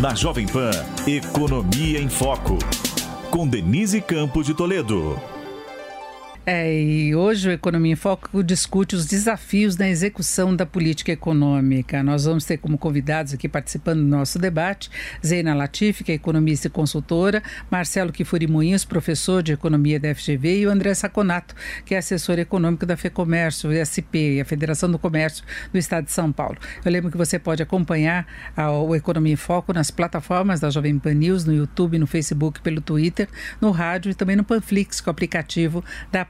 Na 0.00 0.14
Jovem 0.14 0.46
Pan, 0.46 0.70
Economia 1.06 1.98
em 1.98 2.08
Foco. 2.10 2.58
Com 3.30 3.48
Denise 3.48 4.02
Campos 4.02 4.44
de 4.44 4.52
Toledo. 4.52 5.18
É, 6.48 6.80
e 6.80 7.12
hoje 7.12 7.48
o 7.48 7.50
Economia 7.50 7.94
em 7.94 7.96
Foco 7.96 8.40
discute 8.40 8.94
os 8.94 9.04
desafios 9.04 9.76
na 9.76 9.88
execução 9.88 10.54
da 10.54 10.64
política 10.64 11.10
econômica. 11.10 12.04
Nós 12.04 12.24
vamos 12.24 12.44
ter 12.44 12.56
como 12.58 12.78
convidados 12.78 13.34
aqui 13.34 13.48
participando 13.48 13.98
do 13.98 14.06
nosso 14.06 14.38
debate 14.38 14.88
Zeina 15.26 15.56
Latifi, 15.56 16.04
que 16.04 16.12
é 16.12 16.14
economista 16.14 16.68
e 16.68 16.70
consultora, 16.70 17.42
Marcelo 17.68 18.12
Kifuri 18.12 18.46
Moinhos, 18.46 18.84
professor 18.84 19.42
de 19.42 19.54
economia 19.54 19.98
da 19.98 20.14
FGV, 20.14 20.60
e 20.60 20.66
o 20.68 20.70
André 20.70 20.94
Saconato, 20.94 21.52
que 21.84 21.96
é 21.96 21.98
assessor 21.98 22.38
econômico 22.38 22.86
da 22.86 22.96
FEComércio, 22.96 23.72
SP, 23.74 24.38
a 24.40 24.44
Federação 24.44 24.88
do 24.88 25.00
Comércio 25.00 25.44
do 25.72 25.78
Estado 25.78 26.04
de 26.04 26.12
São 26.12 26.30
Paulo. 26.30 26.58
Eu 26.84 26.92
lembro 26.92 27.10
que 27.10 27.16
você 27.16 27.40
pode 27.40 27.60
acompanhar 27.60 28.24
o 28.86 28.94
Economia 28.94 29.32
em 29.32 29.36
Foco 29.36 29.72
nas 29.72 29.90
plataformas 29.90 30.60
da 30.60 30.70
Jovem 30.70 30.96
Pan 30.96 31.14
News, 31.14 31.44
no 31.44 31.52
YouTube, 31.52 31.98
no 31.98 32.06
Facebook, 32.06 32.60
pelo 32.60 32.80
Twitter, 32.80 33.28
no 33.60 33.72
rádio 33.72 34.12
e 34.12 34.14
também 34.14 34.36
no 34.36 34.44
Panflix, 34.44 35.00
que 35.00 35.08
é 35.08 35.10
o 35.10 35.12
aplicativo 35.12 35.84
da 36.12 36.24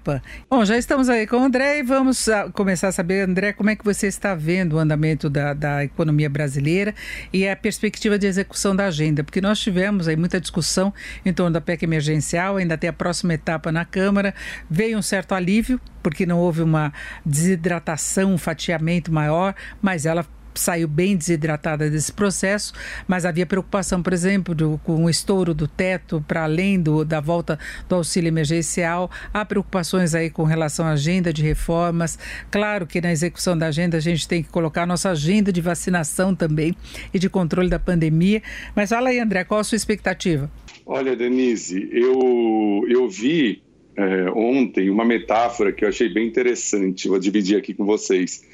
Bom, 0.49 0.65
já 0.65 0.79
estamos 0.79 1.09
aí 1.09 1.27
com 1.27 1.37
o 1.37 1.45
André 1.45 1.79
e 1.79 1.83
vamos 1.83 2.29
ah, 2.29 2.49
começar 2.53 2.89
a 2.89 2.93
saber, 2.93 3.29
André, 3.29 3.53
como 3.53 3.71
é 3.71 3.77
que 3.77 3.85
você 3.85 4.07
está 4.07 4.35
vendo 4.35 4.75
o 4.75 4.79
andamento 4.79 5.29
da, 5.29 5.53
da 5.53 5.83
economia 5.83 6.31
brasileira 6.31 6.95
e 7.33 7.49
a 7.49 7.57
perspectiva 7.57 8.19
de 8.19 8.27
execução 8.27 8.77
da 8.77 8.87
agenda, 8.87 9.25
porque 9.25 9.41
nós 9.41 9.59
tivemos 9.59 10.07
aí 10.07 10.17
muita 10.17 10.41
discussão 10.41 10.95
em 11.25 11.33
torno 11.33 11.53
da 11.53 11.61
PEC 11.61 11.85
emergencial, 11.85 12.57
ainda 12.57 12.79
tem 12.79 12.89
a 12.89 12.93
próxima 12.93 13.35
etapa 13.35 13.73
na 13.73 13.85
Câmara, 13.85 14.35
veio 14.71 14.97
um 14.97 15.03
certo 15.03 15.35
alívio, 15.35 15.81
porque 16.03 16.25
não 16.25 16.39
houve 16.39 16.63
uma 16.63 16.93
desidratação, 17.25 18.35
um 18.35 18.39
fatiamento 18.39 19.13
maior, 19.13 19.55
mas 19.83 20.07
ela 20.07 20.25
saiu 20.61 20.89
bem 20.89 21.17
desidratada 21.17 21.91
desse 21.91 22.13
processo, 22.13 22.73
mas 23.07 23.25
havia 23.25 23.47
preocupação, 23.47 24.03
por 24.03 24.13
exemplo, 24.13 24.55
do, 24.55 24.81
com 24.85 25.05
o 25.05 25.11
estouro 25.11 25.55
do 25.55 25.69
teto 25.69 26.25
para 26.27 26.45
além 26.45 26.81
do, 26.81 27.05
da 27.05 27.21
volta 27.21 27.59
do 27.89 27.95
auxílio 27.95 28.29
emergencial. 28.29 29.11
Há 29.33 29.45
preocupações 29.45 30.15
aí 30.15 30.31
com 30.31 30.45
relação 30.45 30.87
à 30.87 30.91
agenda 30.91 31.33
de 31.33 31.43
reformas. 31.43 32.19
Claro 32.51 32.87
que 32.87 33.01
na 33.01 33.13
execução 33.13 33.57
da 33.57 33.67
agenda 33.67 33.97
a 33.97 34.01
gente 34.01 34.27
tem 34.27 34.43
que 34.43 34.49
colocar 34.49 34.83
a 34.83 34.87
nossa 34.87 35.11
agenda 35.11 35.53
de 35.53 35.61
vacinação 35.61 36.35
também 36.35 36.75
e 37.13 37.19
de 37.19 37.29
controle 37.29 37.69
da 37.69 37.79
pandemia. 37.79 38.43
Mas 38.75 38.91
fala 38.91 39.11
aí, 39.11 39.19
André, 39.19 39.45
qual 39.45 39.61
a 39.61 39.65
sua 39.65 39.77
expectativa? 39.77 40.51
Olha, 40.85 41.17
Denise, 41.17 41.89
eu, 41.93 42.85
eu 42.89 43.09
vi 43.09 43.66
é, 43.97 44.31
ontem 44.31 44.91
uma 44.91 45.05
metáfora 45.05 45.73
que 45.73 45.85
eu 45.85 45.89
achei 45.89 46.09
bem 46.09 46.27
interessante, 46.27 47.09
vou 47.09 47.19
dividir 47.19 47.57
aqui 47.57 47.73
com 47.73 47.85
vocês. 47.85 48.45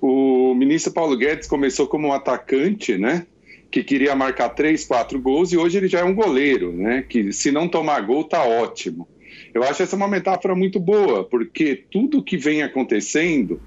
O 0.00 0.54
ministro 0.54 0.92
Paulo 0.92 1.16
Guedes 1.16 1.46
começou 1.46 1.86
como 1.86 2.08
um 2.08 2.12
atacante, 2.12 2.96
né? 2.96 3.26
Que 3.70 3.84
queria 3.84 4.16
marcar 4.16 4.48
três, 4.50 4.86
quatro 4.86 5.20
gols, 5.20 5.52
e 5.52 5.58
hoje 5.58 5.76
ele 5.76 5.88
já 5.88 6.00
é 6.00 6.04
um 6.04 6.14
goleiro, 6.14 6.72
né? 6.72 7.04
Que 7.06 7.32
se 7.32 7.52
não 7.52 7.68
tomar 7.68 8.00
gol, 8.00 8.24
tá 8.24 8.42
ótimo. 8.42 9.06
Eu 9.52 9.62
acho 9.62 9.82
essa 9.82 9.96
uma 9.96 10.08
metáfora 10.08 10.54
muito 10.54 10.80
boa, 10.80 11.24
porque 11.24 11.84
tudo 11.90 12.22
que 12.22 12.36
vem 12.36 12.62
acontecendo 12.62 13.60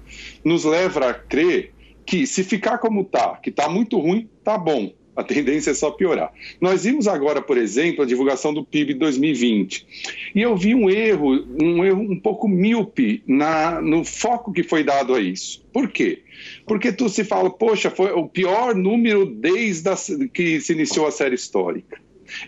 nos 0.44 0.64
leva 0.64 1.10
a 1.10 1.14
crer 1.14 1.72
que 2.04 2.26
se 2.26 2.42
ficar 2.42 2.78
como 2.78 3.04
tá, 3.04 3.38
que 3.42 3.50
tá 3.50 3.68
muito 3.68 3.98
ruim, 3.98 4.28
tá 4.42 4.58
bom. 4.58 4.92
A 5.14 5.22
tendência 5.22 5.72
é 5.72 5.74
só 5.74 5.90
piorar. 5.90 6.32
Nós 6.60 6.84
vimos 6.84 7.06
agora, 7.06 7.42
por 7.42 7.58
exemplo, 7.58 8.02
a 8.02 8.06
divulgação 8.06 8.52
do 8.54 8.64
PIB 8.64 8.94
2020. 8.94 9.86
E 10.34 10.40
eu 10.40 10.56
vi 10.56 10.74
um 10.74 10.88
erro, 10.88 11.44
um 11.62 11.84
erro 11.84 12.00
um 12.00 12.18
pouco 12.18 12.48
míope 12.48 13.22
na, 13.26 13.80
no 13.80 14.04
foco 14.04 14.52
que 14.52 14.62
foi 14.62 14.82
dado 14.82 15.14
a 15.14 15.20
isso. 15.20 15.62
Por 15.72 15.88
quê? 15.88 16.22
Porque 16.66 16.90
tu 16.90 17.08
se 17.10 17.24
fala, 17.24 17.50
poxa, 17.50 17.90
foi 17.90 18.10
o 18.12 18.26
pior 18.26 18.74
número 18.74 19.26
desde 19.26 19.88
a, 19.90 19.96
que 20.32 20.60
se 20.60 20.72
iniciou 20.72 21.06
a 21.06 21.10
série 21.10 21.34
histórica. 21.34 22.00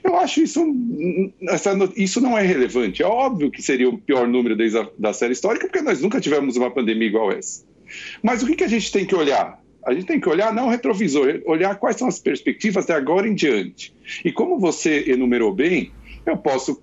Eu 0.03 0.17
acho 0.17 0.43
isso, 0.43 0.65
isso 1.97 2.21
não 2.21 2.39
é 2.39 2.43
relevante. 2.43 3.03
É 3.03 3.07
óbvio 3.07 3.51
que 3.51 3.63
seria 3.63 3.89
o 3.89 3.99
pior 3.99 4.27
número 4.27 4.57
desde 4.57 4.79
a 4.79 4.89
da 4.99 5.13
série 5.13 5.33
histórica, 5.33 5.67
porque 5.67 5.83
nós 5.83 6.01
nunca 6.01 6.21
tivemos 6.21 6.57
uma 6.57 6.71
pandemia 6.71 7.09
igual 7.09 7.31
essa. 7.31 7.65
Mas 8.23 8.43
o 8.43 8.47
que, 8.47 8.57
que 8.57 8.65
a 8.65 8.69
gente 8.69 8.91
tem 8.91 9.05
que 9.05 9.15
olhar? 9.15 9.63
A 9.87 9.93
gente 9.93 10.07
tem 10.07 10.21
que 10.21 10.29
olhar 10.29 10.53
não 10.53 10.69
retrovisor, 10.69 11.41
olhar 11.45 11.77
quais 11.77 11.97
são 11.97 12.09
as 12.09 12.19
perspectivas 12.19 12.87
de 12.87 12.93
agora 12.93 13.29
em 13.29 13.35
diante. 13.35 13.95
E 14.25 14.33
como 14.33 14.59
você 14.59 15.05
enumerou 15.09 15.53
bem, 15.53 15.93
eu 16.27 16.37
posso 16.37 16.83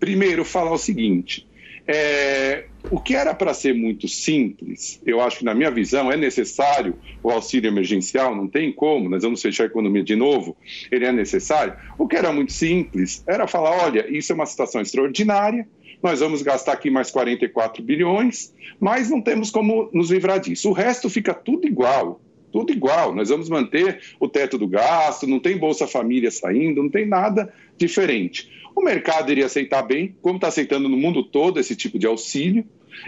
primeiro 0.00 0.44
falar 0.44 0.72
o 0.72 0.78
seguinte: 0.78 1.46
é, 1.86 2.66
o 2.90 3.00
que 3.00 3.14
era 3.14 3.34
para 3.34 3.54
ser 3.54 3.74
muito 3.74 4.06
simples, 4.06 5.00
eu 5.06 5.20
acho 5.20 5.38
que, 5.38 5.44
na 5.44 5.54
minha 5.54 5.70
visão, 5.70 6.12
é 6.12 6.16
necessário 6.16 6.94
o 7.22 7.30
auxílio 7.30 7.68
emergencial, 7.68 8.34
não 8.34 8.46
tem 8.46 8.72
como, 8.72 9.08
nós 9.08 9.22
vamos 9.22 9.40
fechar 9.40 9.64
a 9.64 9.66
economia 9.66 10.04
de 10.04 10.14
novo, 10.14 10.56
ele 10.90 11.06
é 11.06 11.12
necessário. 11.12 11.74
O 11.98 12.06
que 12.06 12.16
era 12.16 12.32
muito 12.32 12.52
simples 12.52 13.22
era 13.26 13.46
falar: 13.46 13.84
olha, 13.84 14.06
isso 14.08 14.32
é 14.32 14.34
uma 14.34 14.46
situação 14.46 14.80
extraordinária, 14.80 15.66
nós 16.02 16.20
vamos 16.20 16.42
gastar 16.42 16.72
aqui 16.72 16.90
mais 16.90 17.10
44 17.10 17.82
bilhões, 17.82 18.52
mas 18.78 19.08
não 19.08 19.22
temos 19.22 19.50
como 19.50 19.88
nos 19.92 20.10
livrar 20.10 20.38
disso. 20.38 20.68
O 20.68 20.72
resto 20.72 21.08
fica 21.08 21.32
tudo 21.32 21.66
igual 21.66 22.20
tudo 22.54 22.72
igual. 22.72 23.12
Nós 23.12 23.30
vamos 23.30 23.48
manter 23.48 24.00
o 24.20 24.28
teto 24.28 24.56
do 24.56 24.68
gasto, 24.68 25.26
não 25.26 25.40
tem 25.40 25.58
Bolsa 25.58 25.88
Família 25.88 26.30
saindo, 26.30 26.84
não 26.84 26.88
tem 26.88 27.04
nada 27.04 27.52
diferente. 27.76 28.48
O 28.76 28.80
mercado 28.80 29.32
iria 29.32 29.46
aceitar 29.46 29.82
bem, 29.82 30.14
como 30.22 30.36
está 30.36 30.46
aceitando 30.46 30.88
no 30.88 30.96
mundo 30.96 31.24
todo 31.24 31.58
esse 31.58 31.74
tipo 31.74 31.98
de 31.98 32.06
auxílio 32.06 32.64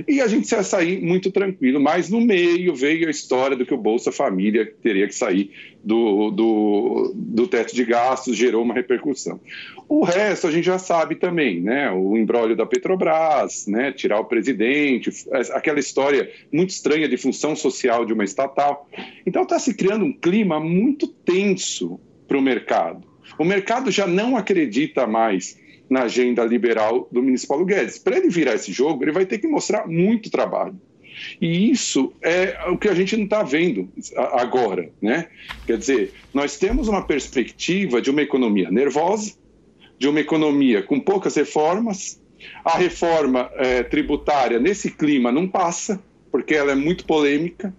e 0.06 0.20
a 0.20 0.26
gente 0.26 0.50
ia 0.50 0.62
sair 0.62 1.00
muito 1.00 1.30
tranquilo. 1.30 1.80
Mas 1.80 2.08
no 2.10 2.20
meio 2.20 2.74
veio 2.74 3.08
a 3.08 3.10
história 3.10 3.56
do 3.56 3.66
que 3.66 3.74
o 3.74 3.78
Bolsa 3.78 4.12
Família 4.12 4.70
teria 4.82 5.06
que 5.06 5.14
sair 5.14 5.50
do, 5.82 6.30
do, 6.30 7.12
do 7.14 7.46
teto 7.46 7.74
de 7.74 7.84
gastos, 7.84 8.36
gerou 8.36 8.62
uma 8.62 8.74
repercussão. 8.74 9.40
O 9.88 10.04
resto 10.04 10.48
a 10.48 10.50
gente 10.50 10.64
já 10.64 10.78
sabe 10.78 11.14
também, 11.14 11.60
né? 11.60 11.90
O 11.92 12.16
embrólio 12.16 12.56
da 12.56 12.66
Petrobras, 12.66 13.66
né? 13.68 13.92
tirar 13.92 14.18
o 14.18 14.24
presidente, 14.24 15.10
aquela 15.52 15.78
história 15.78 16.30
muito 16.52 16.70
estranha 16.70 17.08
de 17.08 17.16
função 17.16 17.54
social 17.54 18.04
de 18.04 18.12
uma 18.12 18.24
estatal. 18.24 18.88
Então 19.24 19.42
está 19.42 19.58
se 19.58 19.74
criando 19.74 20.04
um 20.04 20.12
clima 20.12 20.58
muito 20.58 21.06
tenso 21.06 22.00
para 22.26 22.36
o 22.36 22.42
mercado. 22.42 23.06
O 23.38 23.44
mercado 23.44 23.90
já 23.90 24.06
não 24.06 24.36
acredita 24.36 25.06
mais 25.06 25.58
na 25.88 26.02
agenda 26.02 26.44
liberal 26.44 27.08
do 27.10 27.22
ministro 27.22 27.48
Paulo 27.48 27.64
Guedes. 27.64 27.98
Para 27.98 28.16
ele 28.16 28.28
virar 28.28 28.54
esse 28.54 28.72
jogo, 28.72 29.04
ele 29.04 29.12
vai 29.12 29.24
ter 29.24 29.38
que 29.38 29.46
mostrar 29.46 29.86
muito 29.86 30.30
trabalho. 30.30 30.78
E 31.40 31.70
isso 31.70 32.12
é 32.22 32.58
o 32.68 32.76
que 32.76 32.88
a 32.88 32.94
gente 32.94 33.16
não 33.16 33.24
está 33.24 33.42
vendo 33.42 33.88
agora. 34.32 34.90
Né? 35.00 35.28
Quer 35.66 35.78
dizer, 35.78 36.12
nós 36.34 36.58
temos 36.58 36.88
uma 36.88 37.02
perspectiva 37.02 38.00
de 38.00 38.10
uma 38.10 38.22
economia 38.22 38.70
nervosa, 38.70 39.34
de 39.98 40.08
uma 40.08 40.20
economia 40.20 40.82
com 40.82 41.00
poucas 41.00 41.34
reformas. 41.36 42.20
A 42.64 42.76
reforma 42.76 43.50
é, 43.54 43.82
tributária, 43.82 44.58
nesse 44.58 44.90
clima, 44.90 45.32
não 45.32 45.48
passa, 45.48 46.02
porque 46.30 46.54
ela 46.54 46.72
é 46.72 46.74
muito 46.74 47.06
polêmica. 47.06 47.74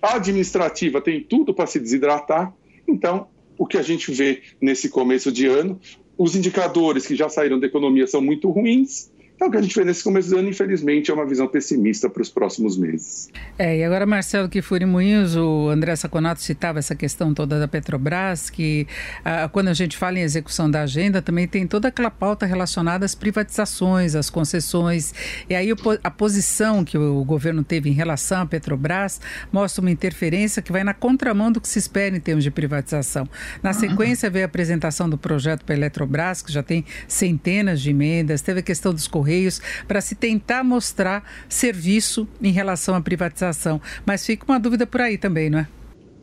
A 0.00 0.14
administrativa 0.14 1.00
tem 1.00 1.20
tudo 1.20 1.52
para 1.52 1.66
se 1.66 1.78
desidratar. 1.78 2.52
Então, 2.86 3.28
o 3.58 3.66
que 3.66 3.76
a 3.76 3.82
gente 3.82 4.10
vê 4.12 4.42
nesse 4.60 4.88
começo 4.88 5.30
de 5.30 5.46
ano 5.46 5.78
os 6.18 6.34
indicadores 6.34 7.06
que 7.06 7.14
já 7.14 7.28
saíram 7.28 7.60
da 7.60 7.66
economia 7.66 8.06
são 8.06 8.20
muito 8.20 8.50
ruins 8.50 9.10
então, 9.38 9.46
o 9.46 9.50
que 9.52 9.56
a 9.56 9.62
gente 9.62 9.76
vê 9.76 9.84
nesse 9.84 10.02
começo 10.02 10.30
do 10.30 10.36
ano, 10.36 10.48
infelizmente, 10.48 11.12
é 11.12 11.14
uma 11.14 11.24
visão 11.24 11.46
pessimista 11.46 12.10
para 12.10 12.20
os 12.20 12.28
próximos 12.28 12.76
meses. 12.76 13.30
É, 13.56 13.78
e 13.78 13.84
agora, 13.84 14.04
Marcelo 14.04 14.48
Kifuri 14.48 14.84
Moinhos, 14.84 15.36
o 15.36 15.68
André 15.68 15.94
Saconato 15.94 16.40
citava 16.40 16.80
essa 16.80 16.96
questão 16.96 17.32
toda 17.32 17.60
da 17.60 17.68
Petrobras, 17.68 18.50
que 18.50 18.84
ah, 19.24 19.48
quando 19.48 19.68
a 19.68 19.74
gente 19.74 19.96
fala 19.96 20.18
em 20.18 20.22
execução 20.22 20.68
da 20.68 20.82
agenda, 20.82 21.22
também 21.22 21.46
tem 21.46 21.68
toda 21.68 21.86
aquela 21.86 22.10
pauta 22.10 22.46
relacionada 22.46 23.06
às 23.06 23.14
privatizações, 23.14 24.16
às 24.16 24.28
concessões. 24.28 25.14
E 25.48 25.54
aí 25.54 25.72
a 26.02 26.10
posição 26.10 26.84
que 26.84 26.98
o 26.98 27.22
governo 27.22 27.62
teve 27.62 27.88
em 27.88 27.92
relação 27.92 28.42
à 28.42 28.46
Petrobras 28.46 29.20
mostra 29.52 29.80
uma 29.80 29.90
interferência 29.92 30.60
que 30.60 30.72
vai 30.72 30.82
na 30.82 30.94
contramão 30.94 31.52
do 31.52 31.60
que 31.60 31.68
se 31.68 31.78
espera 31.78 32.16
em 32.16 32.20
termos 32.20 32.42
de 32.42 32.50
privatização. 32.50 33.28
Na 33.62 33.72
sequência, 33.72 34.28
veio 34.28 34.46
a 34.46 34.48
apresentação 34.48 35.08
do 35.08 35.16
projeto 35.16 35.64
para 35.64 35.76
a 35.76 35.78
Eletrobras, 35.78 36.42
que 36.42 36.52
já 36.52 36.64
tem 36.64 36.84
centenas 37.06 37.80
de 37.80 37.90
emendas, 37.90 38.42
teve 38.42 38.58
a 38.58 38.62
questão 38.64 38.92
dos 38.92 39.06
correios 39.06 39.27
Correios 39.28 39.60
para 39.86 40.00
se 40.00 40.14
tentar 40.14 40.64
mostrar 40.64 41.22
serviço 41.48 42.26
em 42.40 42.50
relação 42.50 42.94
à 42.94 43.00
privatização. 43.00 43.80
Mas 44.06 44.24
fica 44.24 44.44
uma 44.48 44.58
dúvida 44.58 44.86
por 44.86 45.02
aí 45.02 45.18
também, 45.18 45.50
não 45.50 45.58
é? 45.58 45.68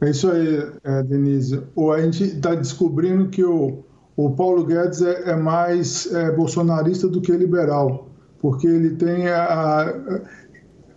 É 0.02 0.10
isso 0.10 0.30
aí, 0.30 0.68
é, 0.84 1.04
Denise. 1.04 1.62
Ou 1.76 1.94
a 1.94 2.02
gente 2.02 2.24
está 2.24 2.56
descobrindo 2.56 3.30
que 3.30 3.44
o, 3.44 3.84
o 4.18 4.32
Paulo 4.32 4.66
Guedes 4.66 5.02
é, 5.02 5.30
é 5.32 5.36
mais 5.36 6.12
é, 6.14 6.32
bolsonarista 6.32 7.08
do 7.08 7.22
que 7.22 7.32
liberal, 7.32 8.10
porque 8.42 8.68
ele 8.68 8.96
tem 8.96 9.28
a, 9.30 9.44
a, 9.44 9.94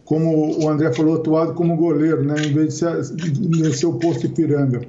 como 0.09 0.65
o 0.65 0.71
André 0.71 0.91
falou, 0.91 1.17
atuado 1.17 1.53
como 1.53 1.77
goleiro, 1.77 2.25
né, 2.25 2.37
em 2.39 2.55
vez 2.55 2.69
de 2.69 2.75
ser, 2.79 3.03
de 3.15 3.87
o 3.87 3.93
posto 3.99 4.25
Ipiranga. 4.25 4.81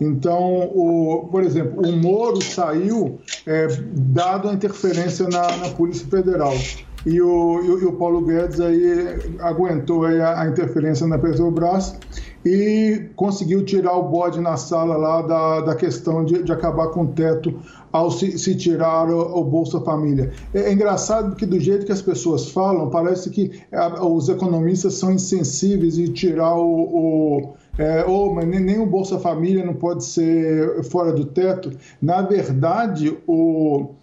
Então, 0.00 0.62
o, 0.74 1.28
por 1.30 1.42
exemplo, 1.42 1.86
o 1.86 1.92
Moro 1.92 2.42
saiu 2.42 3.18
é, 3.46 3.68
dado 3.94 4.48
a 4.48 4.54
interferência 4.54 5.28
na, 5.28 5.58
na 5.58 5.68
Polícia 5.68 6.06
Federal. 6.08 6.54
E 7.04 7.20
o, 7.20 7.80
e 7.80 7.84
o, 7.84 7.92
Paulo 7.92 8.22
Guedes 8.22 8.60
aí 8.60 9.18
aguentou 9.40 10.06
aí 10.06 10.18
a, 10.22 10.40
a 10.40 10.48
interferência 10.48 11.06
na 11.06 11.18
Petrobras 11.18 11.98
e 12.44 13.08
conseguiu 13.14 13.64
tirar 13.64 13.96
o 13.96 14.08
bode 14.08 14.40
na 14.40 14.56
sala 14.56 14.96
lá 14.96 15.22
da, 15.22 15.60
da 15.60 15.74
questão 15.74 16.24
de, 16.24 16.42
de 16.42 16.52
acabar 16.52 16.88
com 16.88 17.02
o 17.02 17.08
teto 17.08 17.54
ao 17.92 18.10
se, 18.10 18.38
se 18.38 18.54
tirar 18.56 19.08
o, 19.08 19.38
o, 19.38 19.44
Bolsa 19.44 19.80
Família. 19.80 20.32
É, 20.52 20.62
é, 20.62 20.72
engraçado 20.72 21.36
que 21.36 21.46
do 21.46 21.60
jeito 21.60 21.86
que 21.86 21.92
as 21.92 22.02
pessoas 22.02 22.50
falam, 22.50 22.90
parece 22.90 23.30
que 23.30 23.60
a, 23.72 24.04
os 24.04 24.28
economistas 24.28 24.94
são 24.94 25.12
insensíveis 25.12 25.98
e 25.98 26.08
tirar 26.08 26.56
o, 26.56 26.66
o 26.66 27.54
é, 27.78 28.04
oh, 28.06 28.34
mas 28.34 28.46
nem, 28.46 28.60
nem, 28.60 28.78
o 28.78 28.86
Bolsa 28.86 29.18
Família 29.18 29.64
não 29.64 29.74
pode 29.74 30.04
ser 30.04 30.82
fora 30.84 31.10
do 31.10 31.24
teto. 31.24 31.72
Na 32.02 32.20
verdade, 32.20 33.16
o, 33.26 33.94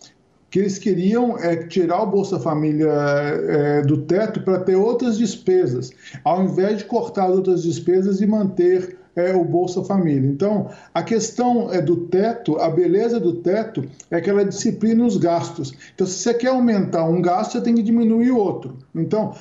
que 0.50 0.60
eles 0.60 0.78
queriam 0.78 1.38
é 1.38 1.56
tirar 1.56 2.02
o 2.02 2.08
Bolsa 2.08 2.40
Família 2.40 2.90
é, 2.90 3.82
do 3.82 4.00
teto 4.00 4.42
para 4.42 4.60
ter 4.60 4.76
outras 4.76 5.18
despesas, 5.18 5.92
ao 6.24 6.44
invés 6.44 6.80
de 6.80 6.86
cortar 6.86 7.28
outras 7.28 7.64
despesas 7.64 8.22
e 8.22 8.28
manter 8.28 8.98
é, 9.16 9.34
o 9.36 9.44
Bolsa 9.44 9.84
Família. 9.84 10.30
Então, 10.30 10.70
a 10.94 11.04
questão 11.04 11.72
é 11.72 11.82
do 11.82 11.98
teto, 12.08 12.58
a 12.58 12.70
beleza 12.70 13.20
do 13.20 13.34
teto 13.34 13.84
é 14.10 14.20
que 14.22 14.30
ela 14.30 14.46
disciplina 14.46 15.06
os 15.06 15.18
gastos. 15.18 15.74
Então, 15.94 16.08
se 16.08 16.14
você 16.14 16.34
quer 16.34 16.50
aumentar 16.50 17.04
um 17.06 17.22
gasto, 17.22 17.54
você 17.54 17.62
tem 17.62 17.76
que 17.76 17.84
diminuir 17.84 18.32
outro. 18.32 18.78
Então, 18.96 19.34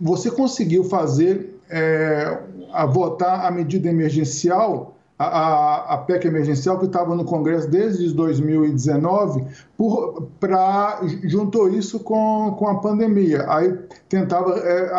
você 0.00 0.30
conseguiu 0.30 0.84
fazer, 0.84 1.54
é, 1.70 2.38
a 2.72 2.84
votar 2.84 3.46
a 3.46 3.50
medida 3.50 3.88
emergencial 3.88 4.96
a, 5.22 5.94
a 5.94 5.98
PEC 5.98 6.26
emergencial 6.26 6.78
que 6.78 6.86
estava 6.86 7.14
no 7.14 7.26
Congresso 7.26 7.68
desde 7.68 8.10
2019, 8.14 9.44
para 10.40 11.02
juntou 11.24 11.68
isso 11.68 12.00
com, 12.00 12.56
com 12.58 12.68
a 12.68 12.80
pandemia. 12.80 13.44
Aí 13.46 13.78
tentava 14.08 14.58
é, 14.58 14.90
a, 14.90 14.96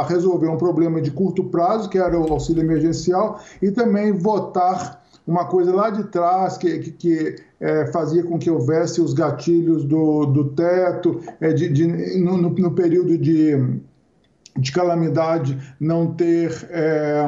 a 0.00 0.06
resolver 0.06 0.48
um 0.48 0.58
problema 0.58 1.00
de 1.00 1.12
curto 1.12 1.44
prazo, 1.44 1.88
que 1.88 1.98
era 1.98 2.18
o 2.18 2.32
auxílio 2.32 2.62
emergencial, 2.62 3.38
e 3.62 3.70
também 3.70 4.12
votar 4.12 5.04
uma 5.24 5.44
coisa 5.46 5.72
lá 5.72 5.88
de 5.88 6.02
trás 6.04 6.58
que, 6.58 6.78
que, 6.80 6.90
que 6.90 7.36
é, 7.60 7.86
fazia 7.86 8.24
com 8.24 8.38
que 8.38 8.50
houvesse 8.50 9.00
os 9.00 9.14
gatilhos 9.14 9.84
do, 9.84 10.26
do 10.26 10.50
teto, 10.50 11.20
é, 11.40 11.52
de, 11.52 11.68
de 11.68 11.86
no, 12.18 12.36
no, 12.36 12.72
período 12.72 13.16
de 13.16 13.80
de 14.56 14.70
calamidade 14.70 15.58
não 15.80 16.14
ter 16.14 16.68
é, 16.70 17.26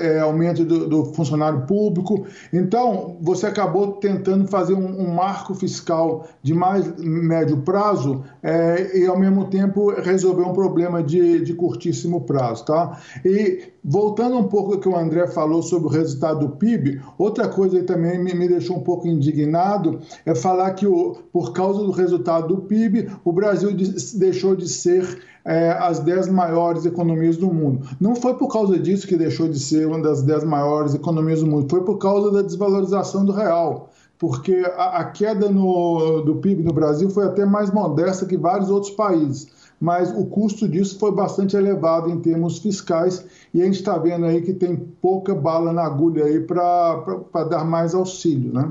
é, 0.00 0.18
aumento 0.20 0.64
do, 0.64 0.88
do, 0.88 1.04
funcionário 1.06 1.66
público. 1.66 2.26
Então, 2.52 3.18
você 3.20 3.46
acabou 3.46 3.92
tentando 3.92 4.46
fazer 4.48 4.72
um, 4.72 5.00
um 5.00 5.14
marco 5.14 5.54
fiscal 5.54 6.26
de 6.42 6.54
mais 6.54 6.90
médio 6.98 7.58
prazo 7.58 8.24
é, 8.42 8.98
e, 8.98 9.06
ao 9.06 9.18
mesmo 9.18 9.46
tempo, 9.46 9.90
resolver 10.00 10.42
um 10.42 10.54
problema 10.54 11.02
de, 11.02 11.40
de 11.42 11.52
curtíssimo 11.52 12.22
prazo. 12.22 12.64
Tá? 12.64 12.98
E, 13.24 13.72
voltando 13.84 14.38
um 14.38 14.44
pouco 14.44 14.74
ao 14.74 14.80
que 14.80 14.88
o 14.88 14.96
André 14.96 15.26
falou 15.26 15.62
sobre 15.62 15.88
o 15.88 15.90
resultado 15.90 16.46
do 16.46 16.56
PIB, 16.56 17.00
outra 17.18 17.46
coisa 17.46 17.78
que 17.78 17.84
também 17.84 18.18
me, 18.18 18.32
me 18.32 18.48
deixou 18.48 18.78
um 18.78 18.82
pouco 18.82 19.06
indignado 19.06 20.00
é 20.24 20.34
falar 20.34 20.70
que, 20.72 20.86
o, 20.86 21.16
por 21.30 21.52
causa 21.52 21.80
do 21.80 21.90
resultado 21.90 22.48
do 22.48 22.62
PIB, 22.62 23.10
o 23.22 23.32
Brasil 23.32 23.70
deixou 24.14 24.56
de 24.56 24.68
ser 24.68 25.20
é, 25.44 25.70
as 25.70 25.98
dez 26.00 26.28
maiores 26.28 26.84
economias 26.84 27.36
do 27.36 27.52
mundo. 27.52 27.86
Não 28.00 28.14
foi 28.14 28.34
por 28.34 28.48
causa 28.48 28.78
disso 28.78 29.06
que 29.06 29.16
deixou 29.16 29.48
de 29.48 29.58
ser 29.58 29.86
uma 29.86 30.00
das 30.00 30.22
dez 30.22 30.44
maiores 30.44 30.94
economias 30.94 31.40
do 31.40 31.46
mundo, 31.46 31.68
foi 31.68 31.82
por 31.82 31.98
causa 31.98 32.30
da 32.30 32.42
desvalorização 32.42 33.24
do 33.24 33.32
real. 33.32 33.90
Porque 34.18 34.64
a, 34.76 34.98
a 34.98 35.04
queda 35.04 35.48
no, 35.48 36.22
do 36.22 36.36
PIB 36.36 36.62
no 36.62 36.72
Brasil 36.72 37.10
foi 37.10 37.26
até 37.26 37.44
mais 37.44 37.70
modesta 37.72 38.24
que 38.24 38.36
vários 38.36 38.70
outros 38.70 38.92
países 38.92 39.62
mas 39.82 40.16
o 40.16 40.24
custo 40.26 40.68
disso 40.68 40.96
foi 40.96 41.10
bastante 41.10 41.56
elevado 41.56 42.08
em 42.08 42.20
termos 42.20 42.58
fiscais 42.58 43.26
e 43.52 43.60
a 43.60 43.64
gente 43.64 43.80
está 43.80 43.98
vendo 43.98 44.26
aí 44.26 44.40
que 44.40 44.52
tem 44.54 44.76
pouca 44.76 45.34
bala 45.34 45.72
na 45.72 45.82
agulha 45.82 46.24
aí 46.24 46.38
para 46.38 47.44
dar 47.50 47.64
mais 47.64 47.92
auxílio, 47.92 48.52
né? 48.52 48.70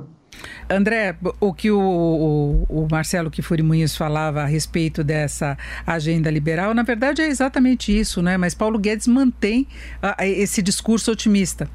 André, 0.72 1.16
o 1.40 1.54
que 1.54 1.70
o, 1.70 1.80
o, 1.80 2.84
o 2.84 2.88
Marcelo 2.90 3.30
Kifuri 3.30 3.62
Muniz 3.62 3.96
falava 3.96 4.42
a 4.42 4.46
respeito 4.46 5.04
dessa 5.04 5.58
agenda 5.86 6.32
liberal, 6.32 6.74
na 6.74 6.84
verdade 6.84 7.22
é 7.22 7.28
exatamente 7.28 7.98
isso, 7.98 8.22
né? 8.22 8.38
Mas 8.38 8.56
Paulo 8.56 8.80
Guedes 8.80 9.08
mantém 9.08 9.68
uh, 10.02 10.24
esse 10.24 10.62
discurso 10.62 11.12
otimista. 11.12 11.70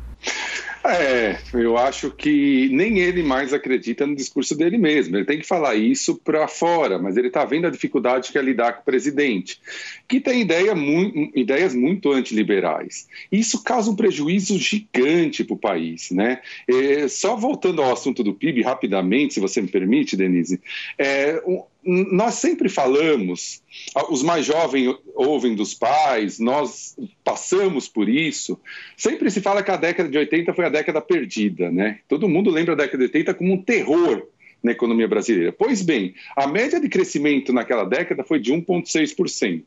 É, 0.88 1.38
eu 1.53 1.77
acho 1.77 2.11
que 2.11 2.69
nem 2.73 2.99
ele 2.99 3.23
mais 3.23 3.53
acredita 3.53 4.06
no 4.06 4.15
discurso 4.15 4.56
dele 4.56 4.79
mesmo. 4.79 5.17
Ele 5.17 5.25
tem 5.25 5.38
que 5.38 5.47
falar 5.47 5.75
isso 5.75 6.17
para 6.23 6.47
fora, 6.47 6.99
mas 6.99 7.17
ele 7.17 7.29
está 7.29 7.44
vendo 7.44 7.67
a 7.67 7.71
dificuldade 7.71 8.31
que 8.31 8.38
é 8.38 8.43
lidar 8.43 8.75
com 8.75 8.83
o 8.83 8.85
presidente, 8.85 9.61
que 10.06 10.21
tem 10.21 10.41
ideia 10.41 10.75
muito, 10.75 11.37
ideias 11.38 11.75
muito 11.75 12.12
antiliberais. 12.12 13.09
Isso 13.31 13.62
causa 13.65 13.91
um 13.91 13.97
prejuízo 13.97 14.59
gigante 14.59 15.44
para 15.44 15.55
o 15.55 15.59
país. 15.59 16.11
Né? 16.11 16.41
É, 16.69 17.09
só 17.09 17.37
voltando 17.37 17.83
ao 17.83 17.93
assunto 17.93 18.23
do 18.23 18.35
PIB 18.35 18.62
rapidamente, 18.62 19.35
se 19.35 19.41
você 19.41 19.61
me 19.61 19.69
permite, 19.69 20.17
Denise, 20.17 20.61
é, 20.99 21.43
nós 21.87 22.35
sempre 22.35 22.69
falamos, 22.69 23.62
os 24.11 24.23
mais 24.23 24.44
jovens 24.44 24.94
ouvem 25.15 25.55
dos 25.55 25.73
pais, 25.73 26.41
nós 26.41 26.97
passamos 27.23 27.88
por 27.88 28.09
isso. 28.09 28.59
Sempre 28.97 29.31
se 29.31 29.41
fala 29.41 29.62
que 29.62 29.71
a 29.71 29.77
década 29.77 30.09
de 30.09 30.19
80 30.19 30.53
foi 30.53 30.65
a 30.65 30.71
década 30.71 31.00
perdida, 31.00 31.71
né? 31.71 32.00
Todo 32.09 32.29
mundo 32.29 32.50
lembra 32.50 32.75
a 32.75 32.77
década 32.77 32.99
de 32.99 33.05
80 33.05 33.35
como 33.35 33.55
um 33.55 33.62
terror 33.62 34.27
na 34.62 34.73
economia 34.73 35.06
brasileira. 35.06 35.53
Pois 35.53 35.83
bem, 35.83 36.15
a 36.37 36.49
média 36.49 36.81
de 36.81 36.88
crescimento 36.88 37.53
naquela 37.53 37.85
década 37.85 38.25
foi 38.25 38.41
de 38.41 38.53
1,6%. 38.53 39.62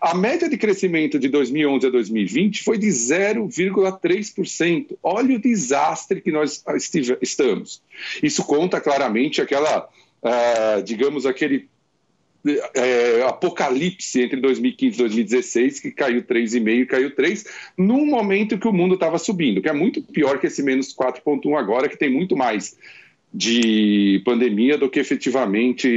A 0.00 0.14
média 0.14 0.48
de 0.48 0.56
crescimento 0.56 1.18
de 1.18 1.28
2011 1.28 1.86
a 1.86 1.90
2020 1.90 2.62
foi 2.62 2.78
de 2.78 2.86
0,3%. 2.86 4.96
Olha 5.02 5.36
o 5.36 5.38
desastre 5.38 6.22
que 6.22 6.32
nós 6.32 6.64
estamos. 7.20 7.82
Isso 8.22 8.42
conta 8.44 8.80
claramente 8.80 9.42
aquela 9.42 9.86
digamos, 10.84 11.26
aquele 11.26 11.68
é, 12.74 13.22
apocalipse 13.22 14.22
entre 14.22 14.40
2015 14.40 14.94
e 14.94 14.98
2016, 14.98 15.80
que 15.80 15.90
caiu 15.90 16.22
3,5 16.22 16.68
e 16.68 16.86
caiu 16.86 17.14
3, 17.14 17.44
num 17.76 18.06
momento 18.06 18.58
que 18.58 18.68
o 18.68 18.72
mundo 18.72 18.94
estava 18.94 19.18
subindo, 19.18 19.60
que 19.60 19.68
é 19.68 19.72
muito 19.72 20.02
pior 20.02 20.38
que 20.38 20.46
esse 20.46 20.62
menos 20.62 20.94
4,1 20.94 21.58
agora, 21.58 21.88
que 21.88 21.98
tem 21.98 22.10
muito 22.10 22.36
mais 22.36 22.76
de 23.32 24.22
pandemia 24.24 24.78
do 24.78 24.88
que 24.88 24.98
efetivamente 24.98 25.88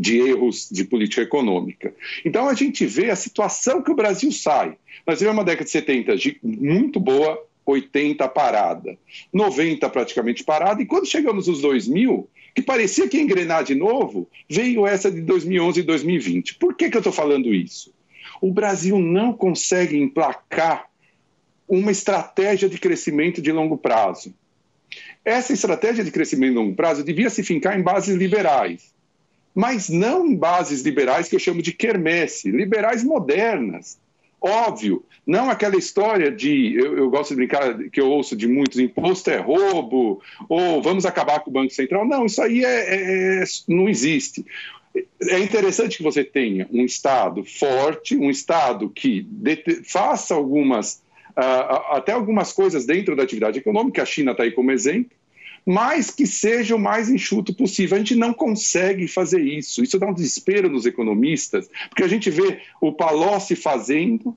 de 0.00 0.18
erros 0.18 0.68
de 0.70 0.84
política 0.84 1.22
econômica. 1.22 1.94
Então 2.24 2.48
a 2.48 2.54
gente 2.54 2.84
vê 2.86 3.10
a 3.10 3.16
situação 3.16 3.82
que 3.82 3.90
o 3.90 3.94
Brasil 3.94 4.32
sai. 4.32 4.76
Nós 5.06 5.18
tivemos 5.18 5.38
uma 5.38 5.44
década 5.44 5.64
de 5.64 5.70
70 5.70 6.14
muito 6.42 6.98
boa, 6.98 7.40
80 7.64 8.26
parada, 8.28 8.96
90 9.32 9.88
praticamente 9.90 10.42
parada, 10.44 10.82
e 10.82 10.86
quando 10.86 11.06
chegamos 11.06 11.46
nos 11.46 11.60
2000, 11.60 12.28
que 12.54 12.62
parecia 12.62 13.08
que 13.08 13.16
ia 13.16 13.22
engrenar 13.22 13.64
de 13.64 13.74
novo, 13.74 14.28
veio 14.48 14.86
essa 14.86 15.10
de 15.10 15.20
2011 15.20 15.80
e 15.80 15.82
2020. 15.82 16.54
Por 16.56 16.74
que, 16.74 16.90
que 16.90 16.96
eu 16.96 17.00
estou 17.00 17.12
falando 17.12 17.54
isso? 17.54 17.92
O 18.40 18.52
Brasil 18.52 18.98
não 18.98 19.32
consegue 19.32 19.96
emplacar 19.96 20.88
uma 21.68 21.92
estratégia 21.92 22.68
de 22.68 22.78
crescimento 22.78 23.40
de 23.40 23.52
longo 23.52 23.78
prazo. 23.78 24.34
Essa 25.24 25.52
estratégia 25.52 26.02
de 26.02 26.10
crescimento 26.10 26.50
de 26.50 26.58
longo 26.58 26.74
prazo 26.74 27.04
devia 27.04 27.30
se 27.30 27.44
fincar 27.44 27.78
em 27.78 27.82
bases 27.82 28.16
liberais, 28.16 28.92
mas 29.54 29.88
não 29.88 30.26
em 30.26 30.34
bases 30.34 30.82
liberais 30.82 31.28
que 31.28 31.36
eu 31.36 31.40
chamo 31.40 31.62
de 31.62 31.72
quermesse, 31.72 32.50
liberais 32.50 33.04
modernas, 33.04 33.98
óbvio, 34.40 35.04
não 35.26 35.50
aquela 35.50 35.76
história 35.76 36.30
de, 36.30 36.74
eu, 36.74 36.96
eu, 36.96 37.10
gosto 37.10 37.30
de 37.30 37.36
brincar, 37.36 37.78
que 37.90 38.00
eu 38.00 38.08
ouço 38.08 38.34
de 38.34 38.48
muitos, 38.48 38.78
imposto 38.78 39.30
é 39.30 39.38
roubo, 39.38 40.20
ou 40.48 40.82
vamos 40.82 41.06
acabar 41.06 41.40
com 41.40 41.50
o 41.50 41.52
Banco 41.52 41.72
Central. 41.72 42.06
Não, 42.06 42.26
isso 42.26 42.42
aí 42.42 42.64
é, 42.64 42.94
é, 42.94 43.42
é 43.42 43.44
não 43.68 43.88
existe. 43.88 44.44
É 45.28 45.38
interessante 45.38 45.96
que 45.96 46.02
você 46.02 46.24
tenha 46.24 46.68
um 46.72 46.84
Estado 46.84 47.44
forte, 47.44 48.16
um 48.16 48.30
Estado 48.30 48.90
que 48.90 49.26
faça 49.84 50.34
algumas, 50.34 51.02
uh, 51.30 51.94
até 51.94 52.12
algumas 52.12 52.52
coisas 52.52 52.84
dentro 52.84 53.14
da 53.14 53.22
atividade 53.22 53.58
econômica, 53.58 54.02
a 54.02 54.06
China 54.06 54.32
está 54.32 54.42
aí 54.42 54.50
como 54.50 54.72
exemplo, 54.72 55.12
mas 55.64 56.10
que 56.10 56.26
seja 56.26 56.74
o 56.74 56.78
mais 56.78 57.08
enxuto 57.08 57.54
possível. 57.54 57.96
A 57.96 57.98
gente 57.98 58.14
não 58.14 58.32
consegue 58.32 59.06
fazer 59.06 59.40
isso. 59.40 59.82
Isso 59.82 59.98
dá 59.98 60.06
um 60.06 60.14
desespero 60.14 60.68
nos 60.68 60.86
economistas, 60.86 61.68
porque 61.88 62.02
a 62.02 62.08
gente 62.08 62.30
vê 62.30 62.60
o 62.80 62.92
Palocci 62.92 63.54
fazendo, 63.54 64.36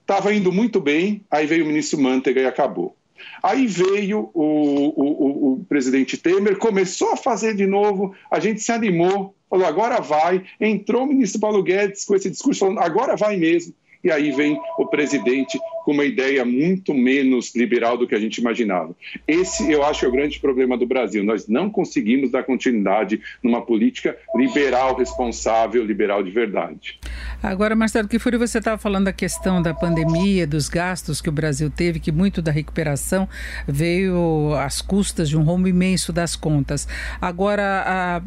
estava 0.00 0.34
indo 0.34 0.52
muito 0.52 0.80
bem, 0.80 1.24
aí 1.30 1.46
veio 1.46 1.64
o 1.64 1.68
ministro 1.68 2.00
Manteiga 2.00 2.40
e 2.40 2.46
acabou. 2.46 2.96
Aí 3.42 3.66
veio 3.66 4.30
o, 4.34 4.42
o, 4.42 5.52
o, 5.52 5.64
presidente 5.68 6.16
Temer, 6.16 6.56
começou 6.56 7.12
a 7.12 7.16
fazer 7.16 7.54
de 7.54 7.66
novo, 7.66 8.14
a 8.30 8.40
gente 8.40 8.60
se 8.60 8.72
animou, 8.72 9.34
falou 9.48 9.66
agora 9.66 10.00
vai. 10.00 10.44
Entrou 10.60 11.04
o 11.04 11.06
ministro 11.06 11.40
Paulo 11.40 11.62
Guedes 11.62 12.04
com 12.04 12.14
esse 12.14 12.30
discurso 12.30 12.60
falando 12.60 12.80
agora 12.80 13.16
vai 13.16 13.36
mesmo. 13.36 13.74
E 14.02 14.10
aí 14.10 14.30
vem 14.32 14.58
o 14.78 14.86
presidente 14.86 15.58
com 15.84 15.92
uma 15.92 16.04
ideia 16.04 16.44
muito 16.44 16.94
menos 16.94 17.54
liberal 17.54 17.96
do 17.96 18.06
que 18.06 18.14
a 18.14 18.20
gente 18.20 18.38
imaginava. 18.38 18.94
Esse, 19.26 19.70
eu 19.70 19.84
acho, 19.84 20.04
é 20.04 20.08
o 20.08 20.12
grande 20.12 20.38
problema 20.40 20.76
do 20.76 20.86
Brasil. 20.86 21.22
Nós 21.24 21.48
não 21.48 21.70
conseguimos 21.70 22.30
dar 22.30 22.44
continuidade 22.44 23.20
numa 23.42 23.62
política 23.62 24.16
liberal, 24.34 24.96
responsável, 24.96 25.84
liberal 25.84 26.22
de 26.22 26.30
verdade. 26.30 26.98
Agora, 27.42 27.74
Marcelo 27.74 28.08
Kifuri, 28.08 28.36
você 28.36 28.58
estava 28.58 28.78
falando 28.78 29.06
da 29.06 29.12
questão 29.12 29.62
da 29.62 29.74
pandemia, 29.74 30.46
dos 30.46 30.68
gastos 30.68 31.20
que 31.20 31.28
o 31.28 31.32
Brasil 31.32 31.70
teve, 31.70 32.00
que 32.00 32.12
muito 32.12 32.42
da 32.42 32.52
recuperação 32.52 33.28
veio 33.66 34.54
às 34.54 34.80
custas 34.80 35.28
de 35.28 35.36
um 35.36 35.42
rombo 35.42 35.68
imenso 35.68 36.12
das 36.12 36.36
contas. 36.36 36.86
Agora, 37.20 37.84
a 37.86 38.22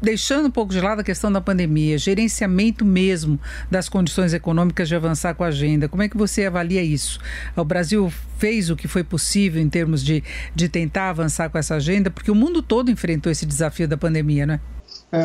deixando 0.00 0.46
um 0.46 0.50
pouco 0.50 0.72
de 0.72 0.80
lado 0.80 1.00
a 1.00 1.04
questão 1.04 1.30
da 1.30 1.40
pandemia, 1.40 1.98
gerenciamento 1.98 2.84
mesmo 2.84 3.40
das 3.70 3.88
condições 3.88 4.34
econômicas 4.34 4.88
de 4.88 4.94
avançar 4.94 5.34
com 5.34 5.44
a 5.44 5.48
agenda, 5.48 5.88
como 5.88 6.02
é 6.02 6.08
que 6.08 6.16
você 6.16 6.44
avalia 6.44 6.82
isso? 6.82 7.18
O 7.54 7.64
Brasil 7.64 8.12
fez 8.38 8.70
o 8.70 8.76
que 8.76 8.86
foi 8.86 9.02
possível 9.02 9.60
em 9.60 9.68
termos 9.68 10.04
de, 10.04 10.22
de 10.54 10.68
tentar 10.68 11.10
avançar 11.10 11.48
com 11.48 11.58
essa 11.58 11.76
agenda, 11.76 12.10
porque 12.10 12.30
o 12.30 12.34
mundo 12.34 12.62
todo 12.62 12.90
enfrentou 12.90 13.30
esse 13.32 13.46
desafio 13.46 13.88
da 13.88 13.96
pandemia, 13.96 14.46
né? 14.46 14.60
É, 14.60 14.75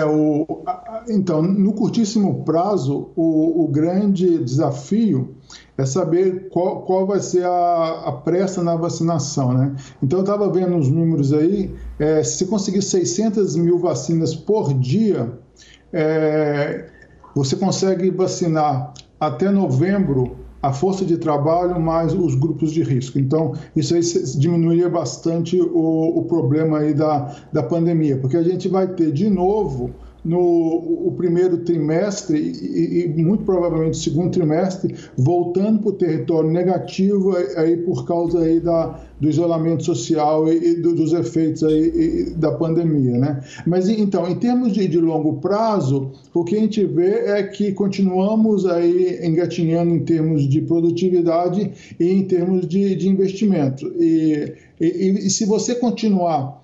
o, 0.06 0.64
então, 1.08 1.42
no 1.42 1.74
curtíssimo 1.74 2.44
prazo, 2.44 3.10
o, 3.16 3.64
o 3.64 3.68
grande 3.68 4.38
desafio 4.44 5.36
é 5.78 5.86
saber 5.86 6.50
qual, 6.50 6.84
qual 6.84 7.08
vai 7.08 7.20
ser 7.20 7.46
a, 7.46 8.04
a 8.06 8.12
pressa 8.12 8.64
na 8.64 8.76
vacinação, 8.76 9.54
né? 9.54 9.76
Então, 10.02 10.20
eu 10.20 10.24
estava 10.24 10.52
vendo 10.52 10.78
os 10.78 10.88
números 10.88 11.34
aí, 11.34 11.74
é, 11.98 12.24
se 12.24 12.46
conseguir 12.46 12.82
600 12.82 13.56
mil 13.56 13.80
vacinas 13.80 14.36
por 14.36 14.74
dia, 14.74 15.32
é, 15.92 16.88
você 17.36 17.56
consegue 17.56 18.12
vacinar 18.12 18.94
até 19.20 19.50
novembro 19.50 20.41
a 20.62 20.72
força 20.72 21.04
de 21.04 21.18
trabalho 21.18 21.80
mais 21.80 22.14
os 22.14 22.36
grupos 22.36 22.72
de 22.72 22.84
risco. 22.84 23.18
Então, 23.18 23.54
isso 23.76 23.96
aí 23.96 24.02
diminuiria 24.38 24.90
bastante 24.90 25.60
o, 25.60 26.20
o 26.20 26.24
problema 26.26 26.80
aí 26.80 26.94
da, 26.94 27.36
da 27.52 27.64
pandemia, 27.64 28.18
porque 28.18 28.38
a 28.38 28.44
gente 28.44 28.68
vai 28.68 28.88
ter 28.88 29.12
de 29.12 29.30
novo 29.30 29.92
no 30.24 30.40
o 30.40 31.14
primeiro 31.18 31.58
trimestre 31.60 32.38
e, 32.38 33.06
e, 33.06 33.24
muito 33.24 33.44
provavelmente 33.44 33.98
segundo 33.98 34.32
trimestre 34.32 34.96
voltando 35.18 35.80
para 35.80 35.90
o 35.90 35.94
território 35.94 36.50
negativo 36.50 37.36
aí 37.58 37.78
por 37.78 38.06
causa 38.06 38.42
aí 38.42 38.60
da, 38.60 39.00
do 39.20 39.28
isolamento 39.28 39.84
social 39.84 40.52
e, 40.52 40.58
e 40.58 40.76
do, 40.76 40.94
dos 40.94 41.14
efeitos 41.14 41.64
aí 41.64 42.32
da 42.36 42.52
pandemia, 42.52 43.18
né? 43.18 43.42
Mas 43.66 43.90
então, 43.90 44.28
em 44.28 44.36
termos 44.36 44.74
de, 44.74 44.88
de, 44.88 45.00
longo 45.00 45.34
prazo, 45.34 46.12
o 46.34 46.44
que 46.44 46.56
a 46.56 46.60
gente 46.60 46.86
vê 46.86 47.28
é 47.28 47.44
que 47.44 47.72
continuamos 47.72 48.66
aí 48.66 49.20
engatinhando 49.24 49.94
em 49.94 50.00
termos 50.00 50.48
de 50.48 50.62
produtividade 50.62 51.72
e 52.00 52.12
em 52.12 52.24
termos 52.24 52.68
de, 52.68 52.96
de 52.96 53.10
investimento. 53.10 53.92
E, 54.00 54.54
e 54.80 55.30
se 55.30 55.46
você 55.46 55.76
continuar 55.76 56.62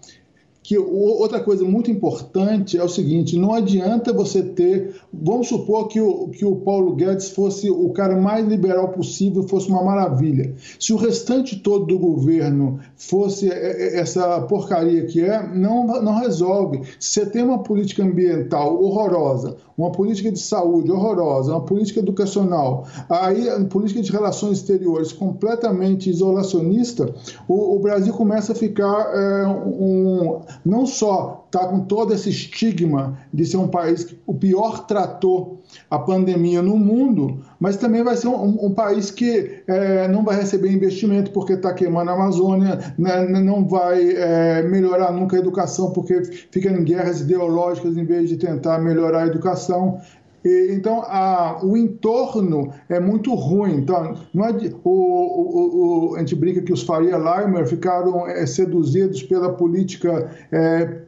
que 0.68 0.78
outra 0.78 1.40
coisa 1.40 1.64
muito 1.64 1.90
importante 1.90 2.78
é 2.78 2.84
o 2.84 2.90
seguinte: 2.90 3.40
não 3.40 3.54
adianta 3.54 4.12
você 4.12 4.44
ter. 4.44 4.96
Vamos 5.14 5.48
supor 5.48 5.88
que 5.88 6.02
o, 6.02 6.28
que 6.28 6.44
o 6.44 6.58
Paulo 6.58 6.94
Guedes 6.94 7.30
fosse 7.30 7.72
o 7.72 7.90
cara 7.92 8.20
mais 8.20 8.46
liberal 8.46 8.90
possível, 8.90 9.48
fosse 9.48 9.70
uma 9.70 9.82
maravilha. 9.82 10.54
Se 10.78 10.92
o 10.92 10.98
restante 10.98 11.56
todo 11.56 11.86
do 11.86 11.98
governo 11.98 12.82
fosse 12.98 13.50
essa 13.50 14.42
porcaria 14.42 15.06
que 15.06 15.22
é, 15.22 15.42
não, 15.56 15.88
não 16.02 16.20
resolve. 16.20 16.82
Se 17.00 17.22
você 17.22 17.26
tem 17.26 17.44
uma 17.44 17.64
política 17.64 18.04
ambiental 18.04 18.78
horrorosa, 18.84 19.56
uma 19.78 19.92
política 19.92 20.32
de 20.32 20.40
saúde 20.40 20.92
horrorosa, 20.92 21.52
uma 21.52 21.62
política 21.62 22.00
educacional, 22.00 22.88
aí 23.08 23.48
a 23.48 23.64
política 23.66 24.02
de 24.02 24.12
relações 24.12 24.58
exteriores 24.58 25.12
completamente 25.14 26.10
isolacionista, 26.10 27.14
o, 27.48 27.76
o 27.76 27.80
Brasil 27.80 28.14
começa 28.14 28.54
a 28.54 28.56
ficar 28.56 29.14
é, 29.14 29.48
um 29.48 30.42
não 30.66 30.86
só 30.86 31.47
está 31.48 31.66
com 31.66 31.80
todo 31.80 32.14
esse 32.14 32.30
estigma 32.30 33.18
de 33.34 33.46
ser 33.46 33.58
um 33.58 33.68
país 33.68 34.04
que 34.04 34.20
o 34.26 34.34
pior 34.34 34.86
tratou 34.86 35.62
a 35.90 35.98
pandemia 35.98 36.62
no 36.62 36.78
mundo, 36.78 37.42
mas 37.60 37.78
também 37.78 38.04
vai 38.04 38.16
ser 38.16 38.28
um, 38.28 38.66
um 38.66 38.74
país 38.74 39.10
que 39.10 39.64
é, 39.66 40.08
não 40.08 40.24
vai 40.24 40.36
receber 40.36 40.72
investimento 40.72 41.32
porque 41.32 41.54
está 41.54 41.74
queimando 41.74 42.12
a 42.12 42.14
Amazônia, 42.14 42.94
né, 42.98 43.26
não 43.28 43.66
vai 43.68 44.12
é, 44.12 44.62
melhorar 44.64 45.12
nunca 45.12 45.36
a 45.36 45.40
educação 45.40 45.92
porque 45.92 46.24
fica 46.52 46.70
em 46.70 46.84
guerras 46.84 47.22
ideológicas 47.22 47.98
em 47.98 48.06
vez 48.06 48.30
de 48.30 48.38
tentar 48.38 48.80
melhorar 48.80 49.24
a 49.24 49.28
educação. 49.28 50.00
E, 50.44 50.72
então, 50.72 51.02
a, 51.02 51.60
o 51.64 51.76
entorno 51.76 52.72
é 52.88 53.00
muito 53.00 53.34
ruim. 53.34 53.78
Então, 53.78 54.16
não 54.34 54.46
é 54.46 54.54
de, 54.54 54.76
o, 54.84 54.90
o, 54.90 56.12
o, 56.12 56.16
a 56.16 56.20
gente 56.20 56.36
brinca 56.36 56.62
que 56.62 56.72
os 56.72 56.84
Faria 56.84 57.18
Limer 57.18 57.68
ficaram 57.68 58.28
é, 58.28 58.46
seduzidos 58.46 59.24
pela 59.24 59.52
política 59.54 60.32
é, 60.52 61.07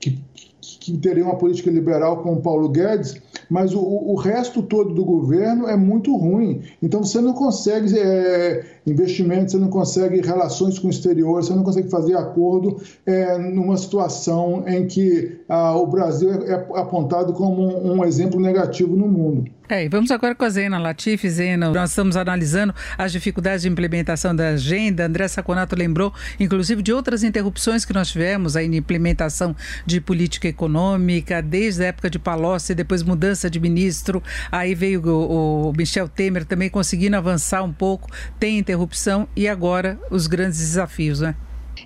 que, 0.00 0.18
que 0.60 0.96
teria 0.98 1.24
uma 1.24 1.36
política 1.36 1.70
liberal 1.70 2.22
com 2.22 2.32
o 2.32 2.40
Paulo 2.40 2.68
Guedes, 2.68 3.20
mas 3.48 3.74
o, 3.74 3.80
o 3.80 4.14
resto 4.14 4.62
todo 4.62 4.94
do 4.94 5.04
governo 5.04 5.68
é 5.68 5.76
muito 5.76 6.16
ruim. 6.16 6.62
Então 6.82 7.04
você 7.04 7.20
não 7.20 7.34
consegue 7.34 7.98
é, 7.98 8.79
investimentos, 8.90 9.52
você 9.52 9.58
não 9.58 9.68
consegue 9.68 10.20
relações 10.20 10.78
com 10.78 10.88
o 10.88 10.90
exterior, 10.90 11.42
você 11.42 11.54
não 11.54 11.62
consegue 11.62 11.88
fazer 11.88 12.14
acordo 12.16 12.80
é, 13.06 13.38
numa 13.38 13.76
situação 13.76 14.64
em 14.66 14.86
que 14.86 15.40
ah, 15.48 15.76
o 15.76 15.86
Brasil 15.86 16.30
é, 16.32 16.52
é 16.52 16.54
apontado 16.78 17.32
como 17.32 17.62
um, 17.62 17.98
um 17.98 18.04
exemplo 18.04 18.40
negativo 18.40 18.96
no 18.96 19.08
mundo. 19.08 19.50
É, 19.70 19.84
e 19.84 19.88
vamos 19.88 20.10
agora 20.10 20.34
com 20.34 20.44
a 20.44 20.48
Zena 20.48 20.80
Latifi. 20.80 21.30
Zena, 21.30 21.70
nós 21.70 21.90
estamos 21.90 22.16
analisando 22.16 22.74
as 22.98 23.12
dificuldades 23.12 23.62
de 23.62 23.68
implementação 23.68 24.34
da 24.34 24.48
agenda. 24.48 25.06
André 25.06 25.28
Saconato 25.28 25.76
lembrou, 25.76 26.12
inclusive, 26.40 26.82
de 26.82 26.92
outras 26.92 27.22
interrupções 27.22 27.84
que 27.84 27.92
nós 27.92 28.08
tivemos 28.08 28.56
aí 28.56 28.68
na 28.68 28.74
implementação 28.74 29.54
de 29.86 30.00
política 30.00 30.48
econômica, 30.48 31.40
desde 31.40 31.84
a 31.84 31.86
época 31.86 32.10
de 32.10 32.18
Palocci, 32.18 32.74
depois 32.74 33.04
mudança 33.04 33.48
de 33.48 33.60
ministro. 33.60 34.20
Aí 34.50 34.74
veio 34.74 35.06
o, 35.06 35.70
o 35.70 35.72
Michel 35.72 36.08
Temer 36.08 36.44
também 36.44 36.68
conseguindo 36.68 37.16
avançar 37.16 37.62
um 37.62 37.72
pouco, 37.72 38.10
tem 38.40 38.58
interrupção 38.80 39.28
e 39.36 39.46
agora 39.46 39.98
os 40.10 40.26
grandes 40.26 40.58
desafios, 40.58 41.20
né? 41.20 41.36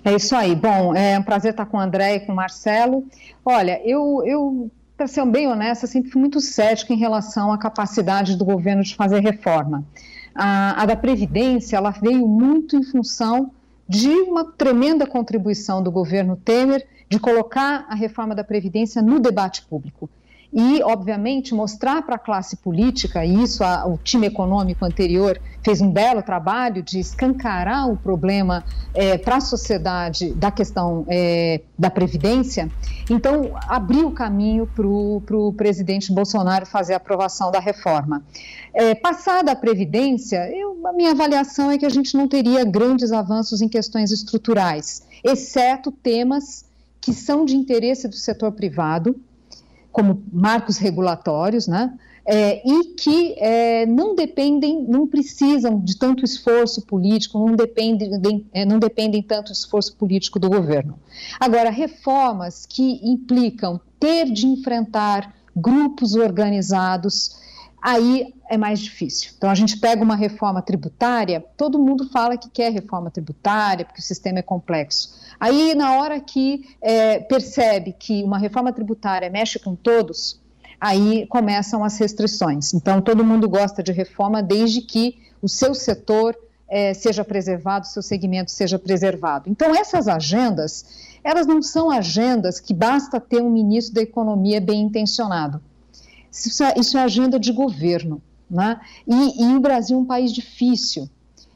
É 0.03 0.15
isso 0.15 0.35
aí. 0.35 0.55
Bom, 0.55 0.95
é 0.95 1.17
um 1.19 1.23
prazer 1.23 1.51
estar 1.51 1.65
com 1.65 1.77
o 1.77 1.79
André 1.79 2.15
e 2.15 2.19
com 2.21 2.31
o 2.31 2.35
Marcelo. 2.35 3.05
Olha, 3.43 3.81
eu, 3.83 4.23
eu 4.25 4.71
para 4.95 5.07
ser 5.07 5.25
bem 5.25 5.47
honesta, 5.47 5.87
sempre 5.87 6.09
fui 6.09 6.21
muito 6.21 6.39
cética 6.39 6.93
em 6.93 6.97
relação 6.97 7.51
à 7.51 7.57
capacidade 7.57 8.37
do 8.37 8.45
governo 8.45 8.81
de 8.81 8.95
fazer 8.95 9.19
reforma. 9.19 9.83
A, 10.33 10.81
a 10.81 10.85
da 10.85 10.95
Previdência, 10.95 11.75
ela 11.75 11.91
veio 11.91 12.27
muito 12.27 12.77
em 12.77 12.83
função 12.83 13.51
de 13.87 14.09
uma 14.09 14.51
tremenda 14.53 15.05
contribuição 15.05 15.83
do 15.83 15.91
governo 15.91 16.35
Temer 16.37 16.87
de 17.09 17.19
colocar 17.19 17.85
a 17.89 17.95
reforma 17.95 18.33
da 18.33 18.43
Previdência 18.43 19.01
no 19.01 19.19
debate 19.19 19.63
público 19.63 20.09
e, 20.55 20.81
obviamente, 20.83 21.53
mostrar 21.53 22.01
para 22.03 22.15
a 22.15 22.17
classe 22.17 22.55
política, 22.55 23.25
e 23.25 23.43
isso 23.43 23.61
a, 23.61 23.85
o 23.85 23.99
time 24.01 24.25
econômico 24.25 24.85
anterior 24.85 25.37
fez 25.61 25.81
um 25.81 25.91
belo 25.91 26.23
trabalho 26.23 26.81
de 26.81 26.97
escancarar 26.97 27.89
o 27.89 27.97
problema 27.97 28.63
é, 28.93 29.17
para 29.17 29.35
a 29.35 29.41
sociedade 29.41 30.33
da 30.33 30.49
questão 30.51 31.05
é, 31.09 31.59
da 31.77 31.89
Previdência, 31.89 32.71
então 33.09 33.51
abriu 33.67 34.07
o 34.07 34.11
caminho 34.13 34.65
para 34.65 34.87
o 34.87 35.53
presidente 35.57 36.09
Bolsonaro 36.13 36.65
fazer 36.65 36.93
a 36.93 36.97
aprovação 36.97 37.51
da 37.51 37.59
reforma. 37.59 38.23
É, 38.73 38.95
passada 38.95 39.51
a 39.51 39.55
Previdência, 39.57 40.49
eu, 40.55 40.87
a 40.87 40.93
minha 40.93 41.11
avaliação 41.11 41.69
é 41.69 41.77
que 41.77 41.85
a 41.85 41.89
gente 41.89 42.15
não 42.15 42.29
teria 42.29 42.63
grandes 42.63 43.11
avanços 43.11 43.61
em 43.61 43.67
questões 43.67 44.09
estruturais, 44.09 45.05
exceto 45.21 45.91
temas 45.91 46.63
que 47.01 47.13
são 47.13 47.43
de 47.43 47.57
interesse 47.57 48.07
do 48.07 48.15
setor 48.15 48.53
privado, 48.53 49.19
como 49.95 50.21
marcos 50.33 50.77
regulatórios, 50.77 51.69
né? 51.69 51.97
É, 52.25 52.61
e 52.67 52.95
que 52.95 53.33
é, 53.37 53.85
não 53.85 54.13
dependem, 54.13 54.83
não 54.83 55.07
precisam 55.07 55.79
de 55.79 55.97
tanto 55.97 56.25
esforço 56.25 56.85
político, 56.85 57.39
não 57.39 57.55
dependem, 57.55 58.19
de, 58.19 58.45
é, 58.51 58.65
não 58.65 58.77
dependem 58.77 59.23
tanto 59.23 59.53
esforço 59.53 59.95
político 59.95 60.37
do 60.37 60.49
governo. 60.49 60.99
Agora, 61.39 61.69
reformas 61.69 62.65
que 62.65 62.99
implicam 63.09 63.79
ter 63.97 64.25
de 64.25 64.47
enfrentar 64.47 65.33
grupos 65.55 66.15
organizados 66.15 67.37
aí 67.81 68.33
é 68.49 68.57
mais 68.57 68.79
difícil. 68.79 69.31
Então, 69.37 69.49
a 69.49 69.55
gente 69.55 69.77
pega 69.77 70.03
uma 70.03 70.17
reforma 70.17 70.61
tributária, 70.61 71.41
todo 71.55 71.79
mundo 71.79 72.09
fala 72.09 72.35
que 72.35 72.49
quer 72.49 72.73
reforma 72.73 73.09
tributária, 73.09 73.85
porque 73.85 74.01
o 74.01 74.03
sistema 74.03 74.39
é 74.39 74.41
complexo. 74.41 75.14
Aí, 75.39 75.75
na 75.75 75.97
hora 75.97 76.19
que 76.19 76.65
é, 76.81 77.19
percebe 77.19 77.93
que 77.97 78.23
uma 78.23 78.37
reforma 78.37 78.71
tributária 78.71 79.29
mexe 79.29 79.59
com 79.59 79.75
todos, 79.75 80.39
aí 80.79 81.25
começam 81.27 81.83
as 81.83 81.97
restrições. 81.97 82.73
Então, 82.73 83.01
todo 83.01 83.23
mundo 83.23 83.47
gosta 83.49 83.83
de 83.83 83.91
reforma 83.91 84.41
desde 84.41 84.81
que 84.81 85.17
o 85.41 85.49
seu 85.49 85.73
setor 85.73 86.35
é, 86.67 86.93
seja 86.93 87.23
preservado, 87.23 87.85
o 87.85 87.89
seu 87.89 88.01
segmento 88.01 88.51
seja 88.51 88.79
preservado. 88.79 89.49
Então, 89.49 89.75
essas 89.75 90.07
agendas, 90.07 90.85
elas 91.23 91.45
não 91.45 91.61
são 91.61 91.91
agendas 91.91 92.59
que 92.59 92.73
basta 92.73 93.19
ter 93.19 93.41
um 93.41 93.49
ministro 93.49 93.95
da 93.95 94.01
Economia 94.01 94.59
bem 94.59 94.81
intencionado. 94.81 95.61
Isso 96.31 96.63
é, 96.63 96.73
isso 96.77 96.97
é 96.97 97.01
agenda 97.01 97.39
de 97.39 97.51
governo. 97.51 98.21
Né? 98.49 98.79
E, 99.07 99.43
e 99.43 99.55
o 99.55 99.59
Brasil 99.59 99.97
é 99.97 100.01
um 100.01 100.05
país 100.05 100.31
difícil 100.31 101.09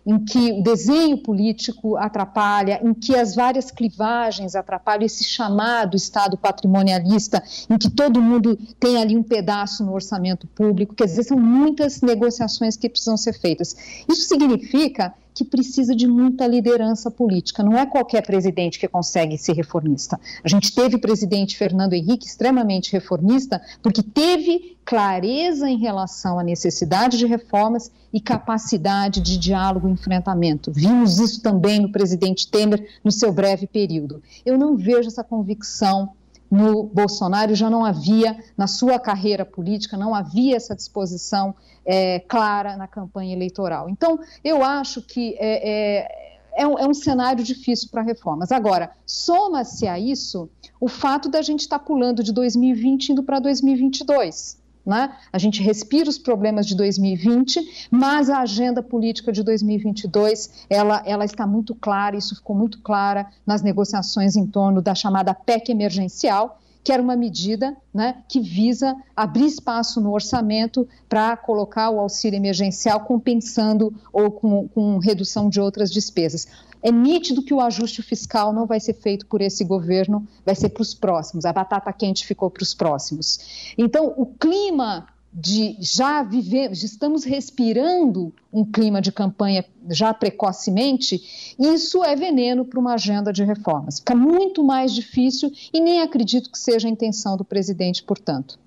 em 0.06 0.18
que 0.24 0.51
o 0.53 0.63
desenho 0.63 1.18
político 1.18 1.98
atrapalha, 1.98 2.79
em 2.84 2.94
que 2.94 3.15
as 3.15 3.36
várias 3.36 3.72
clivagens 3.72 4.56
atrapalham 4.56 5.06
esse 5.06 5.24
chamado 5.24 5.96
Estado 5.96 6.38
patrimonialista, 6.38 7.44
em 7.70 7.77
que 7.77 7.89
todo 7.89 8.22
mundo 8.22 8.58
tem 8.79 8.98
ali 8.98 9.15
um 9.15 9.24
pedaço 9.24 9.84
no 9.84 9.94
orçamento 9.94 10.48
público, 10.48 10.96
quer 10.96 11.06
dizer, 11.06 11.24
são 11.24 11.39
muitas 11.39 12.01
negociações 12.01 12.75
que 12.75 12.89
precisam 12.89 13.18
ser 13.18 13.34
feitas. 13.34 13.75
Isso 14.10 14.27
significa 14.27 15.13
que 15.39 15.46
precisa 15.46 15.96
de 15.96 16.05
muita 16.05 16.46
liderança 16.46 17.10
política. 17.10 17.63
Não 17.63 17.77
é 17.77 17.86
qualquer 17.86 18.22
presidente 18.25 18.77
que 18.77 18.89
consegue 18.89 19.38
ser 19.38 19.53
reformista. 19.53 20.19
A 20.43 20.50
gente 20.50 20.75
teve 20.75 20.98
o 20.98 21.00
presidente 21.00 21.55
Fernando 21.55 21.93
Henrique 21.93 22.27
extremamente 22.27 22.91
reformista 22.91 23.62
porque 23.81 24.03
teve 24.03 24.77
clareza 24.84 25.69
em 25.69 25.77
relação 25.77 26.38
à 26.38 26.43
necessidade 26.43 27.17
de 27.17 27.25
reformas 27.25 27.89
e 28.12 28.19
capacidade 28.19 29.22
de 29.22 29.38
diálogo 29.38 29.88
e 29.88 29.91
enfrentamento. 29.91 30.74
Vimos 30.74 31.19
isso 31.19 31.41
também 31.41 31.79
no 31.79 31.89
presidente 31.89 32.51
Temer 32.51 32.86
no 33.01 33.12
seu 33.12 33.31
breve 33.31 33.65
período. 33.65 34.22
Eu 34.46 34.58
não 34.58 34.75
vejo 34.75 35.08
essa 35.08 35.24
convicção 35.24 36.10
no 36.50 36.84
Bolsonaro 36.84 37.53
já 37.53 37.70
não 37.70 37.86
havia, 37.86 38.38
na 38.58 38.68
sua 38.68 39.00
carreira 39.00 39.46
política, 39.46 39.96
não 39.96 40.15
havia 40.15 40.56
essa 40.56 40.75
disposição 40.75 41.56
é, 41.86 42.20
clara 42.20 42.75
na 42.75 42.88
campanha 42.88 43.34
eleitoral. 43.34 43.89
Então, 43.89 44.20
eu 44.44 44.63
acho 44.63 45.01
que 45.01 45.36
é, 45.39 45.70
é, 45.70 46.63
é 46.63 46.68
um, 46.68 46.77
é 46.77 46.88
um, 46.88 46.94
cenário 46.94 47.44
difícil 47.44 47.89
para 47.89 48.01
reformas. 48.01 48.51
Agora, 48.51 48.91
soma-se 49.06 49.88
a 49.88 50.00
isso 50.00 50.50
o 50.79 50.88
fato 50.88 51.29
da 51.29 51.41
gente 51.41 51.62
estar 51.62 51.79
tá 51.79 51.86
pulando 51.86 52.24
de 52.24 52.34
2020 52.34 53.10
indo 53.10 53.24
para 53.24 53.39
2022. 53.39 54.59
Né? 54.89 55.12
A 55.31 55.38
gente 55.38 55.62
respira 55.62 56.10
os 56.10 56.17
problemas 56.17 56.65
de 56.65 56.75
2020, 56.75 57.88
mas 57.91 58.27
a 58.27 58.39
agenda 58.39 58.81
política 58.81 59.31
de 59.31 59.43
2022 59.43 60.65
ela, 60.67 61.03
ela 61.05 61.24
está 61.24 61.46
muito 61.46 61.75
clara, 61.75 62.17
isso 62.17 62.36
ficou 62.36 62.55
muito 62.55 62.81
clara 62.81 63.27
nas 63.46 63.62
negociações 63.62 64.36
em 64.36 64.48
torno 64.48 64.81
da 64.81 64.96
chamada 64.96 65.31
PEC 65.31 65.69
emergencial, 65.72 66.60
que 66.83 66.91
era 66.91 67.01
uma 67.01 67.15
medida 67.15 67.75
né, 67.93 68.24
que 68.27 68.39
visa 68.39 68.95
abrir 69.15 69.45
espaço 69.45 70.00
no 70.00 70.13
orçamento 70.13 70.88
para 71.07 71.36
colocar 71.36 71.89
o 71.89 72.00
auxílio 72.00 72.38
emergencial 72.38 73.01
compensando 73.01 73.93
ou 74.12 74.31
com, 74.31 74.67
com 74.69 74.98
redução 74.98 75.50
de 75.50 75.59
outras 75.59 75.91
despesas. 75.91 76.48
É 76.81 76.91
nítido 76.91 77.43
que 77.43 77.53
o 77.53 77.59
ajuste 77.59 78.01
fiscal 78.01 78.53
não 78.53 78.65
vai 78.65 78.79
ser 78.79 78.93
feito 78.93 79.25
por 79.25 79.41
esse 79.41 79.65
governo, 79.65 80.25
vai 80.45 80.55
ser 80.55 80.69
para 80.69 80.81
os 80.81 80.93
próximos. 80.93 81.45
A 81.45 81.51
batata 81.51 81.91
quente 81.91 82.25
ficou 82.25 82.50
para 82.50 82.63
os 82.63 82.74
próximos. 82.74 83.74
Então, 83.77 84.13
o 84.15 84.25
clima 84.25 85.07
de 85.31 85.77
já 85.79 86.24
vivemos, 86.24 86.83
estamos 86.83 87.24
respirando 87.24 88.33
um 88.51 88.65
clima 88.65 89.01
de 89.01 89.12
campanha 89.12 89.63
já 89.89 90.13
precocemente, 90.13 91.55
isso 91.59 92.03
é 92.03 92.15
veneno 92.15 92.65
para 92.65 92.79
uma 92.79 92.93
agenda 92.93 93.31
de 93.31 93.43
reformas. 93.43 94.00
Fica 94.00 94.15
muito 94.15 94.63
mais 94.63 94.93
difícil 94.93 95.51
e 95.71 95.79
nem 95.79 96.01
acredito 96.01 96.51
que 96.51 96.57
seja 96.57 96.88
a 96.88 96.91
intenção 96.91 97.38
do 97.38 97.45
presidente, 97.45 98.03
portanto. 98.03 98.59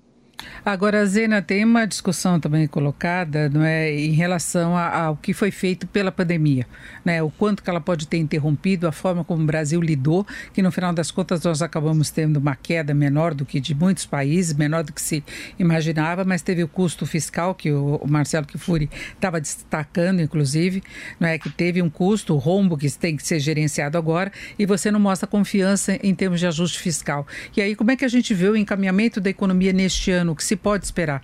Agora, 0.65 1.05
Zena, 1.05 1.41
tem 1.41 1.65
uma 1.65 1.85
discussão 1.85 2.39
também 2.39 2.67
colocada 2.67 3.49
não 3.49 3.63
é, 3.63 3.93
em 3.93 4.11
relação 4.11 4.77
ao 4.77 5.17
que 5.17 5.33
foi 5.33 5.51
feito 5.51 5.85
pela 5.85 6.11
pandemia, 6.11 6.65
né, 7.03 7.21
o 7.21 7.29
quanto 7.29 7.61
que 7.61 7.69
ela 7.69 7.81
pode 7.81 8.07
ter 8.07 8.17
interrompido, 8.17 8.87
a 8.87 8.91
forma 8.91 9.23
como 9.23 9.43
o 9.43 9.45
Brasil 9.45 9.81
lidou, 9.81 10.25
que 10.53 10.61
no 10.61 10.71
final 10.71 10.93
das 10.93 11.11
contas 11.11 11.43
nós 11.43 11.61
acabamos 11.61 12.09
tendo 12.09 12.37
uma 12.37 12.55
queda 12.55 12.93
menor 12.93 13.33
do 13.33 13.45
que 13.45 13.59
de 13.59 13.75
muitos 13.75 14.05
países, 14.05 14.53
menor 14.53 14.83
do 14.83 14.93
que 14.93 15.01
se 15.01 15.23
imaginava, 15.59 16.23
mas 16.23 16.41
teve 16.41 16.63
o 16.63 16.67
custo 16.67 17.05
fiscal, 17.05 17.53
que 17.53 17.71
o, 17.71 18.01
Marcelo 18.07 18.45
Kifuri 18.45 18.89
estava 19.13 19.41
destacando, 19.41 20.21
inclusive, 20.21 20.81
não 21.19 21.27
é, 21.27 21.37
que 21.37 21.49
teve 21.49 21.81
um 21.81 21.89
custo, 21.89 22.35
o 22.35 22.37
rombo 22.37 22.77
que 22.77 22.89
tem 22.91 23.17
que 23.17 23.25
ser 23.25 23.39
gerenciado 23.39 23.97
agora, 23.97 24.31
e 24.57 24.65
você 24.65 24.89
não 24.89 24.99
mostra 24.99 25.27
confiança 25.27 25.99
em 26.01 26.15
termos 26.15 26.39
de 26.39 26.47
ajuste 26.47 26.79
fiscal. 26.79 27.27
E 27.55 27.61
aí, 27.61 27.75
como 27.75 27.91
é 27.91 27.95
que 27.95 28.05
a 28.05 28.09
gente 28.09 28.33
vê 28.33 28.47
o 28.47 28.55
encaminhamento 28.55 29.19
da 29.19 29.29
economia 29.29 29.73
neste 29.73 30.11
ano? 30.11 30.32
O 30.33 30.35
que 30.35 30.43
se 30.43 30.55
pode 30.55 30.83
esperar? 30.83 31.23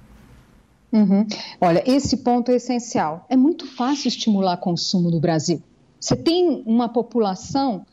Uhum. 0.91 1.25
Olha, 1.59 1.83
esse 1.85 2.17
ponto 2.17 2.51
é 2.51 2.55
essencial. 2.55 3.25
É 3.27 3.35
muito 3.35 3.65
fácil 3.65 4.07
estimular 4.07 4.57
consumo 4.57 5.09
no 5.09 5.19
Brasil. 5.19 5.61
Você 5.99 6.15
tem 6.15 6.61
uma 6.63 6.87
população 6.87 7.85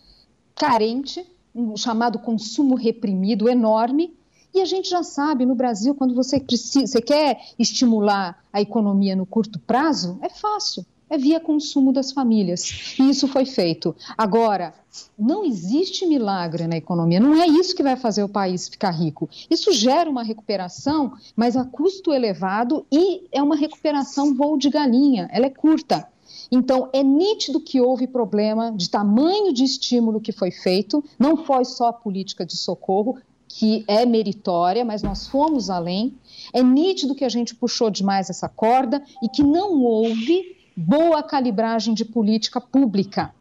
carente, 0.54 1.26
um 1.54 1.74
chamado 1.74 2.18
consumo 2.18 2.74
reprimido 2.74 3.48
enorme, 3.48 4.14
e 4.54 4.60
a 4.60 4.66
gente 4.66 4.90
já 4.90 5.02
sabe 5.02 5.46
no 5.46 5.54
Brasil, 5.54 5.94
quando 5.94 6.14
você 6.14 6.38
precisa, 6.38 6.86
você 6.86 7.00
quer 7.00 7.40
estimular 7.58 8.38
a 8.52 8.60
economia 8.60 9.16
no 9.16 9.24
curto 9.24 9.58
prazo, 9.58 10.18
é 10.20 10.28
fácil 10.28 10.84
é 11.08 11.16
via 11.16 11.40
consumo 11.40 11.92
das 11.92 12.12
famílias. 12.12 12.96
E 12.98 13.08
isso 13.08 13.28
foi 13.28 13.44
feito. 13.44 13.94
Agora, 14.16 14.74
não 15.18 15.44
existe 15.44 16.06
milagre 16.06 16.66
na 16.66 16.76
economia, 16.76 17.20
não 17.20 17.40
é 17.40 17.46
isso 17.46 17.74
que 17.74 17.82
vai 17.82 17.96
fazer 17.96 18.22
o 18.22 18.28
país 18.28 18.68
ficar 18.68 18.90
rico. 18.90 19.28
Isso 19.50 19.72
gera 19.72 20.08
uma 20.08 20.22
recuperação, 20.22 21.12
mas 21.34 21.56
a 21.56 21.64
custo 21.64 22.12
elevado 22.12 22.86
e 22.90 23.26
é 23.30 23.42
uma 23.42 23.56
recuperação 23.56 24.34
voo 24.34 24.56
de 24.56 24.70
galinha, 24.70 25.28
ela 25.32 25.46
é 25.46 25.50
curta. 25.50 26.08
Então, 26.50 26.88
é 26.92 27.02
nítido 27.02 27.60
que 27.60 27.80
houve 27.80 28.06
problema 28.06 28.72
de 28.72 28.88
tamanho 28.88 29.52
de 29.52 29.64
estímulo 29.64 30.20
que 30.20 30.32
foi 30.32 30.50
feito, 30.50 31.02
não 31.18 31.36
foi 31.36 31.64
só 31.64 31.88
a 31.88 31.92
política 31.92 32.44
de 32.46 32.56
socorro, 32.56 33.18
que 33.48 33.84
é 33.88 34.04
meritória, 34.04 34.84
mas 34.84 35.02
nós 35.02 35.26
fomos 35.26 35.70
além. 35.70 36.14
É 36.52 36.62
nítido 36.62 37.14
que 37.14 37.24
a 37.24 37.28
gente 37.28 37.54
puxou 37.54 37.90
demais 37.90 38.28
essa 38.28 38.48
corda 38.48 39.02
e 39.22 39.28
que 39.28 39.42
não 39.42 39.82
houve 39.82 40.55
boa 40.76 41.22
calibragem 41.22 41.94
de 41.94 42.04
política 42.04 42.60
pública. 42.60 43.34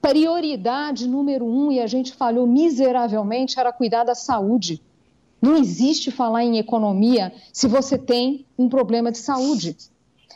Prioridade 0.00 1.08
número 1.08 1.44
um, 1.44 1.72
e 1.72 1.80
a 1.80 1.86
gente 1.86 2.12
falhou 2.12 2.46
miseravelmente, 2.46 3.58
era 3.58 3.72
cuidar 3.72 4.04
da 4.04 4.14
saúde. 4.14 4.80
Não 5.42 5.56
existe 5.56 6.10
falar 6.10 6.44
em 6.44 6.58
economia 6.58 7.32
se 7.52 7.66
você 7.66 7.98
tem 7.98 8.46
um 8.56 8.68
problema 8.68 9.10
de 9.10 9.18
saúde. 9.18 9.76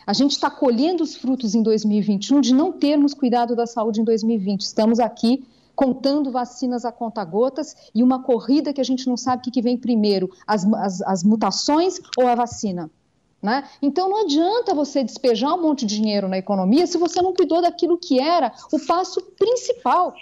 A 0.04 0.12
gente 0.12 0.32
está 0.32 0.50
colhendo 0.50 1.04
os 1.04 1.14
frutos 1.14 1.54
em 1.54 1.62
2021 1.62 2.40
de 2.40 2.52
não 2.52 2.72
termos 2.72 3.14
cuidado 3.14 3.54
da 3.54 3.66
saúde 3.66 4.00
em 4.00 4.04
2020. 4.04 4.62
Estamos 4.62 4.98
aqui 4.98 5.44
contando 5.76 6.30
vacinas 6.30 6.84
a 6.84 6.92
conta-gotas 6.92 7.76
e 7.94 8.02
uma 8.02 8.22
corrida 8.22 8.72
que 8.72 8.80
a 8.80 8.84
gente 8.84 9.06
não 9.06 9.16
sabe 9.16 9.48
o 9.48 9.52
que, 9.52 9.62
vem 9.62 9.76
primeiro, 9.76 10.30
as, 10.46 10.64
as, 10.74 11.02
as 11.02 11.22
mutações 11.22 12.00
ou 12.18 12.26
a 12.26 12.34
vacina. 12.34 12.90
Né? 13.42 13.68
Então 13.82 14.08
não 14.08 14.22
adianta 14.22 14.72
você 14.72 15.02
despejar 15.02 15.52
um 15.54 15.60
monte 15.60 15.84
de 15.84 15.96
dinheiro 15.96 16.28
na 16.28 16.38
economia 16.38 16.86
se 16.86 16.96
você 16.96 17.20
não 17.20 17.34
cuidou 17.34 17.60
daquilo 17.60 17.98
que 17.98 18.20
era 18.20 18.52
o 18.72 18.78
passo 18.78 19.20
principal. 19.36 20.14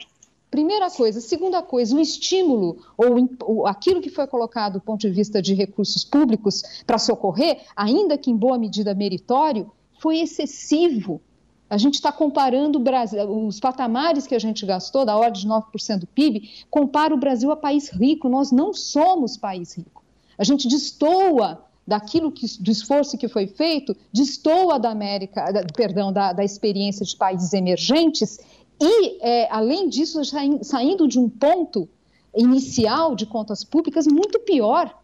Primeira 0.51 0.91
coisa. 0.91 1.21
Segunda 1.21 1.63
coisa, 1.63 1.95
o 1.95 2.01
estímulo 2.01 2.79
ou, 2.97 3.67
aquilo 3.67 4.01
que 4.01 4.09
foi 4.09 4.27
colocado 4.27 4.75
do 4.75 4.81
ponto 4.81 5.01
de 5.03 5.11
vista 5.11 5.43
de 5.43 5.53
recursos 5.53 6.03
públicos 6.03 6.63
para 6.87 6.99
socorrer, 6.99 7.61
ainda 7.77 8.17
que 8.17 8.31
em 8.31 8.37
boa 8.37 8.57
medida 8.57 8.95
meritório, 8.95 9.71
foi 10.01 10.19
excessivo. 10.21 11.21
A 11.69 11.77
gente 11.77 11.95
está 11.95 12.11
comparando 12.11 12.81
Brasil, 12.81 13.31
os 13.47 13.61
patamares 13.61 14.27
que 14.27 14.35
a 14.35 14.41
gente 14.41 14.67
gastou, 14.67 15.05
da 15.05 15.17
ordem 15.17 15.43
de 15.43 15.47
9% 15.47 15.99
do 15.99 16.07
PIB, 16.07 16.51
compara 16.69 17.15
o 17.15 17.19
Brasil 17.19 17.53
a 17.53 17.57
país 17.57 17.91
rico. 17.91 18.29
Nós 18.29 18.51
não 18.51 18.73
somos 18.73 19.37
país 19.37 19.75
rico. 19.77 20.03
A 20.37 20.43
gente 20.43 20.67
destoa 20.67 21.70
daquilo 21.87 22.31
que, 22.31 22.47
do 22.61 22.71
esforço 22.71 23.19
que 23.19 23.29
foi 23.29 23.47
feito, 23.47 23.97
destoa 24.13 24.79
da 24.79 24.91
América, 24.91 25.51
da, 25.51 25.63
perdão, 25.75 26.13
da, 26.13 26.33
da, 26.33 26.45
experiência 26.45 27.05
de 27.05 27.17
países 27.17 27.53
emergentes 27.53 28.39
e, 28.81 29.19
é, 29.21 29.49
além 29.51 29.89
disso, 29.89 30.21
saindo 30.63 31.09
de 31.09 31.19
um 31.19 31.29
ponto 31.29 31.89
inicial 32.37 33.15
de 33.15 33.27
contas 33.27 33.65
públicas 33.65 34.07
muito 34.07 34.39
pior. 34.41 34.97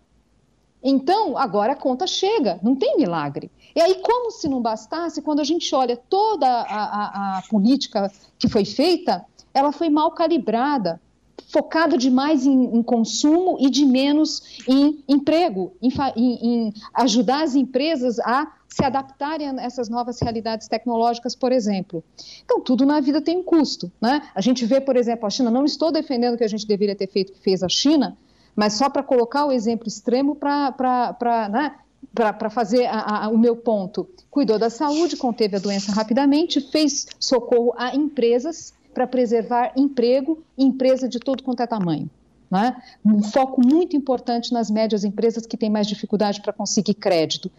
Então, 0.82 1.36
agora 1.36 1.72
a 1.72 1.76
conta 1.76 2.06
chega, 2.06 2.60
não 2.62 2.76
tem 2.76 2.96
milagre. 2.96 3.50
E 3.74 3.80
aí, 3.80 3.96
como 3.96 4.30
se 4.30 4.48
não 4.48 4.62
bastasse, 4.62 5.20
quando 5.20 5.40
a 5.40 5.44
gente 5.44 5.74
olha 5.74 5.96
toda 5.96 6.46
a, 6.46 6.62
a, 6.62 7.38
a 7.38 7.42
política 7.50 8.10
que 8.38 8.48
foi 8.48 8.64
feita, 8.64 9.24
ela 9.52 9.72
foi 9.72 9.90
mal 9.90 10.12
calibrada 10.12 11.00
focado 11.56 11.96
demais 11.96 12.44
em, 12.44 12.76
em, 12.76 12.82
consumo 12.82 13.56
e 13.58 13.70
de 13.70 13.86
menos 13.86 14.60
em 14.68 15.02
emprego, 15.08 15.72
em, 15.80 15.90
em, 16.18 16.74
ajudar 16.92 17.44
as 17.44 17.54
empresas 17.54 18.18
a 18.18 18.52
se 18.68 18.84
adaptarem 18.84 19.48
a 19.48 19.62
essas 19.62 19.88
novas 19.88 20.20
realidades 20.20 20.68
tecnológicas, 20.68 21.34
por 21.34 21.52
exemplo. 21.52 22.04
Então, 22.44 22.60
tudo 22.60 22.84
na 22.84 23.00
vida 23.00 23.22
tem 23.22 23.38
um 23.38 23.42
custo. 23.42 23.90
Né? 24.02 24.20
A 24.34 24.42
gente 24.42 24.66
vê, 24.66 24.82
por 24.82 24.98
exemplo, 24.98 25.26
a 25.26 25.30
China, 25.30 25.50
não 25.50 25.64
estou 25.64 25.90
defendendo 25.90 26.36
que 26.36 26.44
a 26.44 26.48
gente 26.48 26.66
deveria 26.66 26.94
ter 26.94 27.06
feito 27.06 27.30
o 27.30 27.32
que 27.32 27.40
fez 27.40 27.62
a 27.62 27.70
China, 27.70 28.18
mas 28.54 28.74
só 28.74 28.90
para 28.90 29.02
colocar 29.02 29.46
o 29.46 29.52
exemplo 29.52 29.88
extremo 29.88 30.36
para 30.36 31.48
né, 31.50 31.74
para 32.14 32.50
fazer 32.50 32.84
a, 32.84 33.24
a, 33.24 33.28
o 33.28 33.38
meu 33.38 33.56
ponto. 33.56 34.06
Cuidou 34.30 34.58
da 34.58 34.68
saúde, 34.68 35.16
conteve 35.16 35.56
a 35.56 35.58
doença 35.58 35.90
rapidamente, 35.92 36.60
fez 36.60 37.06
socorro 37.18 37.72
a 37.78 37.96
empresas 37.96 38.75
para 38.96 39.06
preservar 39.06 39.74
emprego, 39.76 40.42
empresa 40.56 41.06
de 41.06 41.20
todo 41.20 41.42
quanto 41.42 41.62
é 41.62 41.66
tamanho. 41.66 42.08
Né? 42.50 42.74
Um 43.04 43.22
foco 43.22 43.60
muito 43.60 43.94
importante 43.94 44.54
nas 44.54 44.70
médias 44.70 45.04
empresas 45.04 45.44
que 45.44 45.54
têm 45.54 45.68
mais 45.68 45.86
dificuldade 45.86 46.40
para 46.40 46.50
conseguir 46.50 46.94
crédito. 46.94 47.52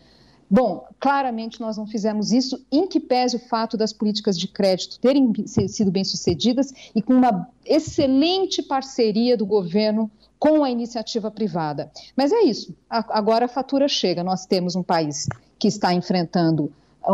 Bom, 0.49 0.87
claramente 0.99 1.61
nós 1.61 1.77
não 1.77 1.85
fizemos 1.85 2.31
isso, 2.31 2.65
em 2.71 2.87
que 2.87 2.99
pese 2.99 3.35
o 3.35 3.39
fato 3.39 3.77
das 3.77 3.93
políticas 3.93 4.35
de 4.39 4.47
crédito 4.47 4.99
terem 4.99 5.31
sido 5.45 5.91
bem-sucedidas 5.91 6.73
e 6.95 7.03
com 7.03 7.13
uma 7.13 7.47
excelente 7.63 8.63
parceria 8.63 9.37
do 9.37 9.45
governo 9.45 10.09
com 10.39 10.63
a 10.63 10.71
iniciativa 10.71 11.29
privada. 11.29 11.91
Mas 12.15 12.31
é 12.31 12.41
isso, 12.41 12.75
agora 12.89 13.45
a 13.45 13.49
fatura 13.49 13.87
chega. 13.87 14.23
Nós 14.23 14.47
temos 14.47 14.75
um 14.75 14.81
país 14.81 15.27
que 15.59 15.67
está 15.67 15.93
enfrentando 15.93 16.71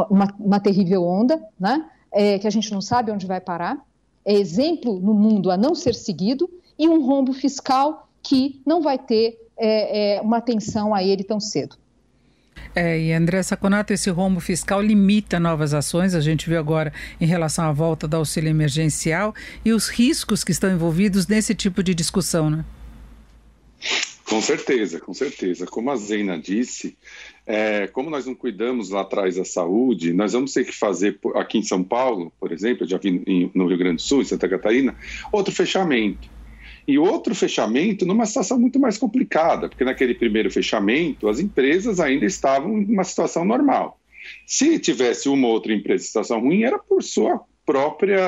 uma, 0.10 0.34
uma 0.40 0.60
terrível 0.62 1.04
onda, 1.04 1.46
né? 1.60 1.90
É, 2.10 2.40
que 2.40 2.48
a 2.48 2.52
gente 2.52 2.72
não 2.72 2.80
sabe 2.80 3.12
onde 3.12 3.26
vai 3.26 3.42
parar, 3.42 3.84
é 4.26 4.34
exemplo 4.34 5.00
no 5.00 5.14
mundo 5.14 5.52
a 5.52 5.58
não 5.58 5.76
ser 5.76 5.96
seguido, 5.96 6.50
e 6.78 6.88
um 6.88 7.06
rombo 7.06 7.34
fiscal 7.34 8.10
que 8.22 8.62
não 8.66 8.82
vai 8.82 8.98
ter 8.98 9.38
é, 9.58 10.16
é, 10.18 10.22
uma 10.22 10.38
atenção 10.38 10.94
a 10.94 11.04
ele 11.04 11.24
tão 11.24 11.40
cedo. 11.40 11.78
É, 12.76 13.00
e 13.00 13.14
André 13.14 13.44
Saconato, 13.44 13.94
esse 13.94 14.10
rombo 14.10 14.40
fiscal 14.40 14.82
limita 14.82 15.40
novas 15.40 15.74
ações, 15.74 16.16
a 16.16 16.22
gente 16.22 16.50
viu 16.50 16.58
agora 16.58 16.92
em 17.22 17.26
relação 17.26 17.66
à 17.66 17.72
volta 17.72 18.08
do 18.08 18.18
auxílio 18.18 18.50
emergencial 18.50 19.34
e 19.64 19.72
os 19.72 19.90
riscos 19.90 20.44
que 20.44 20.52
estão 20.52 20.72
envolvidos 20.72 21.28
nesse 21.28 21.54
tipo 21.54 21.84
de 21.84 21.94
discussão, 21.94 22.50
né? 22.50 22.66
Com 24.28 24.42
certeza, 24.42 25.00
com 25.00 25.14
certeza. 25.14 25.68
Como 25.68 25.92
a 25.92 25.96
Zena 25.96 26.40
disse, 26.40 26.98
é, 27.46 27.88
como 27.88 28.10
nós 28.10 28.26
não 28.26 28.34
cuidamos 28.34 28.90
lá 28.90 29.02
atrás 29.02 29.36
da 29.36 29.44
saúde, 29.44 30.14
nós 30.14 30.34
vamos 30.34 30.54
ter 30.54 30.66
que 30.66 30.74
fazer 30.74 31.20
aqui 31.36 31.58
em 31.58 31.64
São 31.64 31.84
Paulo, 31.84 32.32
por 32.40 32.52
exemplo, 32.52 32.88
já 32.88 32.98
vi 32.98 33.52
no 33.54 33.68
Rio 33.68 33.78
Grande 33.78 33.98
do 33.98 34.02
Sul, 34.02 34.22
em 34.22 34.26
Santa 34.26 34.48
Catarina, 34.48 34.96
outro 35.32 35.54
fechamento. 35.54 36.32
E 36.86 36.98
outro 36.98 37.34
fechamento 37.34 38.06
numa 38.06 38.26
situação 38.26 38.60
muito 38.60 38.80
mais 38.80 38.98
complicada, 38.98 39.70
porque 39.70 39.86
naquele 39.86 40.14
primeiro 40.14 40.52
fechamento 40.52 41.30
as 41.30 41.40
empresas 41.40 42.00
ainda 42.00 42.26
estavam 42.26 42.78
em 42.78 42.86
uma 42.86 43.04
situação 43.06 43.46
normal. 43.46 44.00
Se 44.46 44.80
tivesse 44.80 45.30
uma 45.30 45.48
ou 45.48 45.54
outra 45.54 45.74
empresa 45.74 46.04
em 46.04 46.08
situação 46.08 46.40
ruim, 46.40 46.64
era 46.64 46.78
por 46.78 47.02
sua 47.04 47.42
própria, 47.66 48.22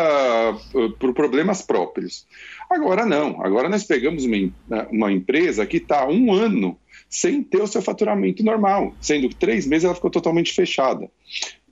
por 0.99 1.13
problemas 1.13 1.61
próprios. 1.61 2.25
Agora 2.69 3.05
não, 3.05 3.41
agora 3.41 3.67
nós 3.67 3.83
pegamos 3.83 4.25
uma, 4.25 4.51
uma 4.89 5.11
empresa 5.11 5.65
que 5.65 5.77
está 5.77 6.07
um 6.07 6.33
ano 6.33 6.77
sem 7.15 7.41
ter 7.41 7.61
o 7.61 7.67
seu 7.67 7.81
faturamento 7.81 8.43
normal, 8.43 8.93
sendo 8.99 9.29
que 9.29 9.35
três 9.35 9.65
meses 9.65 9.85
ela 9.85 9.95
ficou 9.95 10.11
totalmente 10.11 10.51
fechada. 10.51 11.09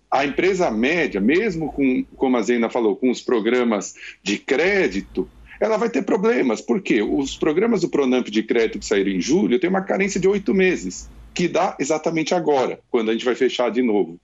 A 0.10 0.26
empresa 0.26 0.72
média, 0.72 1.20
mesmo 1.20 1.70
com, 1.74 2.06
como 2.16 2.38
a 2.38 2.42
Zena 2.42 2.70
falou, 2.70 2.96
com 2.96 3.10
os 3.12 3.22
programas 3.22 3.94
de 4.24 4.38
crédito, 4.38 5.30
ela 5.60 5.76
vai 5.76 5.90
ter 5.90 6.04
problemas. 6.04 6.62
Por 6.62 6.82
quê? 6.82 7.02
Os 7.02 7.36
programas 7.36 7.82
do 7.82 7.90
Pronamp 7.90 8.28
de 8.30 8.42
crédito 8.42 8.80
que 8.80 8.86
saíram 8.86 9.12
em 9.12 9.20
julho 9.20 9.60
têm 9.60 9.70
uma 9.70 9.82
carência 9.82 10.18
de 10.18 10.30
oito 10.30 10.54
meses, 10.54 11.10
que 11.34 11.50
dá 11.50 11.76
exatamente 11.78 12.34
agora, 12.34 12.80
quando 12.90 13.10
a 13.10 13.14
gente 13.14 13.26
vai 13.26 13.36
fechar 13.36 13.70
de 13.70 13.82
novo. 13.82 14.18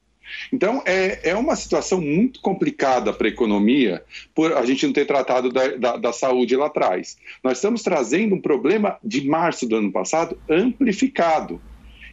Então, 0.51 0.81
é, 0.85 1.29
é 1.29 1.35
uma 1.35 1.55
situação 1.55 2.01
muito 2.01 2.41
complicada 2.41 3.13
para 3.13 3.27
a 3.27 3.31
economia 3.31 4.03
por 4.33 4.53
a 4.53 4.65
gente 4.65 4.85
não 4.85 4.93
ter 4.93 5.05
tratado 5.05 5.51
da, 5.51 5.67
da, 5.69 5.97
da, 5.97 6.13
saúde 6.13 6.55
lá 6.55 6.67
atrás. 6.67 7.17
Nós 7.43 7.57
estamos 7.57 7.83
trazendo 7.83 8.35
um 8.35 8.41
problema 8.41 8.97
de 9.03 9.27
março 9.27 9.67
do 9.67 9.75
ano 9.75 9.91
passado 9.91 10.37
amplificado. 10.49 11.61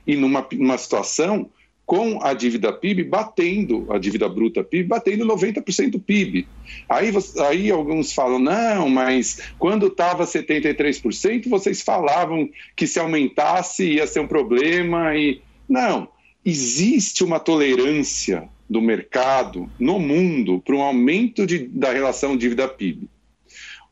E 0.06 0.16
numa, 0.16 0.46
numa 0.52 0.78
situação 0.78 1.50
com 1.86 2.20
a 2.20 2.34
dívida 2.34 2.72
PIB 2.72 3.04
batendo, 3.04 3.86
a 3.90 3.96
dívida 3.96 4.28
bruta 4.28 4.64
PIB 4.64 4.88
batendo 4.88 5.24
90% 5.24 5.90
do 5.90 6.00
PIB. 6.00 6.48
Aí, 6.88 7.12
aí 7.48 7.70
alguns 7.70 8.12
falam, 8.12 8.40
não, 8.40 8.88
mas 8.88 9.52
quando 9.56 9.86
estava 9.86 10.24
73%, 10.24 11.48
vocês 11.48 11.82
falavam 11.82 12.50
que 12.74 12.88
se 12.88 12.98
aumentasse 12.98 13.84
ia 13.84 14.06
ser 14.06 14.20
um 14.20 14.26
problema 14.26 15.16
e... 15.16 15.40
Não, 15.68 16.08
existe 16.46 17.24
uma 17.24 17.40
tolerância 17.40 18.48
do 18.70 18.80
mercado 18.80 19.68
no 19.78 19.98
mundo 19.98 20.62
para 20.64 20.76
um 20.76 20.82
aumento 20.82 21.44
de, 21.44 21.58
da 21.66 21.92
relação 21.92 22.36
dívida-PIB. 22.36 23.08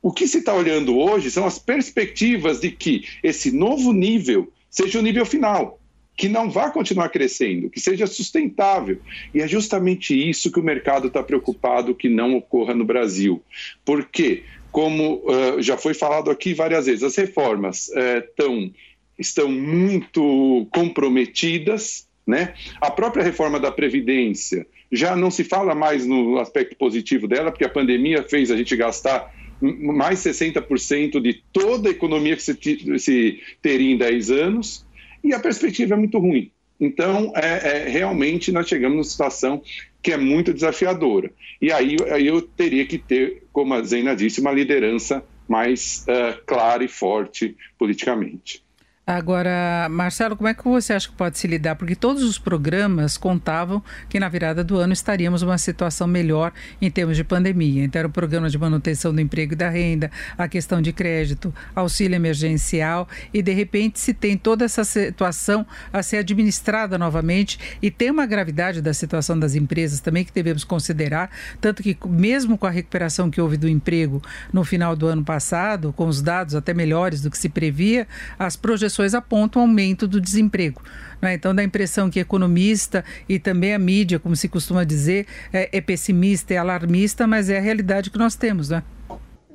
O 0.01 0.12
que 0.12 0.29
se 0.29 0.38
está 0.38 0.55
olhando 0.55 0.97
hoje 0.97 1.31
são 1.31 1.45
as 1.45 1.59
perspectivas 1.59 2.61
de 2.61 2.71
que 2.71 3.05
esse 3.23 3.51
novo 3.51 3.93
nível 3.93 4.53
seja 4.71 4.99
o 4.99 5.03
nível 5.03 5.27
final 5.27 5.81
que 6.17 6.29
não 6.29 6.49
vá 6.49 6.71
continuar 6.71 7.09
crescendo, 7.09 7.69
que 7.69 7.81
seja 7.81 8.07
sustentável. 8.07 9.01
E 9.35 9.40
é 9.40 9.49
justamente 9.49 10.14
isso 10.14 10.51
que 10.53 10.61
o 10.61 10.62
mercado 10.62 11.09
está 11.09 11.23
preocupado 11.23 11.95
que 11.95 12.09
não 12.09 12.37
ocorra 12.37 12.73
no 12.73 12.85
Brasil. 12.85 13.43
Porque, 13.85 14.45
como 14.71 15.25
uh, 15.25 15.61
já 15.61 15.77
foi 15.77 15.93
falado 15.93 16.31
aqui 16.31 16.55
várias 16.55 16.87
vezes, 16.87 17.03
as 17.03 17.17
reformas 17.17 17.88
uh, 17.88 18.23
tão, 18.37 18.73
estão 19.19 19.51
muito 19.51 20.69
comprometidas. 20.71 22.07
Né? 22.27 22.55
A 22.81 22.91
própria 22.91 23.23
reforma 23.23 23.61
da 23.61 23.71
Previdência 23.71 24.67
já 24.91 25.15
não 25.15 25.31
se 25.31 25.45
fala 25.45 25.75
mais 25.75 26.07
no 26.07 26.39
aspecto 26.39 26.77
positivo 26.77 27.29
dela, 27.29 27.51
porque 27.51 27.65
a 27.65 27.69
pandemia 27.69 28.23
fez 28.23 28.51
a 28.51 28.57
gente 28.57 28.75
gastar 28.77 29.31
mais 29.61 30.21
60% 30.21 31.21
de 31.21 31.43
toda 31.53 31.89
a 31.89 31.93
economia 31.93 32.37
que 32.37 32.43
se, 32.43 32.99
se 32.99 33.41
teria 33.61 33.93
em 33.93 33.97
10 33.97 34.31
anos 34.31 34.87
e 35.23 35.33
a 35.33 35.41
perspectiva 35.41 35.95
é 35.95 35.97
muito 35.97 36.19
ruim. 36.19 36.51
Então, 36.81 37.33
é, 37.37 37.87
é, 37.87 37.89
realmente, 37.89 38.51
nós 38.51 38.69
chegamos 38.69 38.97
numa 38.97 39.05
situação 39.05 39.63
que 40.03 40.13
é 40.13 40.17
muito 40.17 40.53
desafiadora. 40.53 41.31
E 41.61 41.73
aí, 41.73 41.97
aí 42.11 42.27
eu 42.27 42.43
teria 42.43 42.85
que 42.85 42.99
ter, 42.99 43.45
como 43.53 43.75
a 43.75 43.83
Zena 43.83 44.15
disse, 44.15 44.41
uma 44.41 44.53
liderança 44.53 45.25
mais 45.49 46.05
uh, 46.09 46.43
clara 46.45 46.85
e 46.85 46.89
forte 46.89 47.57
politicamente. 47.79 48.63
Agora, 49.07 49.87
Marcelo, 49.90 50.35
como 50.35 50.49
é 50.49 50.55
que 50.55 50.64
você 50.64 50.95
acha 50.95 51.07
que 51.11 51.14
pode 51.14 51.38
se 51.38 51.47
lidar? 51.47 51.77
Porque 51.77 51.95
todos 51.95 52.23
os 52.23 52.38
programas 52.38 53.19
contavam 53.19 53.83
que 54.09 54.19
na 54.19 54.31
virada 54.31 54.64
do 54.64 54.79
ano 54.79 54.95
estaríamos 54.95 55.43
numa 55.43 55.59
situação 55.59 56.07
melhor 56.07 56.55
em 56.81 56.90
termos 56.90 57.14
de 57.14 57.23
pandemia. 57.23 57.85
Então, 57.85 57.99
era 57.99 58.09
o 58.09 58.11
programa 58.11 58.49
de 58.49 58.57
manutenção 58.57 59.14
do 59.14 59.21
emprego 59.21 59.53
e 59.53 59.57
da 59.57 59.69
renda, 59.69 60.11
a 60.38 60.49
questão 60.49 60.81
de 60.81 60.90
crédito, 60.90 61.55
auxílio 61.77 62.17
emergencial, 62.17 63.07
e 63.33 63.43
de 63.43 63.53
repente 63.53 64.01
se 64.01 64.14
tem 64.14 64.38
toda 64.38 64.64
essa 64.64 64.85
situação 64.85 65.67
a 65.93 66.03
ser 66.03 66.19
administrada 66.19 66.97
novamente 66.97 67.59
e 67.83 67.90
tem 67.90 68.11
uma 68.11 68.25
gravidade 68.25 68.81
da 68.81 68.95
situação 68.95 69.38
das 69.38 69.55
empresas 69.55 70.01
também 70.01 70.25
que 70.25 70.33
devemos 70.33 70.64
considerar, 70.64 71.31
tanto 71.61 71.83
que 71.83 71.95
mesmo 72.07 72.57
com 72.57 72.67
a 72.67 72.71
recuperação 72.71 73.31
que 73.31 73.38
houve 73.38 73.59
do 73.59 73.69
emprego 73.69 74.23
no 74.51 74.64
final 74.64 74.97
do 74.97 75.07
ano 75.07 75.23
passado, 75.23 75.93
com 75.93 76.07
os 76.07 76.23
dados 76.23 76.55
até 76.55 76.73
melhores 76.73 77.21
do 77.21 77.31
que 77.31 77.37
se 77.37 77.51
previa, 77.51 78.09
as 78.38 78.57
projeções 78.57 78.94
pessoas 78.95 79.15
apontam 79.15 79.63
aumento 79.63 80.07
do 80.07 80.21
desemprego. 80.21 80.81
Né? 81.21 81.35
Então 81.35 81.55
dá 81.55 81.63
a 81.63 81.65
impressão 81.65 82.09
que 82.09 82.21
economista 82.21 83.05
e 83.29 83.39
também 83.39 83.75
a 83.75 83.79
mídia, 83.79 84.19
como 84.19 84.37
se 84.37 84.49
costuma 84.49 84.85
dizer, 84.85 85.27
é, 85.53 85.77
é 85.77 85.81
pessimista, 85.81 86.55
é 86.55 86.59
alarmista, 86.59 87.27
mas 87.27 87.51
é 87.51 87.59
a 87.59 87.61
realidade 87.61 88.11
que 88.11 88.19
nós 88.19 88.37
temos, 88.37 88.71
né? 88.71 88.83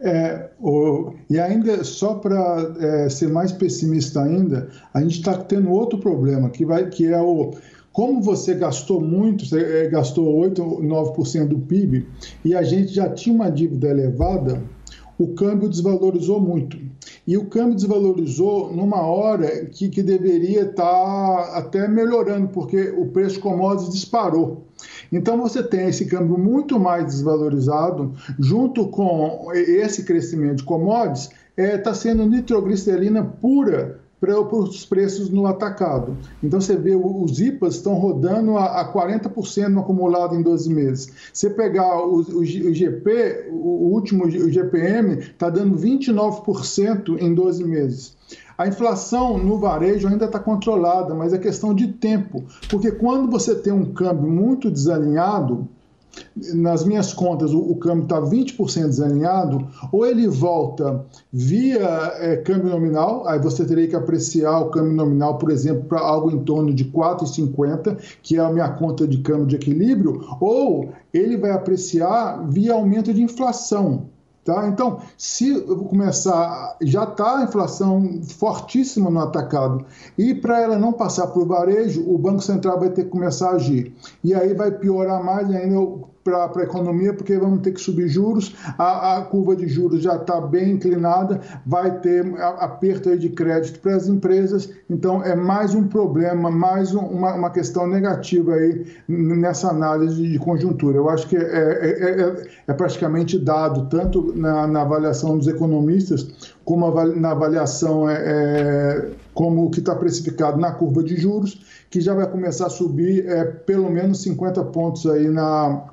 É, 0.01 0.49
o, 0.59 1.13
e 1.29 1.37
ainda, 1.39 1.83
só 1.83 2.15
para 2.15 2.73
é, 2.79 3.09
ser 3.09 3.27
mais 3.27 3.51
pessimista 3.51 4.23
ainda, 4.23 4.69
a 4.93 5.01
gente 5.01 5.17
está 5.17 5.37
tendo 5.37 5.69
outro 5.71 5.99
problema, 5.99 6.49
que, 6.49 6.65
vai, 6.65 6.87
que 6.89 7.07
é 7.07 7.19
o. 7.19 7.51
Como 7.91 8.21
você 8.21 8.53
gastou 8.53 9.01
muito, 9.01 9.45
você 9.45 9.59
é, 9.59 9.89
gastou 9.89 10.33
8, 10.37 10.61
9% 10.63 11.47
do 11.47 11.59
PIB, 11.59 12.07
e 12.45 12.55
a 12.55 12.63
gente 12.63 12.93
já 12.93 13.09
tinha 13.09 13.35
uma 13.35 13.51
dívida 13.51 13.89
elevada, 13.89 14.61
o 15.17 15.33
câmbio 15.33 15.67
desvalorizou 15.67 16.39
muito. 16.39 16.79
E 17.29 17.37
o 17.37 17.45
câmbio 17.45 17.75
desvalorizou 17.75 18.75
numa 18.75 19.03
hora 19.03 19.67
que, 19.67 19.87
que 19.87 20.01
deveria 20.01 20.63
estar 20.63 20.83
tá 20.83 21.59
até 21.59 21.87
melhorando, 21.87 22.47
porque 22.47 22.89
o 22.97 23.05
preço 23.05 23.35
de 23.35 23.41
commodities 23.41 23.93
disparou. 23.93 24.65
Então 25.11 25.37
você 25.37 25.61
tem 25.61 25.87
esse 25.89 26.05
câmbio 26.05 26.39
muito 26.39 26.79
mais 26.79 27.05
desvalorizado, 27.05 28.15
junto 28.39 28.87
com 28.87 29.47
esse 29.53 30.05
crescimento 30.05 30.55
de 30.55 30.63
commodities, 30.63 31.29
está 31.55 31.61
é, 31.61 31.77
tá 31.77 31.93
sendo 31.93 32.25
nitroglicerina 32.25 33.23
pura 33.23 33.99
para 34.19 34.37
os 34.39 34.85
preços 34.85 35.29
no 35.29 35.45
atacado. 35.45 36.17
Então 36.43 36.59
você 36.59 36.75
vê 36.75 36.95
os 36.95 37.39
IPAs 37.39 37.75
estão 37.75 37.93
rodando 37.93 38.57
a, 38.57 38.81
a 38.81 38.93
40% 38.93 39.67
no 39.69 39.79
acumulado 39.81 40.35
em 40.35 40.41
12 40.41 40.73
meses. 40.73 41.11
Você 41.31 41.49
pegar 41.49 41.99
o, 42.05 42.21
o, 42.21 42.39
o 42.39 42.45
GP, 42.45 43.47
o, 43.49 43.93
último 43.93 44.29
GPM, 44.29 45.19
está 45.19 45.49
dando 45.49 45.77
29% 45.77 47.17
em 47.21 47.33
12 47.33 47.63
meses. 47.63 48.17
A 48.57 48.67
inflação 48.67 49.37
no 49.37 49.57
varejo 49.57 50.07
ainda 50.07 50.25
está 50.25 50.37
controlada, 50.37 51.15
mas 51.15 51.31
é 51.31 51.37
questão 51.37 51.73
de 51.73 51.87
tempo, 51.93 52.43
porque 52.69 52.91
quando 52.91 53.31
você 53.31 53.55
tem 53.55 53.71
um 53.71 53.93
câmbio 53.93 54.29
muito 54.29 54.69
desalinhado, 54.69 55.65
nas 56.53 56.85
minhas 56.85 57.13
contas, 57.13 57.51
o, 57.53 57.59
o 57.59 57.75
câmbio 57.75 58.03
está 58.03 58.21
20% 58.21 58.87
desalinhado, 58.87 59.67
ou 59.91 60.05
ele 60.05 60.27
volta 60.27 61.05
via 61.31 62.13
é, 62.17 62.37
câmbio 62.37 62.69
nominal, 62.69 63.27
aí 63.27 63.39
você 63.39 63.65
teria 63.65 63.87
que 63.87 63.95
apreciar 63.95 64.59
o 64.59 64.69
câmbio 64.69 64.93
nominal, 64.93 65.37
por 65.37 65.51
exemplo, 65.51 65.83
para 65.83 65.99
algo 65.99 66.31
em 66.31 66.43
torno 66.43 66.73
de 66.73 66.85
4,50, 66.85 67.97
que 68.21 68.37
é 68.37 68.39
a 68.39 68.49
minha 68.49 68.69
conta 68.69 69.07
de 69.07 69.19
câmbio 69.19 69.47
de 69.47 69.55
equilíbrio, 69.55 70.21
ou 70.39 70.89
ele 71.13 71.37
vai 71.37 71.51
apreciar 71.51 72.47
via 72.49 72.73
aumento 72.73 73.13
de 73.13 73.21
inflação. 73.21 74.07
Tá? 74.43 74.67
Então, 74.67 74.99
se 75.17 75.59
começar, 75.61 76.77
já 76.81 77.03
está 77.03 77.37
a 77.37 77.43
inflação 77.43 78.21
fortíssima 78.23 79.09
no 79.09 79.19
atacado, 79.19 79.85
e 80.17 80.33
para 80.33 80.61
ela 80.61 80.77
não 80.77 80.93
passar 80.93 81.27
para 81.27 81.41
o 81.41 81.45
varejo, 81.45 82.03
o 82.09 82.17
Banco 82.17 82.41
Central 82.41 82.79
vai 82.79 82.89
ter 82.89 83.03
que 83.03 83.09
começar 83.09 83.49
a 83.49 83.55
agir. 83.55 83.93
E 84.23 84.33
aí 84.33 84.53
vai 84.53 84.71
piorar 84.71 85.23
mais 85.23 85.49
ainda 85.51 85.79
para 86.23 86.61
a 86.61 86.63
economia, 86.63 87.13
porque 87.13 87.37
vamos 87.37 87.61
ter 87.61 87.71
que 87.71 87.81
subir 87.81 88.07
juros, 88.07 88.55
a, 88.77 89.17
a 89.17 89.21
curva 89.21 89.55
de 89.55 89.67
juros 89.67 90.01
já 90.03 90.15
está 90.15 90.39
bem 90.41 90.71
inclinada, 90.71 91.39
vai 91.65 91.99
ter 91.99 92.25
aperto 92.41 93.17
de 93.17 93.29
crédito 93.29 93.79
para 93.79 93.95
as 93.95 94.07
empresas, 94.07 94.69
então 94.89 95.23
é 95.23 95.35
mais 95.35 95.73
um 95.73 95.87
problema, 95.87 96.51
mais 96.51 96.93
um, 96.93 96.99
uma, 96.99 97.33
uma, 97.33 97.49
questão 97.49 97.87
negativa 97.87 98.53
aí 98.53 98.85
nessa 99.07 99.69
análise 99.69 100.21
de 100.27 100.37
conjuntura. 100.39 100.97
Eu 100.97 101.09
acho 101.09 101.27
que 101.27 101.37
é, 101.37 101.41
é, 101.41 102.21
é, 102.21 102.47
é 102.67 102.73
praticamente 102.73 103.37
dado, 103.39 103.87
tanto 103.87 104.33
na, 104.35 104.67
na, 104.67 104.81
avaliação 104.81 105.37
dos 105.37 105.47
economistas, 105.47 106.55
como 106.65 106.89
na 107.15 107.31
avaliação 107.31 108.09
é, 108.09 108.15
é, 108.15 109.09
como 109.33 109.65
o 109.65 109.69
que 109.69 109.79
está 109.79 109.95
precificado 109.95 110.59
na 110.59 110.71
curva 110.71 111.01
de 111.01 111.15
juros, 111.15 111.65
que 111.89 112.01
já 112.01 112.13
vai 112.13 112.27
começar 112.29 112.67
a 112.67 112.69
subir 112.69 113.27
é, 113.27 113.43
pelo 113.45 113.89
menos 113.89 114.21
50 114.21 114.63
pontos 114.65 115.05
aí 115.05 115.27
na 115.27 115.89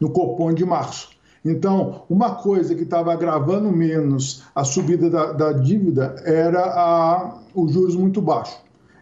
no 0.00 0.10
Copom 0.10 0.52
de 0.52 0.64
março. 0.64 1.10
Então, 1.44 2.02
uma 2.10 2.34
coisa 2.34 2.74
que 2.74 2.82
estava 2.82 3.12
agravando 3.12 3.70
menos 3.70 4.42
a 4.54 4.64
subida 4.64 5.08
da, 5.08 5.32
da 5.32 5.52
dívida 5.52 6.16
era 6.24 6.60
a, 6.60 7.38
os 7.54 7.72
juros 7.72 7.96
muito 7.96 8.20
baixos. 8.20 8.58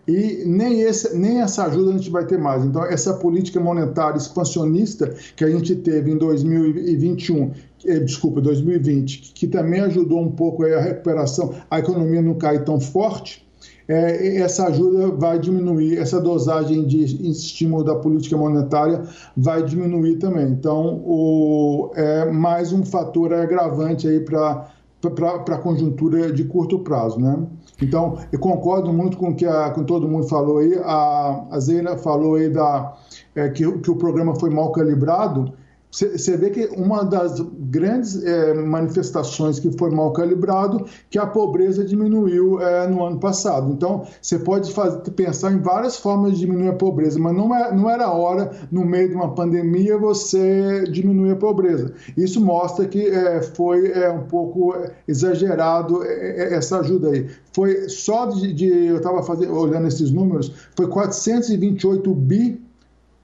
E 0.06 0.44
nem, 0.46 0.82
esse, 0.82 1.16
nem 1.16 1.40
essa 1.40 1.64
ajuda 1.64 1.90
a 1.90 1.92
gente 1.94 2.10
vai 2.10 2.24
ter 2.24 2.38
mais. 2.38 2.64
Então, 2.64 2.84
essa 2.84 3.14
política 3.14 3.58
monetária 3.58 4.16
expansionista 4.16 5.12
que 5.34 5.44
a 5.44 5.50
gente 5.50 5.74
teve 5.74 6.12
em 6.12 6.16
2021, 6.16 7.50
eh, 7.84 7.98
desculpa, 7.98 8.40
2020, 8.40 9.32
que, 9.34 9.48
também 9.48 9.80
ajudou 9.80 10.20
um 10.20 10.30
pouco 10.30 10.64
a 10.64 10.80
recuperação, 10.80 11.54
a 11.68 11.80
economia 11.80 12.22
não 12.22 12.34
cair 12.34 12.64
tão 12.64 12.78
forte, 12.78 13.45
é, 13.88 14.38
essa 14.38 14.66
ajuda 14.66 15.08
vai 15.12 15.38
diminuir, 15.38 15.98
essa 15.98 16.20
dosagem 16.20 16.84
de 16.84 17.04
estímulo 17.30 17.84
da 17.84 17.94
política 17.94 18.36
monetária 18.36 19.02
vai 19.36 19.62
diminuir 19.62 20.16
também. 20.16 20.48
Então, 20.48 21.02
o, 21.04 21.90
é 21.94 22.30
mais 22.30 22.72
um 22.72 22.84
fator 22.84 23.32
agravante 23.32 24.08
aí 24.08 24.20
para 24.20 24.70
para 25.10 25.54
a 25.54 25.58
conjuntura 25.58 26.32
de 26.32 26.44
curto 26.44 26.80
prazo, 26.80 27.20
né? 27.20 27.38
Então, 27.80 28.18
eu 28.32 28.38
concordo 28.38 28.92
muito 28.92 29.16
com 29.16 29.30
o 29.30 29.34
que, 29.34 29.44
a, 29.44 29.70
com 29.70 29.84
todo 29.84 30.08
mundo 30.08 30.26
falou 30.26 30.58
aí. 30.58 30.74
A, 30.82 31.44
a 31.50 31.98
falou 31.98 32.36
aí 32.36 32.48
da, 32.48 32.96
é, 33.34 33.48
que, 33.50 33.70
que 33.78 33.90
o 33.90 33.96
programa 33.96 34.34
foi 34.34 34.50
mal 34.50 34.72
calibrado. 34.72 35.52
Você 35.90 36.36
vê 36.36 36.50
que 36.50 36.66
uma 36.76 37.04
das 37.04 37.40
grandes 37.70 38.22
é, 38.22 38.54
manifestações 38.54 39.58
que 39.58 39.70
foi 39.76 39.90
mal 39.90 40.12
calibrado, 40.12 40.86
que 41.10 41.18
a 41.18 41.26
pobreza 41.26 41.84
diminuiu 41.84 42.60
é, 42.60 42.86
no 42.86 43.04
ano 43.04 43.18
passado. 43.18 43.72
Então, 43.72 44.06
você 44.20 44.38
pode 44.38 44.72
fazer, 44.72 44.98
pensar 45.12 45.52
em 45.52 45.58
várias 45.58 45.96
formas 45.96 46.32
de 46.32 46.40
diminuir 46.40 46.68
a 46.68 46.74
pobreza, 46.74 47.18
mas 47.18 47.34
não, 47.34 47.54
é, 47.54 47.74
não 47.74 47.90
era 47.90 48.10
hora, 48.10 48.50
no 48.70 48.84
meio 48.84 49.08
de 49.08 49.14
uma 49.14 49.34
pandemia, 49.34 49.98
você 49.98 50.84
diminuir 50.90 51.32
a 51.32 51.36
pobreza. 51.36 51.92
Isso 52.16 52.40
mostra 52.40 52.86
que 52.86 53.06
é, 53.06 53.42
foi 53.42 53.90
é, 53.90 54.10
um 54.10 54.24
pouco 54.24 54.74
exagerado 55.06 56.02
é, 56.04 56.08
é, 56.08 56.54
essa 56.54 56.80
ajuda 56.80 57.10
aí. 57.10 57.26
Foi 57.52 57.88
só 57.88 58.26
de, 58.26 58.52
de 58.52 58.66
eu 58.66 58.96
estava 58.98 59.20
olhando 59.50 59.88
esses 59.88 60.10
números, 60.10 60.52
foi 60.76 60.86
428 60.86 62.14
bi 62.14 62.60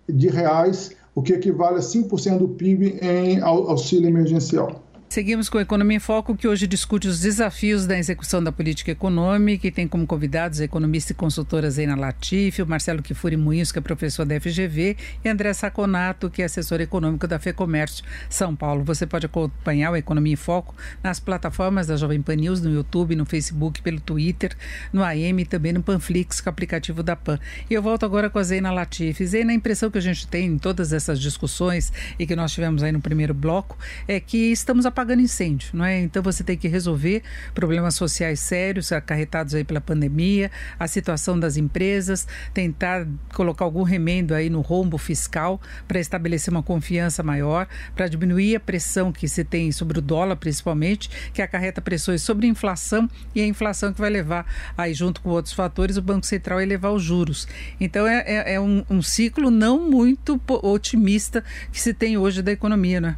de 0.08 0.28
reais 0.28 0.90
o 1.14 1.22
que 1.22 1.32
equivale 1.32 1.78
a 1.78 1.82
5% 1.82 2.38
do 2.38 2.48
PIB 2.48 2.98
em 3.02 3.40
auxílio 3.40 4.08
emergencial. 4.08 4.82
Seguimos 5.12 5.50
com 5.50 5.60
Economia 5.60 5.98
em 5.98 6.00
Foco, 6.00 6.34
que 6.34 6.48
hoje 6.48 6.66
discute 6.66 7.06
os 7.06 7.20
desafios 7.20 7.86
da 7.86 7.98
execução 7.98 8.42
da 8.42 8.50
política 8.50 8.92
econômica 8.92 9.66
e 9.66 9.70
tem 9.70 9.86
como 9.86 10.06
convidados 10.06 10.58
a 10.58 10.64
economista 10.64 11.12
e 11.12 11.14
consultora 11.14 11.70
Zeina 11.70 11.94
Latifi, 11.94 12.62
o 12.62 12.66
Marcelo 12.66 13.02
Kifuri 13.02 13.36
Moinhos, 13.36 13.70
que 13.70 13.78
é 13.78 13.82
professor 13.82 14.24
da 14.24 14.40
FGV, 14.40 14.96
e 15.22 15.28
André 15.28 15.52
Saconato, 15.52 16.30
que 16.30 16.40
é 16.40 16.46
assessor 16.46 16.80
econômico 16.80 17.26
da 17.26 17.38
FEComércio 17.38 18.02
São 18.30 18.56
Paulo. 18.56 18.84
Você 18.84 19.06
pode 19.06 19.26
acompanhar 19.26 19.90
o 19.90 19.96
Economia 19.96 20.32
em 20.32 20.36
Foco 20.36 20.74
nas 21.02 21.20
plataformas 21.20 21.88
da 21.88 21.96
Jovem 21.98 22.22
Pan 22.22 22.36
News, 22.36 22.62
no 22.62 22.72
YouTube, 22.72 23.14
no 23.14 23.26
Facebook, 23.26 23.82
pelo 23.82 24.00
Twitter, 24.00 24.56
no 24.94 25.04
AM 25.04 25.42
e 25.42 25.44
também 25.44 25.74
no 25.74 25.82
Panflix, 25.82 26.40
é 26.40 26.48
o 26.48 26.48
aplicativo 26.48 27.02
da 27.02 27.14
Pan. 27.14 27.38
E 27.68 27.74
eu 27.74 27.82
volto 27.82 28.06
agora 28.06 28.30
com 28.30 28.38
a 28.38 28.42
Zeina 28.42 28.72
Latifi. 28.72 29.26
Zeina, 29.26 29.52
a 29.52 29.54
impressão 29.54 29.90
que 29.90 29.98
a 29.98 30.02
gente 30.02 30.26
tem 30.26 30.46
em 30.46 30.56
todas 30.56 30.90
essas 30.90 31.20
discussões 31.20 31.92
e 32.18 32.26
que 32.26 32.34
nós 32.34 32.50
tivemos 32.50 32.82
aí 32.82 32.90
no 32.90 33.00
primeiro 33.02 33.34
bloco 33.34 33.76
é 34.08 34.18
que 34.18 34.50
estamos 34.50 34.86
apagando 34.86 35.01
apagando 35.02 35.20
incêndio, 35.20 35.70
não 35.74 35.84
é? 35.84 36.00
Então 36.00 36.22
você 36.22 36.44
tem 36.44 36.56
que 36.56 36.68
resolver 36.68 37.22
problemas 37.52 37.96
sociais 37.96 38.38
sérios 38.38 38.92
acarretados 38.92 39.54
aí 39.54 39.64
pela 39.64 39.80
pandemia, 39.80 40.50
a 40.78 40.86
situação 40.86 41.38
das 41.38 41.56
empresas, 41.56 42.26
tentar 42.54 43.06
colocar 43.34 43.64
algum 43.64 43.82
remendo 43.82 44.34
aí 44.34 44.48
no 44.48 44.60
rombo 44.60 44.96
fiscal 44.96 45.60
para 45.88 45.98
estabelecer 45.98 46.52
uma 46.52 46.62
confiança 46.62 47.22
maior, 47.22 47.66
para 47.96 48.06
diminuir 48.06 48.56
a 48.56 48.60
pressão 48.60 49.12
que 49.12 49.26
se 49.26 49.44
tem 49.44 49.72
sobre 49.72 49.98
o 49.98 50.02
dólar, 50.02 50.36
principalmente, 50.36 51.10
que 51.32 51.42
acarreta 51.42 51.80
pressões 51.80 52.22
sobre 52.22 52.46
a 52.46 52.50
inflação 52.50 53.10
e 53.34 53.40
a 53.40 53.46
inflação 53.46 53.92
que 53.92 54.00
vai 54.00 54.10
levar 54.10 54.46
aí 54.78 54.94
junto 54.94 55.20
com 55.20 55.30
outros 55.30 55.52
fatores 55.52 55.96
o 55.96 56.02
Banco 56.02 56.26
Central 56.26 56.58
a 56.58 56.62
elevar 56.62 56.92
os 56.92 57.02
juros. 57.02 57.48
Então 57.80 58.06
é, 58.06 58.22
é, 58.26 58.54
é 58.54 58.60
um, 58.60 58.84
um 58.88 59.02
ciclo 59.02 59.50
não 59.50 59.90
muito 59.90 60.40
otimista 60.48 61.42
que 61.72 61.80
se 61.80 61.92
tem 61.92 62.16
hoje 62.16 62.40
da 62.40 62.52
economia, 62.52 63.00
né? 63.00 63.16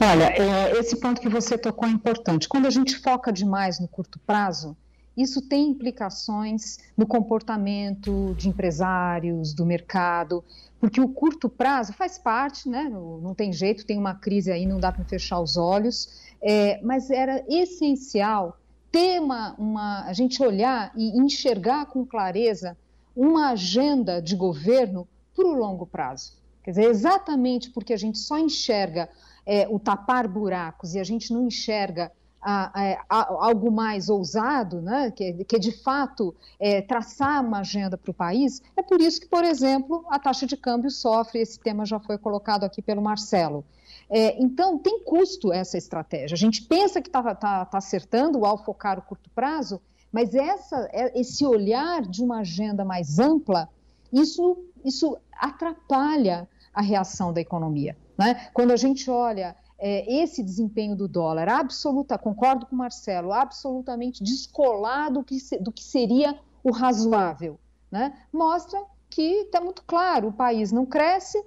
Olha, 0.00 0.26
é, 0.26 0.78
esse 0.78 0.96
ponto 0.96 1.20
que 1.20 1.28
você 1.28 1.58
tocou 1.58 1.88
é 1.88 1.90
importante. 1.90 2.48
Quando 2.48 2.66
a 2.66 2.70
gente 2.70 2.96
foca 2.96 3.32
demais 3.32 3.80
no 3.80 3.88
curto 3.88 4.18
prazo, 4.20 4.76
isso 5.16 5.42
tem 5.42 5.70
implicações 5.70 6.78
no 6.96 7.04
comportamento 7.04 8.32
de 8.36 8.48
empresários, 8.48 9.52
do 9.52 9.66
mercado, 9.66 10.44
porque 10.80 11.00
o 11.00 11.08
curto 11.08 11.48
prazo 11.48 11.92
faz 11.92 12.16
parte, 12.16 12.68
né? 12.68 12.88
Não 12.88 13.34
tem 13.34 13.52
jeito, 13.52 13.84
tem 13.84 13.98
uma 13.98 14.14
crise 14.14 14.52
aí, 14.52 14.64
não 14.64 14.78
dá 14.78 14.92
para 14.92 15.04
fechar 15.04 15.40
os 15.40 15.56
olhos, 15.56 16.08
é, 16.40 16.80
mas 16.82 17.10
era 17.10 17.44
essencial 17.48 18.56
ter 18.92 19.20
uma, 19.20 19.56
uma, 19.58 20.04
a 20.04 20.12
gente 20.12 20.40
olhar 20.40 20.92
e 20.94 21.18
enxergar 21.18 21.86
com 21.86 22.06
clareza 22.06 22.76
uma 23.16 23.50
agenda 23.50 24.22
de 24.22 24.36
governo 24.36 25.08
para 25.34 25.44
o 25.44 25.54
longo 25.54 25.84
prazo. 25.84 26.34
Quer 26.62 26.70
dizer, 26.70 26.84
exatamente 26.84 27.70
porque 27.70 27.92
a 27.92 27.96
gente 27.96 28.18
só 28.18 28.38
enxerga 28.38 29.08
é, 29.48 29.66
o 29.70 29.78
tapar 29.78 30.28
buracos 30.28 30.94
e 30.94 31.00
a 31.00 31.04
gente 31.04 31.32
não 31.32 31.46
enxerga 31.46 32.12
a, 32.40 32.70
a, 32.78 33.04
a, 33.08 33.46
algo 33.46 33.72
mais 33.72 34.10
ousado, 34.10 34.82
né, 34.82 35.10
que, 35.10 35.32
que 35.44 35.58
de 35.58 35.72
fato 35.72 36.36
é, 36.60 36.82
traçar 36.82 37.42
uma 37.42 37.60
agenda 37.60 37.96
para 37.96 38.10
o 38.10 38.14
país, 38.14 38.62
é 38.76 38.82
por 38.82 39.00
isso 39.00 39.22
que, 39.22 39.26
por 39.26 39.42
exemplo, 39.42 40.04
a 40.10 40.18
taxa 40.18 40.46
de 40.46 40.56
câmbio 40.56 40.90
sofre, 40.90 41.40
esse 41.40 41.58
tema 41.58 41.86
já 41.86 41.98
foi 41.98 42.18
colocado 42.18 42.64
aqui 42.64 42.82
pelo 42.82 43.00
Marcelo. 43.00 43.64
É, 44.10 44.40
então, 44.40 44.78
tem 44.78 45.02
custo 45.02 45.50
essa 45.50 45.78
estratégia. 45.78 46.34
A 46.34 46.38
gente 46.38 46.62
pensa 46.62 47.00
que 47.00 47.08
está 47.08 47.34
tá, 47.34 47.64
tá 47.64 47.78
acertando 47.78 48.44
ao 48.44 48.62
focar 48.62 48.98
o 48.98 49.02
curto 49.02 49.30
prazo, 49.30 49.80
mas 50.12 50.34
essa, 50.34 50.88
é, 50.92 51.18
esse 51.18 51.44
olhar 51.44 52.02
de 52.02 52.22
uma 52.22 52.40
agenda 52.40 52.84
mais 52.84 53.18
ampla, 53.18 53.68
isso, 54.12 54.58
isso 54.84 55.16
atrapalha 55.32 56.48
a 56.72 56.82
reação 56.82 57.32
da 57.32 57.40
economia. 57.40 57.96
Né? 58.18 58.48
Quando 58.52 58.72
a 58.72 58.76
gente 58.76 59.08
olha 59.08 59.54
é, 59.78 60.22
esse 60.22 60.42
desempenho 60.42 60.96
do 60.96 61.06
dólar, 61.06 61.48
absoluta, 61.48 62.18
concordo 62.18 62.66
com 62.66 62.74
o 62.74 62.78
Marcelo, 62.78 63.32
absolutamente 63.32 64.24
descolado 64.24 65.20
do 65.20 65.24
que, 65.24 65.38
do 65.60 65.70
que 65.70 65.84
seria 65.84 66.36
o 66.64 66.72
razoável, 66.72 67.58
né? 67.90 68.12
mostra 68.32 68.82
que 69.08 69.42
está 69.42 69.60
muito 69.60 69.82
claro: 69.86 70.28
o 70.28 70.32
país 70.32 70.72
não 70.72 70.84
cresce, 70.84 71.40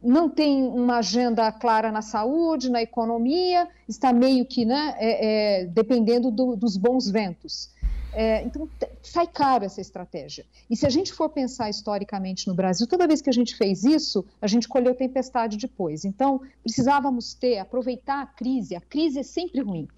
não 0.00 0.28
tem 0.28 0.62
uma 0.62 0.98
agenda 0.98 1.50
clara 1.50 1.90
na 1.90 2.02
saúde, 2.02 2.70
na 2.70 2.80
economia, 2.80 3.68
está 3.88 4.12
meio 4.12 4.46
que 4.46 4.64
né, 4.64 4.94
é, 4.98 5.62
é, 5.62 5.64
dependendo 5.66 6.30
do, 6.30 6.54
dos 6.54 6.76
bons 6.76 7.10
ventos. 7.10 7.73
É, 8.14 8.42
então, 8.44 8.68
sai 9.02 9.26
caro 9.26 9.64
essa 9.64 9.80
estratégia. 9.80 10.46
E 10.70 10.76
se 10.76 10.86
a 10.86 10.90
gente 10.90 11.12
for 11.12 11.28
pensar 11.28 11.68
historicamente 11.68 12.46
no 12.46 12.54
Brasil, 12.54 12.86
toda 12.86 13.08
vez 13.08 13.20
que 13.20 13.28
a 13.28 13.32
gente 13.32 13.56
fez 13.56 13.84
isso, 13.84 14.24
a 14.40 14.46
gente 14.46 14.68
colheu 14.68 14.94
tempestade 14.94 15.56
depois. 15.56 16.04
Então, 16.04 16.40
precisávamos 16.62 17.34
ter, 17.34 17.58
aproveitar 17.58 18.22
a 18.22 18.26
crise. 18.26 18.76
A 18.76 18.80
crise 18.80 19.18
é 19.18 19.22
sempre 19.22 19.60
ruim, 19.60 19.88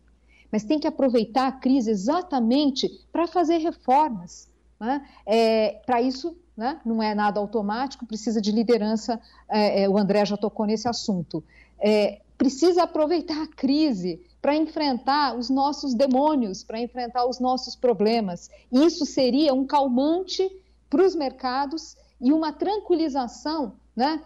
mas 0.51 0.65
tem 0.65 0.81
que 0.81 0.87
aproveitar 0.87 1.47
a 1.49 1.53
crise 1.53 1.91
exatamente 1.91 2.89
para 3.13 3.27
fazer 3.27 3.59
reformas, 3.59 4.49
Né? 4.81 5.07
É, 5.25 5.81
Para 5.87 6.01
isso, 6.01 6.37
né, 6.57 6.81
não 6.85 7.03
é 7.03 7.15
nada 7.15 7.39
automático, 7.39 8.07
precisa 8.07 8.41
de 8.41 8.51
liderança. 8.51 9.21
É, 9.49 9.83
é 9.83 9.89
o 9.89 9.99
André 9.99 10.25
já 10.25 10.37
tocou 10.37 10.67
nesse 10.67 10.89
assunto. 10.89 11.45
É, 11.79 12.21
precisa 12.39 12.85
aproveitar 12.85 13.43
a 13.43 13.47
crise 13.47 14.21
para 14.47 14.55
enfrentar 14.55 15.37
os 15.37 15.51
nossos 15.51 15.93
demônios, 15.93 16.63
para 16.63 16.79
enfrentar 16.79 17.27
os 17.27 17.41
nossos 17.41 17.75
problemas. 17.75 18.49
Isso 18.71 19.05
seria 19.05 19.53
um 19.53 19.67
calmante 19.67 20.49
para 20.89 21.05
os 21.05 21.17
mercados 21.17 21.97
e 22.21 22.33
uma 22.33 22.53
tranquilização 22.53 23.73
né, 23.97 24.23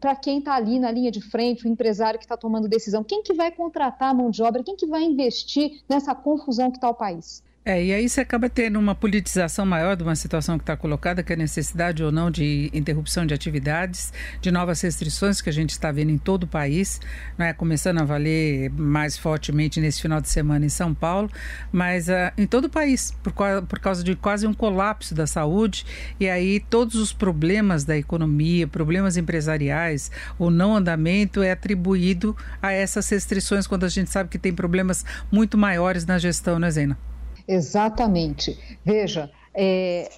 para 0.00 0.16
quem 0.16 0.40
está 0.40 0.56
ali 0.56 0.80
na 0.80 0.90
linha 0.90 1.08
de 1.08 1.20
frente, 1.20 1.68
o 1.68 1.70
empresário 1.70 2.18
que 2.18 2.24
está 2.24 2.36
tomando 2.36 2.66
decisão. 2.66 3.04
Quem 3.04 3.22
que 3.22 3.32
vai 3.32 3.52
contratar 3.52 4.10
a 4.10 4.14
mão 4.14 4.28
de 4.28 4.42
obra? 4.42 4.64
Quem 4.64 4.74
que 4.74 4.88
vai 4.88 5.04
investir 5.04 5.84
nessa 5.88 6.16
confusão 6.16 6.72
que 6.72 6.78
está 6.78 6.90
o 6.90 6.94
país? 6.94 7.40
É, 7.66 7.82
e 7.82 7.94
aí 7.94 8.06
você 8.06 8.20
acaba 8.20 8.50
tendo 8.50 8.78
uma 8.78 8.94
politização 8.94 9.64
maior 9.64 9.96
de 9.96 10.02
uma 10.02 10.14
situação 10.14 10.58
que 10.58 10.64
está 10.64 10.76
colocada, 10.76 11.22
que 11.22 11.32
é 11.32 11.34
a 11.34 11.38
necessidade 11.38 12.04
ou 12.04 12.12
não 12.12 12.30
de 12.30 12.70
interrupção 12.74 13.24
de 13.24 13.32
atividades, 13.32 14.12
de 14.38 14.50
novas 14.50 14.82
restrições 14.82 15.40
que 15.40 15.48
a 15.48 15.52
gente 15.52 15.70
está 15.70 15.90
vendo 15.90 16.10
em 16.10 16.18
todo 16.18 16.42
o 16.42 16.46
país, 16.46 17.00
não 17.38 17.46
é? 17.46 17.54
começando 17.54 18.02
a 18.02 18.04
valer 18.04 18.70
mais 18.70 19.16
fortemente 19.16 19.80
nesse 19.80 20.02
final 20.02 20.20
de 20.20 20.28
semana 20.28 20.66
em 20.66 20.68
São 20.68 20.92
Paulo, 20.92 21.30
mas 21.72 22.08
uh, 22.08 22.30
em 22.36 22.46
todo 22.46 22.66
o 22.66 22.68
país, 22.68 23.16
por, 23.22 23.32
por 23.32 23.78
causa 23.78 24.04
de 24.04 24.14
quase 24.14 24.46
um 24.46 24.52
colapso 24.52 25.14
da 25.14 25.26
saúde, 25.26 25.86
e 26.20 26.28
aí 26.28 26.60
todos 26.60 26.96
os 26.96 27.14
problemas 27.14 27.82
da 27.82 27.96
economia, 27.96 28.68
problemas 28.68 29.16
empresariais, 29.16 30.10
o 30.38 30.50
não 30.50 30.76
andamento 30.76 31.42
é 31.42 31.52
atribuído 31.52 32.36
a 32.60 32.72
essas 32.72 33.08
restrições, 33.08 33.66
quando 33.66 33.84
a 33.84 33.88
gente 33.88 34.10
sabe 34.10 34.28
que 34.28 34.38
tem 34.38 34.52
problemas 34.52 35.02
muito 35.32 35.56
maiores 35.56 36.04
na 36.04 36.18
gestão, 36.18 36.58
né, 36.58 36.70
Zena? 36.70 37.13
Exatamente. 37.46 38.58
Veja, 38.84 39.30
é, 39.52 40.10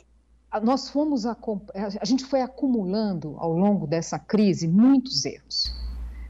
nós 0.62 0.88
fomos 0.88 1.26
a, 1.26 1.36
a, 2.00 2.04
gente 2.04 2.24
foi 2.24 2.40
acumulando 2.40 3.34
ao 3.38 3.52
longo 3.52 3.86
dessa 3.86 4.18
crise 4.18 4.66
muitos 4.68 5.24
erros. 5.24 5.74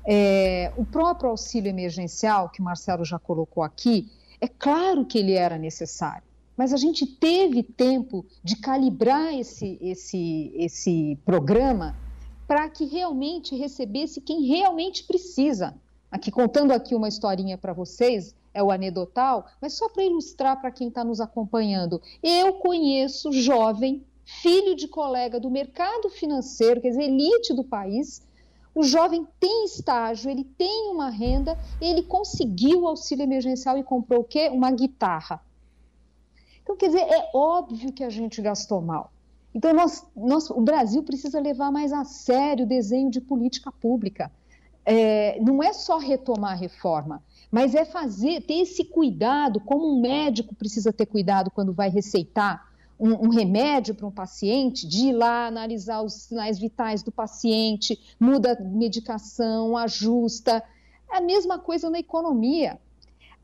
É, 0.06 0.72
o 0.76 0.84
próprio 0.84 1.30
auxílio 1.30 1.68
emergencial 1.68 2.48
que 2.48 2.60
o 2.60 2.64
Marcelo 2.64 3.04
já 3.04 3.18
colocou 3.18 3.62
aqui, 3.62 4.08
é 4.40 4.46
claro 4.46 5.04
que 5.04 5.18
ele 5.18 5.32
era 5.32 5.58
necessário, 5.58 6.22
mas 6.56 6.72
a 6.72 6.76
gente 6.76 7.06
teve 7.06 7.62
tempo 7.62 8.24
de 8.42 8.56
calibrar 8.56 9.34
esse, 9.34 9.78
esse, 9.80 10.52
esse 10.54 11.18
programa 11.24 11.96
para 12.46 12.68
que 12.68 12.84
realmente 12.84 13.56
recebesse 13.56 14.20
quem 14.20 14.44
realmente 14.46 15.04
precisa. 15.04 15.74
Aqui 16.10 16.30
contando 16.30 16.70
aqui 16.70 16.94
uma 16.94 17.08
historinha 17.08 17.58
para 17.58 17.72
vocês, 17.72 18.34
é 18.56 18.62
o 18.62 18.70
anedotal, 18.70 19.46
mas 19.60 19.74
só 19.74 19.86
para 19.86 20.02
ilustrar 20.02 20.58
para 20.58 20.70
quem 20.70 20.88
está 20.88 21.04
nos 21.04 21.20
acompanhando. 21.20 22.00
Eu 22.22 22.54
conheço 22.54 23.30
jovem, 23.30 24.02
filho 24.24 24.74
de 24.74 24.88
colega 24.88 25.38
do 25.38 25.50
mercado 25.50 26.08
financeiro, 26.08 26.80
quer 26.80 26.88
dizer, 26.88 27.02
elite 27.02 27.52
do 27.52 27.62
país. 27.62 28.26
O 28.74 28.82
jovem 28.82 29.26
tem 29.38 29.66
estágio, 29.66 30.30
ele 30.30 30.44
tem 30.44 30.90
uma 30.90 31.10
renda, 31.10 31.58
ele 31.80 32.02
conseguiu 32.02 32.82
o 32.82 32.88
auxílio 32.88 33.24
emergencial 33.24 33.76
e 33.76 33.84
comprou 33.84 34.20
o 34.20 34.24
quê? 34.24 34.48
Uma 34.50 34.70
guitarra. 34.70 35.42
Então, 36.62 36.76
quer 36.76 36.86
dizer, 36.86 37.02
é 37.02 37.30
óbvio 37.34 37.92
que 37.92 38.02
a 38.02 38.10
gente 38.10 38.40
gastou 38.40 38.80
mal. 38.80 39.12
Então, 39.54 39.72
nós, 39.72 40.06
nós, 40.16 40.50
o 40.50 40.60
Brasil 40.62 41.02
precisa 41.02 41.40
levar 41.40 41.70
mais 41.70 41.92
a 41.92 42.04
sério 42.04 42.64
o 42.64 42.68
desenho 42.68 43.10
de 43.10 43.20
política 43.20 43.70
pública. 43.70 44.30
É, 44.84 45.38
não 45.40 45.62
é 45.62 45.72
só 45.72 45.98
retomar 45.98 46.52
a 46.52 46.54
reforma, 46.54 47.22
mas 47.50 47.74
é 47.74 47.84
fazer, 47.84 48.42
ter 48.42 48.60
esse 48.60 48.84
cuidado, 48.84 49.60
como 49.60 49.92
um 49.92 50.00
médico 50.00 50.54
precisa 50.54 50.92
ter 50.92 51.06
cuidado 51.06 51.50
quando 51.50 51.72
vai 51.72 51.88
receitar 51.88 52.66
um, 52.98 53.26
um 53.26 53.28
remédio 53.28 53.94
para 53.94 54.06
um 54.06 54.10
paciente, 54.10 54.86
de 54.86 55.08
ir 55.08 55.12
lá 55.12 55.46
analisar 55.46 56.02
os 56.02 56.14
sinais 56.14 56.58
vitais 56.58 57.02
do 57.02 57.12
paciente, 57.12 57.98
muda 58.18 58.52
a 58.52 58.62
medicação, 58.62 59.76
ajusta. 59.76 60.62
É 61.10 61.18
a 61.18 61.20
mesma 61.20 61.58
coisa 61.58 61.90
na 61.90 61.98
economia. 61.98 62.80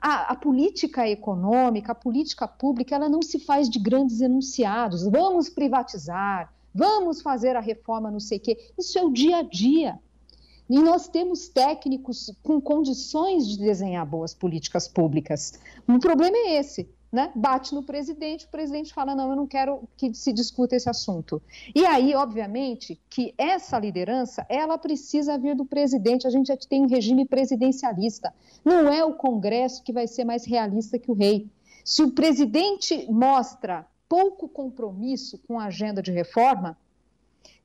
A, 0.00 0.32
a, 0.32 0.36
política 0.36 1.08
econômica, 1.08 1.92
a 1.92 1.94
política 1.94 2.48
pública, 2.48 2.94
ela 2.94 3.08
não 3.08 3.22
se 3.22 3.38
faz 3.38 3.68
de 3.68 3.78
grandes 3.78 4.20
enunciados. 4.20 5.04
Vamos 5.04 5.48
privatizar, 5.48 6.52
vamos 6.74 7.22
fazer 7.22 7.54
a 7.54 7.60
reforma, 7.60 8.10
não 8.10 8.18
sei 8.18 8.38
o 8.38 8.40
quê. 8.40 8.58
Isso 8.76 8.98
é 8.98 9.02
o 9.02 9.12
dia 9.12 9.38
a 9.38 9.42
dia. 9.42 10.00
E 10.72 10.78
nós 10.78 11.06
temos 11.06 11.48
técnicos 11.48 12.35
com 12.42 12.58
condições 12.58 13.46
de 13.46 13.58
desenhar 13.58 14.06
boas 14.06 14.32
políticas 14.32 14.88
públicas. 14.88 15.61
O 15.87 15.98
problema 15.98 16.35
é 16.35 16.58
esse. 16.58 16.88
Né? 17.12 17.30
Bate 17.35 17.74
no 17.74 17.82
presidente, 17.82 18.46
o 18.46 18.48
presidente 18.48 18.94
fala: 18.94 19.14
não, 19.14 19.28
eu 19.28 19.37
não 19.37 19.46
quero 19.46 19.87
que 19.98 20.14
se 20.14 20.32
discuta 20.32 20.74
esse 20.74 20.88
assunto. 20.88 21.42
E 21.74 21.85
aí, 21.85 22.14
obviamente, 22.14 22.98
que 23.11 23.35
essa 23.37 23.78
liderança 23.78 24.46
ela 24.48 24.78
precisa 24.78 25.37
vir 25.37 25.54
do 25.54 25.66
presidente. 25.66 26.26
A 26.26 26.30
gente 26.30 26.46
já 26.46 26.56
tem 26.56 26.80
um 26.80 26.88
regime 26.88 27.26
presidencialista. 27.26 28.32
Não 28.64 28.90
é 28.90 29.04
o 29.04 29.12
Congresso 29.12 29.82
que 29.82 29.92
vai 29.92 30.06
ser 30.06 30.24
mais 30.24 30.46
realista 30.46 30.98
que 30.98 31.11
o 31.11 31.14
rei. 31.14 31.50
Se 31.85 32.02
o 32.02 32.12
presidente 32.12 33.06
mostra 33.12 33.87
pouco 34.08 34.48
compromisso 34.48 35.38
com 35.46 35.61
a 35.61 35.66
agenda 35.66 36.00
de 36.00 36.11
reforma, 36.11 36.78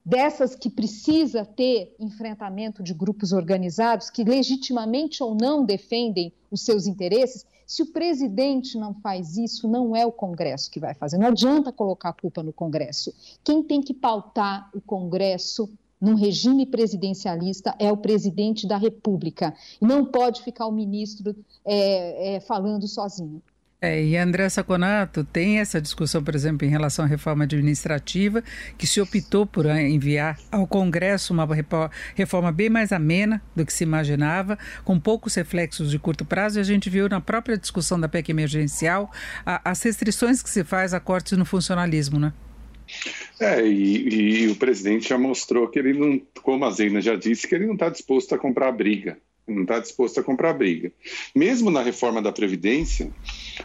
dessas 0.08 0.56
que 0.56 0.70
precisa 0.70 1.44
ter 1.44 1.94
enfrentamento 2.00 2.82
de 2.82 2.94
grupos 2.94 3.34
organizados 3.34 4.10
que 4.10 4.24
legitimamente 4.24 5.22
ou 5.22 5.36
não 5.36 5.66
defendem 5.66 6.32
os 6.50 6.62
seus 6.62 6.88
interesses, 6.88 7.46
se 7.66 7.84
o 7.84 7.92
presidente 7.92 8.78
não 8.78 8.94
faz 8.94 9.36
isso, 9.36 9.68
não 9.68 9.94
é 9.94 10.06
o 10.06 10.12
Congresso 10.12 10.72
que 10.72 10.80
vai 10.80 10.94
fazer. 10.94 11.18
Não 11.18 11.28
adianta 11.28 11.74
colocar 11.74 12.10
a 12.10 12.14
culpa 12.14 12.42
no 12.42 12.54
Congresso. 12.54 13.14
Quem 13.44 13.62
tem 13.62 13.82
que 13.82 13.94
pautar 13.94 14.70
o 14.74 14.80
Congresso 14.80 15.70
num 16.00 16.16
regime 16.16 16.66
presidencialista 16.66 17.76
é 17.78 17.92
o 17.92 17.98
presidente 17.98 18.66
da 18.66 18.78
República. 18.78 19.54
E 19.82 19.86
não 19.86 20.06
pode 20.06 20.42
ficar 20.42 20.68
o 20.68 20.72
ministro 20.72 21.36
é, 21.66 22.36
é, 22.36 22.40
falando 22.40 22.88
sozinho. 22.88 23.42
É, 23.80 24.04
e 24.04 24.18
André 24.18 24.50
Saconato 24.50 25.24
tem 25.24 25.60
essa 25.60 25.80
discussão, 25.80 26.24
por 26.24 26.34
exemplo, 26.34 26.66
em 26.66 26.70
relação 26.70 27.06
à 27.06 27.08
reforma 27.08 27.44
administrativa, 27.44 28.44
que 28.76 28.88
se 28.88 29.00
optou 29.00 29.46
por 29.46 29.68
enviar 29.68 30.40
ao 30.52 30.66
Congresso 30.66 31.32
uma 31.32 31.48
reforma 32.16 32.52
bem 32.52 32.70
mais 32.72 32.92
amena 32.92 33.40
do 33.56 33.64
que 33.64 33.72
se 33.72 33.84
imaginava, 33.84 34.58
com 34.84 35.00
poucos 35.00 35.36
reflexos 35.36 35.92
de 35.92 36.00
curto 36.00 36.26
prazo, 36.26 36.58
e 36.58 36.62
a 36.62 36.64
gente 36.64 36.90
viu 36.90 37.08
na 37.08 37.22
própria 37.22 37.56
discussão 37.56 38.00
da 38.00 38.10
PEC 38.10 38.32
emergencial 38.32 39.12
a, 39.46 39.70
as 39.70 39.84
restrições 39.84 40.42
que 40.42 40.50
se 40.50 40.64
faz 40.64 40.92
a 40.92 41.00
cortes 41.00 41.38
no 41.38 41.46
funcionalismo, 41.46 42.20
né? 42.20 42.34
É, 43.40 43.64
e, 43.64 44.46
e 44.46 44.48
o 44.48 44.56
presidente 44.56 45.10
já 45.10 45.20
mostrou 45.20 45.68
que 45.68 45.78
ele 45.78 45.94
não, 45.94 46.20
como 46.42 46.66
a 46.66 46.72
Zena 46.72 47.00
já 47.00 47.16
disse, 47.16 47.48
que 47.48 47.54
ele 47.54 47.68
não 47.68 47.74
está 47.74 47.90
disposto 47.90 48.34
a 48.34 48.40
comprar 48.40 48.72
briga 48.72 49.20
não 49.48 49.62
está 49.62 49.80
disposto 49.80 50.20
a 50.20 50.24
comprar 50.24 50.54
briga. 50.54 50.92
Mesmo 51.34 51.72
na 51.72 51.82
reforma 51.82 52.22
da 52.22 52.32
Previdência, 52.32 53.10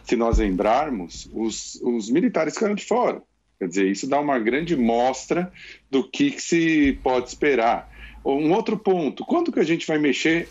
se 0.05 0.16
nós 0.16 0.38
lembrarmos, 0.38 1.29
os, 1.33 1.81
os 1.83 2.09
militares 2.09 2.55
ficaram 2.55 2.75
de 2.75 2.85
fora. 2.85 3.23
Quer 3.59 3.68
dizer, 3.68 3.90
isso 3.90 4.09
dá 4.09 4.21
uma 4.21 4.38
grande 4.38 4.77
mostra 4.77 5.53
do 5.90 6.09
que, 6.09 6.33
que 6.33 6.42
se 6.42 6.99
pode 7.03 7.29
esperar. 7.29 7.90
Um 8.25 8.53
outro 8.53 8.79
ponto, 8.79 9.25
quando 9.25 9.53
que 9.53 9.61
a 9.61 9.64
gente 9.64 9.87
vai 9.87 9.99
mexer, 9.99 10.49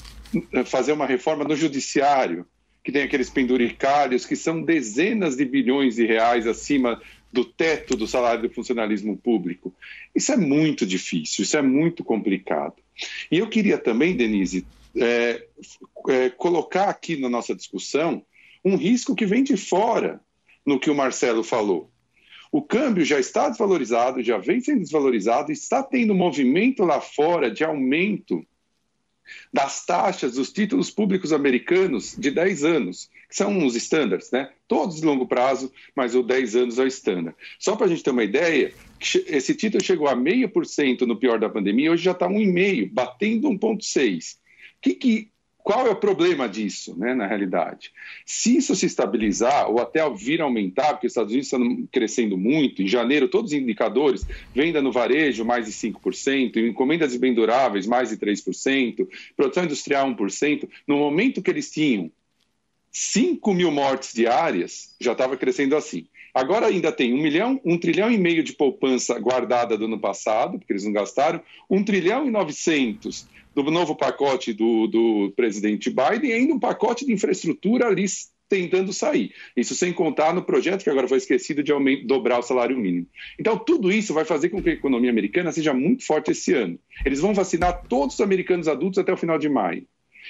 fazer 0.65 0.91
uma 0.91 1.05
reforma 1.05 1.43
no 1.43 1.55
judiciário, 1.55 2.45
que 2.83 2.91
tem 2.91 3.03
aqueles 3.03 3.29
penduricários 3.29 4.25
que 4.25 4.35
são 4.35 4.61
dezenas 4.61 5.35
de 5.35 5.45
bilhões 5.45 5.95
de 5.95 6.05
reais 6.05 6.47
acima 6.47 7.01
do 7.31 7.45
teto 7.45 7.95
do 7.95 8.07
salário 8.07 8.41
do 8.41 8.53
funcionalismo 8.53 9.15
público? 9.17 9.73
Isso 10.15 10.31
é 10.31 10.37
muito 10.37 10.85
difícil, 10.85 11.43
isso 11.43 11.55
é 11.55 11.61
muito 11.61 12.03
complicado. 12.03 12.75
E 13.31 13.37
eu 13.37 13.47
queria 13.47 13.77
também, 13.77 14.15
Denise, 14.15 14.65
é, 14.95 15.47
é, 16.09 16.29
colocar 16.29 16.89
aqui 16.89 17.17
na 17.17 17.29
nossa 17.29 17.55
discussão 17.55 18.23
um 18.63 18.75
risco 18.75 19.15
que 19.15 19.25
vem 19.25 19.43
de 19.43 19.57
fora 19.57 20.21
no 20.65 20.79
que 20.79 20.89
o 20.89 20.95
Marcelo 20.95 21.43
falou. 21.43 21.89
O 22.51 22.61
câmbio 22.61 23.05
já 23.05 23.19
está 23.19 23.47
desvalorizado, 23.49 24.21
já 24.21 24.37
vem 24.37 24.59
sendo 24.59 24.81
desvalorizado, 24.81 25.51
está 25.51 25.81
tendo 25.81 26.13
movimento 26.13 26.83
lá 26.83 26.99
fora 26.99 27.49
de 27.49 27.63
aumento 27.63 28.45
das 29.53 29.85
taxas 29.85 30.33
dos 30.33 30.51
títulos 30.51 30.91
públicos 30.91 31.31
americanos 31.31 32.15
de 32.17 32.29
10 32.29 32.63
anos, 32.65 33.09
que 33.29 33.35
são 33.35 33.65
os 33.65 33.75
standards, 33.75 34.29
né? 34.31 34.51
Todos 34.67 34.97
de 34.97 35.05
longo 35.05 35.25
prazo, 35.25 35.71
mas 35.95 36.15
o 36.15 36.23
10 36.23 36.55
anos 36.57 36.79
é 36.79 36.83
o 36.83 36.87
standard. 36.87 37.35
Só 37.57 37.77
para 37.77 37.85
a 37.85 37.89
gente 37.89 38.03
ter 38.03 38.11
uma 38.11 38.23
ideia, 38.23 38.73
esse 39.27 39.55
título 39.55 39.81
chegou 39.81 40.09
a 40.09 40.15
0,5% 40.15 41.01
no 41.01 41.17
pior 41.17 41.39
da 41.39 41.49
pandemia, 41.49 41.91
hoje 41.91 42.03
já 42.03 42.11
está 42.11 42.27
1,5%, 42.27 42.89
batendo 42.91 43.49
1,6% 43.49 44.40
que, 44.81 44.93
que, 44.95 45.31
qual 45.63 45.85
é 45.85 45.89
o 45.91 45.95
problema 45.95 46.49
disso, 46.49 46.97
né, 46.97 47.13
na 47.13 47.27
realidade? 47.27 47.91
Se 48.25 48.57
isso 48.57 48.75
se 48.75 48.85
estabilizar 48.85 49.69
ou 49.69 49.79
até 49.79 50.07
vir 50.09 50.41
a 50.41 50.45
aumentar, 50.45 50.93
porque 50.93 51.07
os 51.07 51.11
Estados 51.11 51.31
Unidos 51.31 51.47
estão 51.47 51.87
crescendo 51.91 52.37
muito, 52.37 52.81
em 52.81 52.87
janeiro 52.87 53.27
todos 53.27 53.51
os 53.51 53.57
indicadores, 53.57 54.25
venda 54.53 54.81
no 54.81 54.91
varejo 54.91 55.45
mais 55.45 55.65
de 55.65 55.71
5%, 55.71 56.57
encomendas 56.57 57.11
de 57.11 57.19
bem 57.19 57.33
duráveis 57.33 57.85
mais 57.85 58.09
de 58.09 58.17
3%, 58.17 59.07
produção 59.37 59.63
industrial 59.63 60.07
1%, 60.09 60.67
no 60.87 60.97
momento 60.97 61.41
que 61.41 61.51
eles 61.51 61.69
tinham 61.69 62.11
5 62.91 63.53
mil 63.53 63.71
mortes 63.71 64.13
diárias, 64.13 64.95
já 64.99 65.13
estava 65.13 65.37
crescendo 65.37 65.75
assim. 65.75 66.07
Agora 66.33 66.67
ainda 66.67 66.91
tem 66.91 67.13
um 67.13 67.21
milhão, 67.21 67.59
um 67.63 67.77
trilhão 67.77 68.09
e 68.09 68.17
meio 68.17 68.41
de 68.41 68.53
poupança 68.53 69.19
guardada 69.19 69.77
do 69.77 69.85
ano 69.85 69.99
passado, 69.99 70.57
porque 70.57 70.71
eles 70.71 70.85
não 70.85 70.93
gastaram, 70.93 71.41
um 71.69 71.83
trilhão 71.83 72.25
e 72.25 72.31
novecentos 72.31 73.27
do 73.53 73.63
novo 73.63 73.95
pacote 73.95 74.53
do, 74.53 74.87
do 74.87 75.33
presidente 75.35 75.89
Biden 75.89 76.29
e 76.29 76.33
ainda 76.33 76.53
um 76.53 76.59
pacote 76.59 77.05
de 77.05 77.13
infraestrutura 77.13 77.87
ali 77.87 78.05
tentando 78.51 78.91
sair. 78.91 79.33
Isso 79.55 79.73
sem 79.73 79.93
contar 79.93 80.33
no 80.33 80.43
projeto 80.43 80.83
que 80.83 80.89
agora 80.89 81.07
foi 81.07 81.17
esquecido 81.17 81.63
de 81.63 81.71
dobrar 82.05 82.39
o 82.39 82.43
salário 82.43 82.77
mínimo. 82.77 83.07
Então, 83.39 83.57
tudo 83.57 83.89
isso 83.89 84.13
vai 84.13 84.25
fazer 84.25 84.49
com 84.49 84.61
que 84.61 84.69
a 84.69 84.73
economia 84.73 85.09
americana 85.09 85.53
seja 85.53 85.73
muito 85.73 86.05
forte 86.05 86.31
esse 86.31 86.53
ano. 86.53 86.77
Eles 87.05 87.21
vão 87.21 87.33
vacinar 87.33 87.83
todos 87.87 88.15
os 88.15 88.21
americanos 88.21 88.67
adultos 88.67 88.99
até 88.99 89.13
o 89.13 89.17
final 89.17 89.37
de 89.37 89.47
maio. 89.47 89.87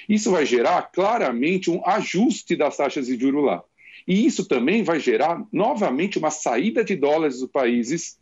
Isso 0.08 0.30
vai 0.30 0.46
gerar 0.46 0.82
claramente 0.82 1.68
um 1.68 1.84
ajuste 1.84 2.54
das 2.54 2.76
taxas 2.76 3.06
de 3.06 3.18
juros 3.18 3.44
lá. 3.44 3.62
E 4.06 4.24
isso 4.24 4.46
também 4.46 4.84
vai 4.84 5.00
gerar 5.00 5.44
novamente 5.52 6.16
uma 6.16 6.30
saída 6.30 6.84
de 6.84 6.94
dólares 6.94 7.40
dos 7.40 7.50
países 7.50 8.18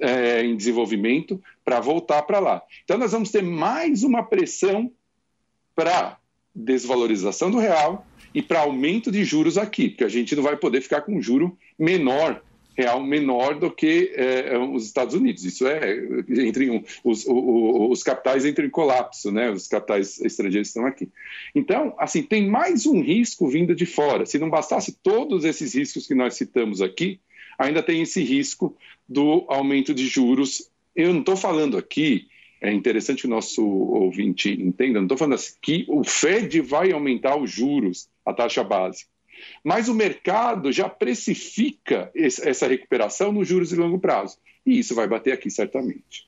é, 0.00 0.44
em 0.44 0.56
desenvolvimento 0.56 1.40
para 1.66 1.80
voltar 1.80 2.22
para 2.22 2.38
lá. 2.38 2.62
Então, 2.84 2.96
nós 2.96 3.10
vamos 3.10 3.32
ter 3.32 3.42
mais 3.42 4.04
uma 4.04 4.22
pressão 4.22 4.92
para 5.74 6.16
desvalorização 6.54 7.50
do 7.50 7.58
real 7.58 8.06
e 8.32 8.40
para 8.40 8.60
aumento 8.60 9.10
de 9.10 9.24
juros 9.24 9.58
aqui, 9.58 9.88
porque 9.88 10.04
a 10.04 10.08
gente 10.08 10.36
não 10.36 10.44
vai 10.44 10.56
poder 10.56 10.80
ficar 10.80 11.00
com 11.00 11.16
um 11.16 11.20
juro 11.20 11.58
menor 11.76 12.40
real 12.76 13.02
menor 13.02 13.58
do 13.58 13.70
que 13.70 14.12
é, 14.14 14.56
os 14.58 14.84
Estados 14.84 15.14
Unidos. 15.14 15.44
Isso 15.44 15.66
é, 15.66 15.96
entre 16.28 16.70
um, 16.70 16.84
os, 17.02 17.26
o, 17.26 17.90
os 17.90 18.02
capitais 18.02 18.44
entram 18.44 18.66
em 18.66 18.70
colapso, 18.70 19.32
né? 19.32 19.50
Os 19.50 19.66
capitais 19.66 20.20
estrangeiros 20.20 20.68
estão 20.68 20.84
aqui. 20.84 21.08
Então, 21.54 21.94
assim, 21.98 22.22
tem 22.22 22.46
mais 22.46 22.84
um 22.86 23.00
risco 23.00 23.48
vindo 23.48 23.74
de 23.74 23.86
fora. 23.86 24.26
Se 24.26 24.38
não 24.38 24.50
bastasse 24.50 24.92
todos 25.02 25.44
esses 25.44 25.74
riscos 25.74 26.06
que 26.06 26.14
nós 26.14 26.34
citamos 26.34 26.82
aqui, 26.82 27.18
ainda 27.58 27.82
tem 27.82 28.02
esse 28.02 28.22
risco 28.22 28.76
do 29.08 29.46
aumento 29.48 29.94
de 29.94 30.06
juros. 30.06 30.70
Eu 30.96 31.12
não 31.12 31.20
estou 31.20 31.36
falando 31.36 31.76
aqui 31.76 32.28
é 32.60 32.72
interessante 32.72 33.22
que 33.22 33.26
o 33.26 33.30
nosso 33.30 33.64
ouvinte 33.64 34.50
entenda, 34.50 34.98
não 34.98 35.04
estou 35.04 35.18
falando 35.18 35.34
assim, 35.34 35.54
que 35.60 35.84
o 35.88 36.02
Fed 36.02 36.60
vai 36.60 36.90
aumentar 36.90 37.36
os 37.36 37.50
juros, 37.50 38.08
a 38.24 38.32
taxa 38.32 38.64
básica. 38.64 39.10
Mas 39.62 39.88
o 39.88 39.94
mercado 39.94 40.72
já 40.72 40.88
precifica 40.88 42.10
essa 42.14 42.66
recuperação 42.66 43.30
nos 43.32 43.46
juros 43.46 43.68
de 43.68 43.76
longo 43.76 43.98
prazo. 43.98 44.38
E 44.64 44.78
isso 44.78 44.94
vai 44.94 45.06
bater 45.06 45.32
aqui 45.32 45.50
certamente. 45.50 46.25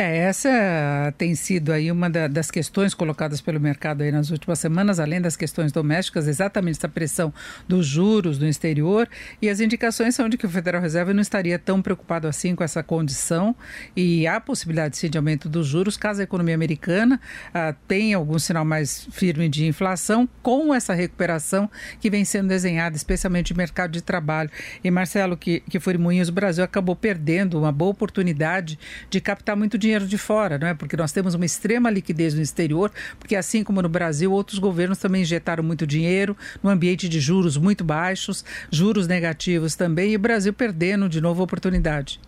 É, 0.00 0.16
essa 0.16 1.12
tem 1.18 1.34
sido 1.34 1.70
aí 1.70 1.92
uma 1.92 2.08
da, 2.08 2.26
das 2.26 2.50
questões 2.50 2.94
colocadas 2.94 3.42
pelo 3.42 3.60
mercado 3.60 4.00
aí 4.00 4.10
nas 4.10 4.30
últimas 4.30 4.58
semanas, 4.58 4.98
além 4.98 5.20
das 5.20 5.36
questões 5.36 5.72
domésticas, 5.72 6.26
exatamente 6.26 6.78
essa 6.78 6.88
pressão 6.88 7.34
dos 7.68 7.86
juros 7.86 8.38
no 8.38 8.48
exterior 8.48 9.06
e 9.42 9.50
as 9.50 9.60
indicações 9.60 10.14
são 10.14 10.26
de 10.26 10.38
que 10.38 10.46
o 10.46 10.48
Federal 10.48 10.80
Reserve 10.80 11.12
não 11.12 11.20
estaria 11.20 11.58
tão 11.58 11.82
preocupado 11.82 12.26
assim 12.26 12.54
com 12.54 12.64
essa 12.64 12.82
condição 12.82 13.54
e 13.94 14.26
há 14.26 14.40
possibilidade 14.40 14.96
sim 14.96 15.10
de 15.10 15.18
aumento 15.18 15.50
dos 15.50 15.66
juros 15.66 15.98
caso 15.98 16.22
a 16.22 16.24
economia 16.24 16.54
americana 16.54 17.20
ah, 17.52 17.74
tenha 17.86 18.16
algum 18.16 18.38
sinal 18.38 18.64
mais 18.64 19.06
firme 19.12 19.50
de 19.50 19.66
inflação 19.66 20.26
com 20.42 20.74
essa 20.74 20.94
recuperação 20.94 21.70
que 22.00 22.08
vem 22.08 22.24
sendo 22.24 22.48
desenhada, 22.48 22.96
especialmente 22.96 23.52
no 23.52 23.58
mercado 23.58 23.90
de 23.90 24.00
trabalho. 24.00 24.48
E 24.82 24.90
Marcelo, 24.90 25.36
que, 25.36 25.60
que 25.68 25.78
foi 25.78 25.98
Moinhos, 25.98 26.30
o 26.30 26.32
Brasil 26.32 26.64
acabou 26.64 26.96
perdendo 26.96 27.58
uma 27.58 27.70
boa 27.70 27.90
oportunidade 27.90 28.78
de 29.10 29.20
captar 29.20 29.54
muito 29.54 29.76
dinheiro 29.76 29.89
dinheiro 29.90 30.06
de 30.06 30.16
fora, 30.16 30.58
não 30.58 30.68
é? 30.68 30.74
Porque 30.74 30.96
nós 30.96 31.10
temos 31.12 31.34
uma 31.34 31.44
extrema 31.44 31.90
liquidez 31.90 32.34
no 32.34 32.40
exterior, 32.40 32.90
porque 33.18 33.34
assim 33.34 33.64
como 33.64 33.82
no 33.82 33.88
Brasil, 33.88 34.32
outros 34.32 34.58
governos 34.58 34.98
também 34.98 35.22
injetaram 35.22 35.62
muito 35.62 35.86
dinheiro 35.86 36.36
no 36.62 36.70
ambiente 36.70 37.08
de 37.08 37.20
juros 37.20 37.56
muito 37.56 37.82
baixos, 37.82 38.44
juros 38.70 39.08
negativos 39.08 39.74
também, 39.74 40.12
e 40.12 40.16
o 40.16 40.20
Brasil 40.20 40.52
perdendo 40.52 41.08
de 41.08 41.20
novo 41.20 41.40
a 41.40 41.44
oportunidade. 41.44 42.20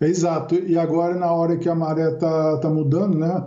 Exato. 0.00 0.54
E 0.54 0.78
agora, 0.78 1.14
na 1.14 1.30
hora 1.32 1.56
que 1.56 1.68
a 1.68 1.74
maré 1.74 2.12
está 2.12 2.58
tá 2.58 2.70
mudando, 2.70 3.18
né? 3.18 3.44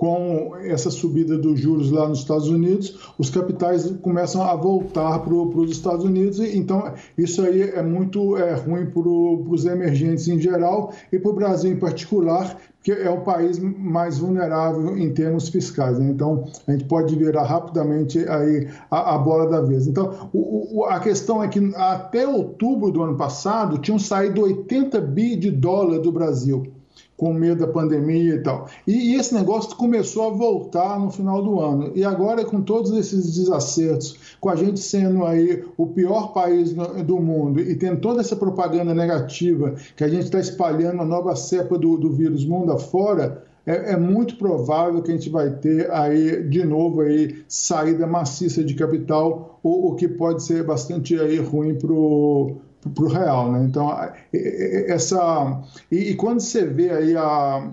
com 0.00 0.56
essa 0.62 0.90
subida 0.90 1.36
dos 1.36 1.60
juros 1.60 1.90
lá 1.90 2.08
nos 2.08 2.20
Estados 2.20 2.48
Unidos, 2.48 2.98
os 3.18 3.28
capitais 3.28 3.84
começam 4.00 4.42
a 4.42 4.56
voltar 4.56 5.18
para 5.18 5.34
os 5.34 5.70
Estados 5.70 6.06
Unidos. 6.06 6.40
Então, 6.40 6.94
isso 7.18 7.42
aí 7.42 7.60
é 7.60 7.82
muito 7.82 8.34
é, 8.38 8.54
ruim 8.54 8.86
para 8.86 9.02
os 9.02 9.66
emergentes 9.66 10.26
em 10.26 10.40
geral 10.40 10.94
e 11.12 11.18
para 11.18 11.30
o 11.30 11.34
Brasil 11.34 11.70
em 11.70 11.76
particular, 11.76 12.56
que 12.82 12.92
é 12.92 13.10
o 13.10 13.20
país 13.20 13.58
mais 13.58 14.18
vulnerável 14.18 14.96
em 14.96 15.12
termos 15.12 15.48
fiscais. 15.48 15.98
Né? 15.98 16.10
Então, 16.10 16.44
a 16.66 16.72
gente 16.72 16.84
pode 16.84 17.14
virar 17.14 17.44
rapidamente 17.44 18.18
aí 18.28 18.68
a, 18.90 19.14
a 19.14 19.18
bola 19.18 19.48
da 19.48 19.60
vez. 19.60 19.86
Então, 19.86 20.30
o, 20.32 20.78
o, 20.80 20.84
a 20.84 20.98
questão 21.00 21.42
é 21.42 21.48
que 21.48 21.72
até 21.76 22.26
outubro 22.26 22.90
do 22.90 23.02
ano 23.02 23.16
passado 23.16 23.78
tinham 23.78 23.98
saído 23.98 24.42
80 24.42 25.00
bi 25.00 25.36
de 25.36 25.50
dólar 25.50 25.98
do 25.98 26.10
Brasil 26.10 26.72
com 27.20 27.34
medo 27.34 27.66
da 27.66 27.70
pandemia 27.70 28.36
e 28.36 28.42
tal. 28.42 28.66
E, 28.86 29.12
e, 29.12 29.14
esse 29.14 29.34
negócio 29.34 29.76
começou 29.76 30.28
a 30.28 30.30
voltar 30.30 30.98
no 30.98 31.10
final 31.10 31.42
do 31.42 31.60
ano. 31.60 31.92
E 31.94 32.02
agora, 32.02 32.46
com 32.46 32.62
todos 32.62 32.92
esses 32.92 33.34
desacertos, 33.34 34.29
com 34.40 34.48
a 34.48 34.56
gente 34.56 34.80
sendo 34.80 35.24
aí 35.24 35.62
o 35.76 35.86
pior 35.86 36.32
país 36.32 36.72
do 36.72 37.20
mundo 37.20 37.60
e 37.60 37.76
tendo 37.76 38.00
toda 38.00 38.20
essa 38.20 38.34
propaganda 38.34 38.94
negativa 38.94 39.74
que 39.94 40.02
a 40.02 40.08
gente 40.08 40.24
está 40.24 40.40
espalhando 40.40 41.02
a 41.02 41.04
nova 41.04 41.36
cepa 41.36 41.78
do, 41.78 41.98
do 41.98 42.10
vírus 42.10 42.44
mundo 42.46 42.72
afora, 42.72 43.44
é, 43.66 43.92
é, 43.92 43.96
muito 43.96 44.36
provável 44.36 45.02
que 45.02 45.10
a 45.10 45.14
gente 45.14 45.28
vai 45.28 45.50
ter 45.50 45.90
aí 45.92 46.42
de 46.48 46.64
novo 46.64 47.02
aí 47.02 47.44
saída 47.46 48.06
maciça 48.06 48.64
de 48.64 48.74
capital, 48.74 49.60
o, 49.62 49.88
o 49.88 49.94
que 49.94 50.08
pode 50.08 50.42
ser 50.42 50.64
bastante 50.64 51.14
aí 51.20 51.38
ruim 51.38 51.74
para 51.74 51.92
o 51.92 52.58
real, 53.08 53.52
né? 53.52 53.66
Então 53.68 53.94
essa 54.32 55.62
e, 55.92 56.10
e, 56.10 56.14
quando 56.14 56.40
você 56.40 56.64
vê 56.64 56.90
aí 56.90 57.16
a 57.16 57.70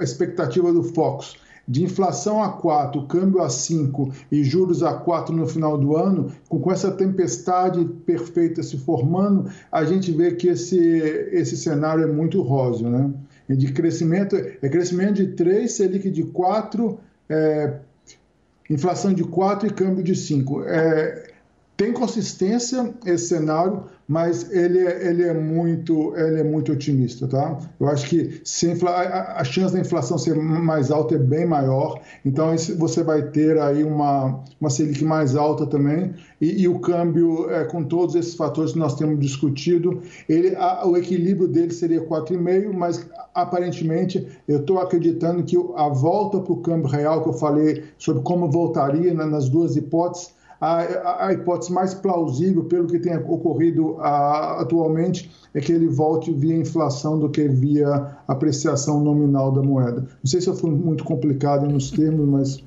expectativa 0.00 0.72
do 0.72 0.84
Fox 0.84 1.34
de 1.68 1.82
inflação 1.82 2.42
a 2.42 2.50
4, 2.50 3.06
câmbio 3.06 3.42
a 3.42 3.48
5 3.48 4.12
e 4.30 4.44
juros 4.44 4.82
a 4.82 4.94
4 4.94 5.34
no 5.34 5.46
final 5.46 5.76
do 5.76 5.96
ano, 5.96 6.32
com, 6.48 6.70
essa 6.70 6.90
tempestade 6.92 7.84
perfeita 8.04 8.62
se 8.62 8.76
formando, 8.78 9.50
a 9.70 9.84
gente 9.84 10.12
vê 10.12 10.32
que 10.32 10.48
esse, 10.48 10.78
esse 10.78 11.56
cenário 11.56 12.04
é 12.04 12.06
muito 12.06 12.40
róseo, 12.42 12.88
né? 12.88 13.10
De 13.48 13.72
crescimento, 13.72 14.36
é 14.36 14.68
crescimento 14.68 15.14
de 15.14 15.28
3, 15.28 15.70
Selic 15.70 16.10
de 16.10 16.24
4, 16.24 16.98
é, 17.28 17.74
inflação 18.68 19.12
de 19.12 19.24
4 19.24 19.68
e 19.68 19.72
câmbio 19.72 20.02
de 20.02 20.14
5. 20.14 20.64
É, 20.64 21.35
tem 21.76 21.92
consistência 21.92 22.94
esse 23.04 23.28
cenário, 23.28 23.84
mas 24.08 24.50
ele 24.50 24.78
é, 24.78 25.08
ele 25.08 25.24
é, 25.24 25.34
muito, 25.34 26.14
ele 26.16 26.40
é 26.40 26.44
muito 26.44 26.72
otimista, 26.72 27.26
tá? 27.26 27.58
Eu 27.78 27.88
acho 27.88 28.08
que 28.08 28.40
se 28.44 28.72
a, 28.86 29.40
a, 29.40 29.44
chance 29.44 29.74
da 29.74 29.80
inflação 29.80 30.16
ser 30.16 30.36
mais 30.36 30.90
alta 30.90 31.16
é 31.16 31.18
bem 31.18 31.44
maior, 31.44 32.00
então 32.24 32.54
você 32.78 33.02
vai 33.02 33.22
ter 33.30 33.58
aí 33.58 33.84
uma, 33.84 34.42
uma 34.60 34.70
Selic 34.70 35.04
mais 35.04 35.36
alta 35.36 35.66
também, 35.66 36.14
e, 36.40 36.62
e 36.62 36.68
o 36.68 36.78
câmbio, 36.78 37.50
é, 37.50 37.64
com 37.64 37.82
todos 37.82 38.14
esses 38.14 38.34
fatores 38.34 38.72
que 38.72 38.78
nós 38.78 38.94
temos 38.94 39.18
discutido, 39.18 40.00
ele, 40.28 40.54
a, 40.56 40.86
o 40.86 40.96
equilíbrio 40.96 41.48
dele 41.48 41.72
seria 41.72 42.00
4,5, 42.00 42.72
mas 42.72 43.06
aparentemente 43.34 44.26
eu 44.48 44.60
estou 44.60 44.78
acreditando 44.78 45.42
que 45.42 45.56
a 45.76 45.88
volta 45.88 46.40
para 46.40 46.52
o 46.52 46.62
câmbio 46.62 46.88
real, 46.88 47.22
que 47.22 47.28
eu 47.28 47.34
falei 47.34 47.84
sobre 47.98 48.22
como 48.22 48.50
voltaria 48.50 49.12
né, 49.12 49.24
nas 49.26 49.48
duas 49.48 49.76
hipóteses, 49.76 50.35
a, 50.60 51.26
a, 51.26 51.32
hipótese 51.32 51.72
mais 51.72 51.94
plausível, 51.94 52.64
pelo 52.64 52.86
que 52.86 52.98
tem 52.98 53.16
ocorrido 53.16 53.96
a, 54.00 54.60
atualmente, 54.60 55.30
é 55.54 55.60
que 55.60 55.72
ele 55.72 55.88
volte 55.88 56.32
via 56.32 56.56
inflação 56.56 57.18
do 57.18 57.28
que 57.28 57.48
via 57.48 58.16
apreciação 58.26 59.00
nominal 59.00 59.52
da 59.52 59.62
moeda. 59.62 60.00
Não 60.00 60.26
sei 60.26 60.40
se 60.40 60.48
eu 60.48 60.54
fui 60.54 60.70
muito 60.70 61.04
complicado 61.04 61.66
nos 61.66 61.90
termos, 61.90 62.26
mas 62.26 62.64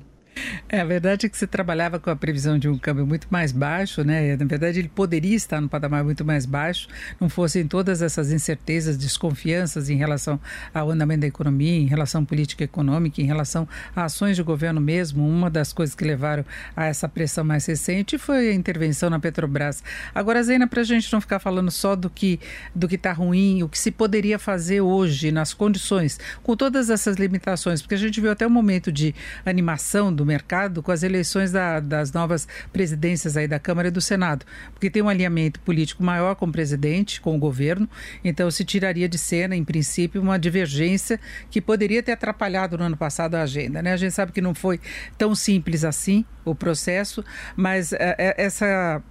é, 0.68 0.80
a 0.80 0.84
verdade 0.84 1.26
é 1.26 1.28
que 1.28 1.36
você 1.36 1.46
trabalhava 1.46 1.98
com 1.98 2.10
a 2.10 2.16
previsão 2.16 2.58
de 2.58 2.68
um 2.68 2.78
câmbio 2.78 3.06
muito 3.06 3.26
mais 3.30 3.52
baixo, 3.52 4.04
né? 4.04 4.36
Na 4.36 4.44
verdade, 4.44 4.78
ele 4.78 4.88
poderia 4.88 5.34
estar 5.34 5.60
no 5.60 5.68
patamar 5.68 6.04
muito 6.04 6.24
mais 6.24 6.46
baixo, 6.46 6.88
não 7.20 7.28
fossem 7.28 7.66
todas 7.66 8.02
essas 8.02 8.32
incertezas, 8.32 8.96
desconfianças 8.96 9.90
em 9.90 9.96
relação 9.96 10.40
ao 10.72 10.90
andamento 10.90 11.22
da 11.22 11.26
economia, 11.26 11.76
em 11.76 11.86
relação 11.86 12.22
à 12.22 12.24
política 12.24 12.64
econômica, 12.64 13.20
em 13.20 13.24
relação 13.24 13.68
a 13.94 14.04
ações 14.04 14.36
de 14.36 14.42
governo 14.42 14.80
mesmo. 14.80 15.26
Uma 15.28 15.50
das 15.50 15.72
coisas 15.72 15.94
que 15.94 16.04
levaram 16.04 16.44
a 16.76 16.86
essa 16.86 17.08
pressão 17.08 17.44
mais 17.44 17.66
recente 17.66 18.16
foi 18.16 18.50
a 18.50 18.54
intervenção 18.54 19.10
na 19.10 19.18
Petrobras. 19.18 19.82
Agora, 20.14 20.42
Zena, 20.42 20.66
para 20.66 20.80
a 20.80 20.84
gente 20.84 21.12
não 21.12 21.20
ficar 21.20 21.38
falando 21.38 21.70
só 21.70 21.96
do 21.96 22.08
que 22.08 22.38
do 22.74 22.88
que 22.88 22.94
está 22.94 23.12
ruim, 23.12 23.62
o 23.62 23.68
que 23.68 23.78
se 23.78 23.90
poderia 23.90 24.38
fazer 24.38 24.80
hoje 24.80 25.32
nas 25.32 25.52
condições, 25.52 26.18
com 26.42 26.56
todas 26.56 26.90
essas 26.90 27.16
limitações, 27.16 27.82
porque 27.82 27.94
a 27.94 27.98
gente 27.98 28.20
viu 28.20 28.30
até 28.30 28.46
um 28.46 28.50
momento 28.50 28.92
de 28.92 29.14
animação 29.44 30.12
do 30.20 30.26
mercado 30.26 30.82
com 30.82 30.92
as 30.92 31.02
eleições 31.02 31.50
da, 31.50 31.80
das 31.80 32.12
novas 32.12 32.46
presidências 32.70 33.38
aí 33.38 33.48
da 33.48 33.58
Câmara 33.58 33.88
e 33.88 33.90
do 33.90 34.02
Senado, 34.02 34.44
porque 34.74 34.90
tem 34.90 35.02
um 35.02 35.08
alinhamento 35.08 35.58
político 35.60 36.02
maior 36.02 36.34
com 36.34 36.44
o 36.44 36.52
presidente, 36.52 37.22
com 37.22 37.34
o 37.34 37.38
governo, 37.38 37.88
então 38.22 38.50
se 38.50 38.62
tiraria 38.62 39.08
de 39.08 39.16
cena, 39.16 39.56
em 39.56 39.64
princípio, 39.64 40.20
uma 40.20 40.38
divergência 40.38 41.18
que 41.50 41.58
poderia 41.58 42.02
ter 42.02 42.12
atrapalhado 42.12 42.76
no 42.76 42.84
ano 42.84 42.98
passado 42.98 43.34
a 43.34 43.42
agenda. 43.42 43.80
Né? 43.80 43.94
A 43.94 43.96
gente 43.96 44.12
sabe 44.12 44.30
que 44.30 44.42
não 44.42 44.54
foi 44.54 44.78
tão 45.16 45.34
simples 45.34 45.84
assim 45.84 46.22
o 46.44 46.54
processo, 46.54 47.24
mas 47.56 47.94
é, 47.94 48.14
é, 48.18 48.34
essa 48.36 49.02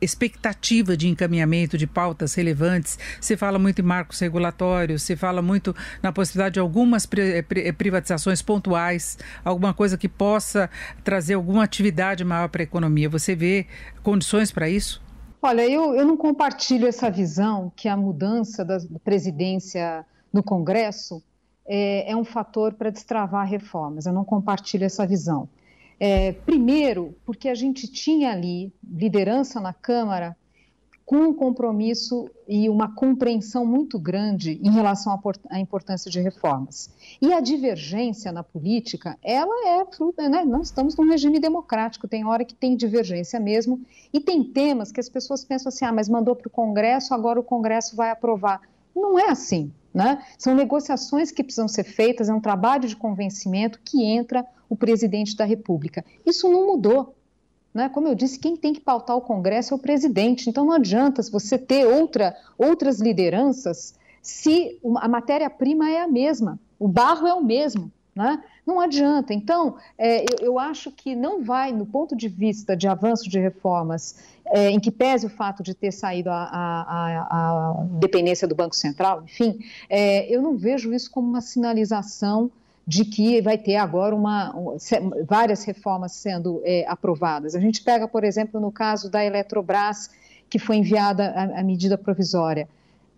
expectativa 0.00 0.96
de 0.96 1.08
encaminhamento 1.08 1.76
de 1.76 1.86
pautas 1.86 2.34
relevantes. 2.34 2.98
Se 3.20 3.36
fala 3.36 3.58
muito 3.58 3.80
em 3.80 3.84
marcos 3.84 4.18
regulatórios, 4.20 5.02
se 5.02 5.16
fala 5.16 5.42
muito 5.42 5.74
na 6.02 6.12
possibilidade 6.12 6.54
de 6.54 6.60
algumas 6.60 7.06
pri 7.06 7.42
privatizações 7.72 8.42
pontuais, 8.42 9.18
alguma 9.44 9.74
coisa 9.74 9.98
que 9.98 10.08
possa 10.08 10.70
trazer 11.04 11.34
alguma 11.34 11.64
atividade 11.64 12.24
maior 12.24 12.48
para 12.48 12.62
a 12.62 12.64
economia. 12.64 13.08
Você 13.08 13.34
vê 13.34 13.66
condições 14.02 14.50
para 14.50 14.68
isso? 14.68 15.02
Olha, 15.40 15.68
eu, 15.68 15.94
eu 15.94 16.04
não 16.04 16.16
compartilho 16.16 16.86
essa 16.86 17.10
visão 17.10 17.72
que 17.76 17.88
a 17.88 17.96
mudança 17.96 18.64
da 18.64 18.78
presidência 19.04 20.04
no 20.32 20.42
Congresso 20.42 21.22
é, 21.66 22.10
é 22.10 22.16
um 22.16 22.24
fator 22.24 22.74
para 22.74 22.90
destravar 22.90 23.46
reformas. 23.46 24.06
Eu 24.06 24.12
não 24.12 24.24
compartilho 24.24 24.84
essa 24.84 25.06
visão. 25.06 25.48
É, 26.00 26.32
primeiro, 26.32 27.16
porque 27.24 27.48
a 27.48 27.54
gente 27.54 27.90
tinha 27.90 28.32
ali 28.32 28.72
liderança 28.88 29.60
na 29.60 29.72
Câmara 29.72 30.36
com 31.08 31.16
um 31.16 31.32
compromisso 31.32 32.30
e 32.46 32.68
uma 32.68 32.94
compreensão 32.94 33.64
muito 33.64 33.98
grande 33.98 34.60
em 34.62 34.70
relação 34.70 35.18
à 35.48 35.58
importância 35.58 36.10
de 36.10 36.20
reformas. 36.20 36.90
E 37.18 37.32
a 37.32 37.40
divergência 37.40 38.30
na 38.30 38.42
política, 38.42 39.16
ela 39.22 39.70
é 39.70 39.86
fruta, 39.86 40.28
né? 40.28 40.44
Nós 40.44 40.66
estamos 40.66 40.94
num 40.96 41.08
regime 41.08 41.40
democrático, 41.40 42.06
tem 42.06 42.26
hora 42.26 42.44
que 42.44 42.54
tem 42.54 42.76
divergência 42.76 43.40
mesmo, 43.40 43.80
e 44.12 44.20
tem 44.20 44.44
temas 44.44 44.92
que 44.92 45.00
as 45.00 45.08
pessoas 45.08 45.42
pensam 45.42 45.70
assim: 45.70 45.86
ah, 45.86 45.92
mas 45.92 46.10
mandou 46.10 46.36
para 46.36 46.48
o 46.48 46.50
Congresso, 46.50 47.14
agora 47.14 47.40
o 47.40 47.44
Congresso 47.44 47.96
vai 47.96 48.10
aprovar. 48.10 48.60
Não 48.94 49.18
é 49.18 49.30
assim. 49.30 49.72
Né? 49.92 50.22
São 50.36 50.54
negociações 50.54 51.30
que 51.30 51.42
precisam 51.42 51.68
ser 51.68 51.84
feitas, 51.84 52.28
é 52.28 52.34
um 52.34 52.40
trabalho 52.40 52.86
de 52.88 52.96
convencimento 52.96 53.80
que 53.84 54.04
entra 54.04 54.46
o 54.68 54.76
presidente 54.76 55.36
da 55.36 55.44
República. 55.44 56.04
Isso 56.26 56.48
não 56.50 56.66
mudou. 56.66 57.14
Né? 57.72 57.88
Como 57.88 58.06
eu 58.06 58.14
disse, 58.14 58.38
quem 58.38 58.56
tem 58.56 58.72
que 58.72 58.80
pautar 58.80 59.16
o 59.16 59.20
Congresso 59.20 59.72
é 59.72 59.76
o 59.76 59.80
presidente. 59.80 60.48
Então 60.48 60.64
não 60.66 60.72
adianta 60.72 61.22
você 61.22 61.56
ter 61.56 61.86
outra, 61.86 62.36
outras 62.58 63.00
lideranças 63.00 63.94
se 64.22 64.78
a 64.96 65.08
matéria-prima 65.08 65.88
é 65.88 66.02
a 66.02 66.08
mesma, 66.08 66.58
o 66.78 66.86
barro 66.86 67.26
é 67.26 67.32
o 67.32 67.42
mesmo. 67.42 67.90
Né? 68.14 68.42
Não 68.68 68.80
adianta. 68.80 69.32
Então, 69.32 69.76
é, 69.96 70.20
eu, 70.24 70.36
eu, 70.42 70.58
acho 70.58 70.90
que 70.90 71.16
não 71.16 71.42
vai, 71.42 71.72
no 71.72 71.86
ponto 71.86 72.14
de 72.14 72.28
vista 72.28 72.76
de 72.76 72.86
avanço 72.86 73.26
de 73.26 73.38
reformas, 73.38 74.16
é, 74.44 74.68
em 74.68 74.78
que 74.78 74.90
pese 74.90 75.24
o 75.24 75.30
fato 75.30 75.62
de 75.62 75.72
ter 75.72 75.90
saído 75.90 76.28
a, 76.28 76.42
a, 76.44 77.28
a 77.30 77.86
dependência 77.92 78.46
do 78.46 78.54
Banco 78.54 78.76
Central, 78.76 79.22
enfim, 79.24 79.58
é, 79.88 80.30
eu 80.30 80.42
não 80.42 80.54
vejo 80.54 80.92
isso 80.92 81.10
como 81.10 81.26
uma 81.26 81.40
sinalização 81.40 82.50
de 82.86 83.06
que 83.06 83.40
vai 83.40 83.56
ter 83.56 83.76
agora 83.76 84.14
uma, 84.14 84.54
várias 85.26 85.64
reformas 85.64 86.12
sendo 86.12 86.60
é, 86.62 86.84
aprovadas. 86.86 87.54
A 87.54 87.60
gente 87.60 87.82
pega, 87.82 88.06
por 88.06 88.22
exemplo, 88.22 88.60
no 88.60 88.70
caso 88.70 89.10
da 89.10 89.24
Eletrobras, 89.24 90.10
que 90.50 90.58
foi 90.58 90.76
enviada 90.76 91.30
a, 91.30 91.60
a 91.60 91.62
medida 91.64 91.96
provisória. 91.96 92.68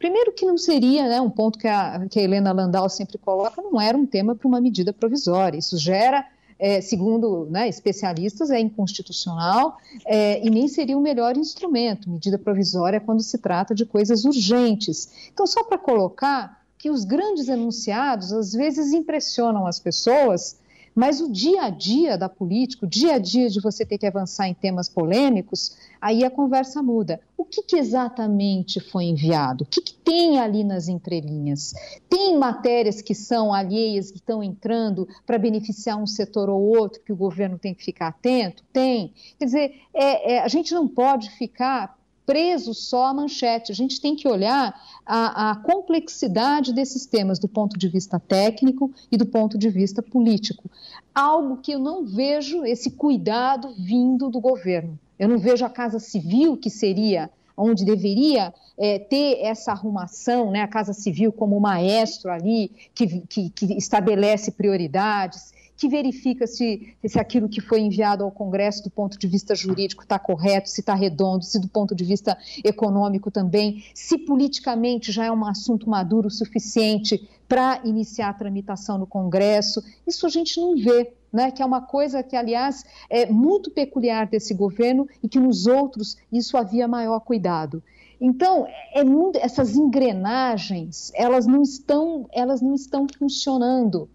Primeiro 0.00 0.32
que 0.32 0.46
não 0.46 0.56
seria, 0.56 1.06
né, 1.06 1.20
um 1.20 1.28
ponto 1.28 1.58
que 1.58 1.68
a, 1.68 2.06
que 2.08 2.18
a 2.18 2.22
Helena 2.22 2.52
Landau 2.52 2.88
sempre 2.88 3.18
coloca, 3.18 3.60
não 3.60 3.78
era 3.78 3.96
um 3.96 4.06
tema 4.06 4.34
para 4.34 4.48
uma 4.48 4.58
medida 4.58 4.94
provisória. 4.94 5.58
Isso 5.58 5.76
gera, 5.76 6.26
é, 6.58 6.80
segundo 6.80 7.46
né, 7.50 7.68
especialistas, 7.68 8.50
é 8.50 8.58
inconstitucional 8.58 9.76
é, 10.06 10.42
e 10.42 10.48
nem 10.48 10.68
seria 10.68 10.96
o 10.96 11.02
melhor 11.02 11.36
instrumento. 11.36 12.08
Medida 12.08 12.38
provisória 12.38 12.98
quando 12.98 13.22
se 13.22 13.36
trata 13.36 13.74
de 13.74 13.84
coisas 13.84 14.24
urgentes. 14.24 15.28
Então, 15.34 15.46
só 15.46 15.62
para 15.64 15.76
colocar 15.76 16.62
que 16.78 16.88
os 16.88 17.04
grandes 17.04 17.46
enunciados 17.48 18.32
às 18.32 18.54
vezes 18.54 18.94
impressionam 18.94 19.66
as 19.66 19.78
pessoas 19.78 20.56
mas 20.94 21.20
o 21.20 21.30
dia 21.30 21.62
a 21.62 21.70
dia 21.70 22.18
da 22.18 22.28
política, 22.28 22.84
o 22.84 22.88
dia 22.88 23.14
a 23.14 23.18
dia 23.18 23.48
de 23.48 23.60
você 23.60 23.84
ter 23.84 23.98
que 23.98 24.06
avançar 24.06 24.48
em 24.48 24.54
temas 24.54 24.88
polêmicos, 24.88 25.76
aí 26.00 26.24
a 26.24 26.30
conversa 26.30 26.82
muda. 26.82 27.20
O 27.36 27.44
que, 27.44 27.62
que 27.62 27.76
exatamente 27.76 28.80
foi 28.80 29.04
enviado? 29.04 29.64
O 29.64 29.66
que, 29.66 29.80
que, 29.80 29.94
tem 29.94 30.40
ali 30.40 30.64
nas 30.64 30.88
entrelinhas? 30.88 31.72
Tem 32.08 32.36
matérias 32.36 33.00
que 33.00 33.14
são 33.14 33.52
alheias, 33.54 34.10
que 34.10 34.18
estão 34.18 34.42
entrando 34.42 35.06
para 35.24 35.38
beneficiar 35.38 35.96
um 35.96 36.06
setor 36.06 36.48
ou 36.48 36.60
outro, 36.60 37.00
que 37.04 37.12
o 37.12 37.16
governo 37.16 37.58
tem 37.58 37.74
que 37.74 37.84
ficar 37.84 38.08
atento? 38.08 38.64
Tem. 38.72 39.14
Quer 39.38 39.44
dizer, 39.44 39.74
é, 39.94 40.34
é, 40.34 40.40
a 40.40 40.48
gente 40.48 40.74
não 40.74 40.88
pode 40.88 41.30
ficar 41.30 41.96
preso 42.30 42.72
só 42.72 43.06
à 43.06 43.14
manchete. 43.14 43.72
A 43.72 43.74
gente 43.74 44.00
tem 44.00 44.14
que 44.14 44.28
olhar 44.28 44.72
a, 45.04 45.50
a, 45.50 45.56
complexidade 45.56 46.72
desses 46.72 47.04
temas 47.04 47.40
do 47.40 47.48
ponto 47.48 47.76
de 47.76 47.88
vista 47.88 48.20
técnico 48.20 48.92
e 49.10 49.16
do 49.16 49.26
ponto 49.26 49.58
de 49.58 49.68
vista 49.68 50.00
político. 50.00 50.70
Algo 51.12 51.56
que 51.56 51.72
eu 51.72 51.80
não 51.80 52.06
vejo 52.06 52.64
esse 52.64 52.92
cuidado 52.92 53.74
vindo 53.76 54.30
do 54.30 54.38
governo. 54.38 54.96
Eu 55.18 55.28
não 55.28 55.40
vejo 55.40 55.64
a 55.64 55.68
Casa 55.68 55.98
Civil, 55.98 56.56
que 56.56 56.70
seria 56.70 57.28
onde 57.56 57.84
deveria 57.84 58.54
é, 58.78 59.00
ter 59.00 59.40
essa 59.40 59.72
arrumação, 59.72 60.52
né, 60.52 60.62
a 60.62 60.68
Casa 60.68 60.92
Civil 60.92 61.32
como 61.32 61.58
maestro 61.58 62.30
ali, 62.30 62.70
que, 62.94 63.22
que, 63.28 63.50
que 63.50 63.76
estabelece 63.76 64.52
prioridades, 64.52 65.52
que 65.80 65.88
verifica 65.88 66.46
se, 66.46 66.94
se 67.02 67.18
aquilo 67.18 67.48
que 67.48 67.58
foi 67.58 67.80
enviado 67.80 68.22
ao 68.22 68.30
Congresso 68.30 68.84
do 68.84 68.90
ponto 68.90 69.18
de 69.18 69.26
vista 69.26 69.54
jurídico 69.54 70.02
está 70.02 70.18
correto, 70.18 70.68
se 70.68 70.80
está 70.80 70.94
redondo, 70.94 71.42
se 71.42 71.58
do 71.58 71.68
ponto 71.68 71.94
de 71.94 72.04
vista 72.04 72.36
econômico 72.62 73.30
também, 73.30 73.82
se 73.94 74.18
politicamente 74.18 75.10
já 75.10 75.24
é 75.24 75.32
um 75.32 75.46
assunto 75.46 75.88
maduro 75.88 76.28
o 76.28 76.30
suficiente 76.30 77.26
para 77.48 77.80
iniciar 77.82 78.28
a 78.28 78.34
tramitação 78.34 78.98
no 78.98 79.06
Congresso. 79.06 79.82
Isso 80.06 80.26
a 80.26 80.28
gente 80.28 80.60
não 80.60 80.76
vê. 80.76 81.14
Né, 81.32 81.52
que 81.52 81.62
é 81.62 81.64
uma 81.64 81.80
coisa 81.80 82.24
que, 82.24 82.34
aliás, 82.34 82.84
é 83.08 83.24
muito 83.24 83.70
peculiar 83.70 84.26
desse 84.26 84.52
governo 84.52 85.06
e 85.22 85.28
que 85.28 85.38
nos 85.38 85.64
outros 85.64 86.16
isso 86.32 86.56
havia 86.56 86.88
maior 86.88 87.20
cuidado. 87.20 87.80
Então, 88.20 88.66
é 88.92 89.04
muito, 89.04 89.38
essas 89.38 89.76
engrenagens, 89.76 91.12
elas 91.14 91.46
não 91.46 91.62
estão, 91.62 92.26
elas 92.32 92.60
não 92.60 92.74
estão 92.74 93.06
funcionando. 93.16 94.08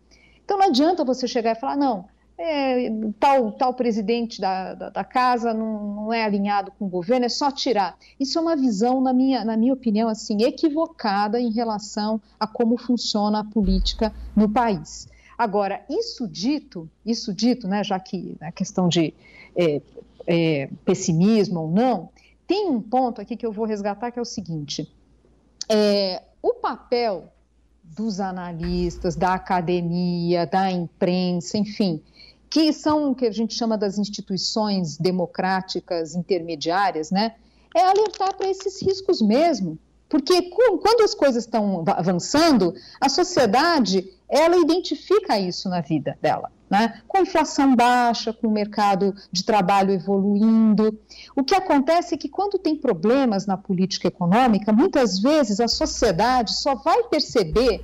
Então 0.45 0.59
não 0.59 0.67
adianta 0.67 1.03
você 1.03 1.27
chegar 1.27 1.51
e 1.51 1.59
falar, 1.59 1.75
não, 1.75 2.05
é, 2.37 2.89
tal, 3.19 3.51
tal 3.53 3.73
presidente 3.73 4.39
da, 4.39 4.75
da, 4.75 4.89
da 4.89 5.03
casa 5.03 5.53
não, 5.53 5.95
não, 5.95 6.13
é 6.13 6.23
alinhado 6.23 6.71
com 6.77 6.85
o 6.85 6.89
governo, 6.89 7.25
é 7.25 7.29
só 7.29 7.49
tirar. 7.49 7.97
Isso 8.19 8.37
é 8.37 8.41
uma 8.41 8.55
visão, 8.55 9.01
na 9.01 9.11
minha, 9.11 9.43
na 9.43 9.57
minha 9.57 9.73
opinião, 9.73 10.07
assim, 10.07 10.43
equivocada 10.43 11.39
em 11.39 11.49
relação 11.51 12.21
a 12.39 12.45
como 12.45 12.77
funciona 12.77 13.39
a 13.39 13.43
política 13.43 14.13
no 14.35 14.47
país. 14.47 15.07
Agora, 15.37 15.83
isso 15.89 16.27
dito, 16.27 16.89
isso 17.05 17.33
dito, 17.33 17.67
né, 17.67 17.83
já 17.83 17.99
que 17.99 18.37
a 18.39 18.51
questão 18.51 18.87
de 18.87 19.13
é, 19.55 19.81
é, 20.27 20.69
pessimismo 20.85 21.61
ou 21.61 21.71
não, 21.71 22.09
tem 22.45 22.69
um 22.69 22.81
ponto 22.81 23.19
aqui 23.19 23.35
que 23.35 23.45
eu 23.45 23.51
vou 23.51 23.65
resgatar 23.65 24.11
que 24.11 24.19
é 24.19 24.21
o 24.21 24.25
seguinte: 24.25 24.89
é, 25.67 26.21
o 26.41 26.53
papel 26.53 27.33
dos 27.95 28.19
analistas, 28.19 29.15
da 29.15 29.33
academia, 29.33 30.45
da 30.45 30.71
imprensa, 30.71 31.57
enfim, 31.57 32.01
que 32.49 32.71
são 32.71 33.11
o 33.11 33.15
que 33.15 33.25
a 33.25 33.31
gente 33.31 33.53
chama 33.53 33.77
das 33.77 33.97
instituições 33.97 34.97
democráticas 34.97 36.15
intermediárias, 36.15 37.11
né? 37.11 37.35
É 37.75 37.81
alertar 37.81 38.35
para 38.35 38.49
esses 38.49 38.81
riscos 38.81 39.21
mesmo. 39.21 39.77
Porque 40.07 40.49
quando 40.49 41.01
as 41.03 41.13
coisas 41.13 41.43
estão 41.43 41.83
avançando, 41.87 42.73
a 43.01 43.09
sociedade 43.09 44.09
ela 44.29 44.55
identifica 44.57 45.39
isso 45.39 45.67
na 45.67 45.81
vida 45.81 46.17
dela, 46.21 46.51
né? 46.69 47.01
Com 47.07 47.19
inflação 47.19 47.75
baixa, 47.75 48.33
com 48.33 48.47
o 48.47 48.51
mercado 48.51 49.15
de 49.31 49.43
trabalho 49.43 49.91
evoluindo. 49.91 50.99
O 51.35 51.43
que 51.43 51.55
acontece 51.55 52.15
é 52.15 52.17
que 52.17 52.29
quando 52.29 52.57
tem 52.57 52.75
problemas 52.75 53.45
na 53.45 53.57
política 53.57 54.07
econômica, 54.07 54.71
muitas 54.71 55.19
vezes 55.19 55.59
a 55.59 55.67
sociedade 55.67 56.55
só 56.55 56.75
vai 56.75 57.03
perceber 57.03 57.83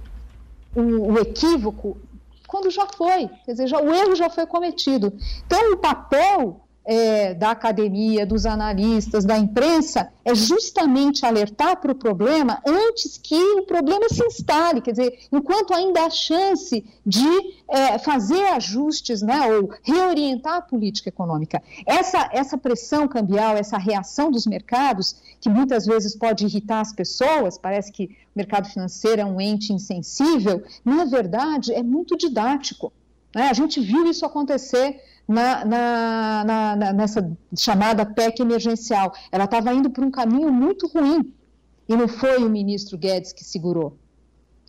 o, 0.76 1.14
o 1.14 1.20
equívoco 1.20 1.98
quando 2.48 2.70
já 2.70 2.86
foi, 2.86 3.30
quer 3.46 3.54
dizer, 3.54 3.68
já, 3.68 3.80
o 3.80 3.94
erro 3.94 4.14
já 4.14 4.30
foi 4.30 4.46
cometido. 4.46 5.14
Então, 5.46 5.72
o 5.72 5.78
papel 5.78 6.60
é, 6.84 7.34
da 7.34 7.52
academia, 7.52 8.26
dos 8.26 8.46
analistas, 8.46 9.24
da 9.24 9.38
imprensa, 9.38 10.12
é 10.26 10.34
justamente 10.34 11.26
alertar 11.26 11.80
para 11.80 11.92
o 11.92 11.96
problema 11.96 12.62
antes 12.66 13.18
que 13.18 13.36
o 13.36 13.66
problema 13.66 14.10
se 14.10 14.24
instale, 14.26 14.82
quer 14.82 14.92
dizer, 14.92 15.20
enquanto 15.32 15.74
ainda 15.74 16.04
há 16.04 16.10
chance 16.10 16.84
de 17.06 17.28
é, 17.68 18.00
fazer 18.00 18.44
ajustes, 18.48 19.22
né, 19.22 19.48
ou 19.48 19.72
reorientar 19.84 20.56
a 20.56 20.62
política 20.62 21.10
econômica. 21.10 21.62
Essa, 21.86 22.30
essa 22.32 22.58
pressão 22.58 23.08
cambial, 23.08 23.56
essa 23.56 23.78
reação 23.78 24.32
dos 24.32 24.48
mercados, 24.48 25.16
que 25.40 25.50
muitas 25.50 25.86
vezes 25.86 26.16
pode 26.16 26.46
irritar 26.46 26.82
as 26.82 26.94
pessoas, 26.94 27.58
parece 27.58 27.92
que 27.92 28.06
o 28.06 28.10
mercado 28.36 28.68
financeiro 28.68 29.22
é 29.22 29.26
um 29.26 29.40
ente 29.40 29.72
insensível, 29.72 30.64
na 30.84 31.06
verdade 31.06 31.74
é 31.74 31.84
muito 31.84 32.18
didático. 32.18 32.92
Né? 33.36 33.50
A 33.50 33.54
gente 33.54 33.80
viu 33.80 34.08
isso 34.08 34.26
acontecer 34.26 35.00
na, 35.28 35.66
na, 35.66 36.76
na, 36.76 36.94
nessa 36.94 37.32
chamada 37.58 38.06
PEC 38.06 38.42
emergencial. 38.42 39.14
Ela 39.32 39.46
estava 39.46 39.74
indo 39.74 39.90
por 39.90 40.04
um 40.04 40.12
caminho 40.12 40.52
muito 40.52 40.88
ruim 40.88 41.34
e 41.88 41.96
não 41.96 42.08
foi 42.08 42.44
o 42.44 42.50
ministro 42.50 42.98
Guedes 42.98 43.34
que 43.34 43.44
segurou. 43.44 43.98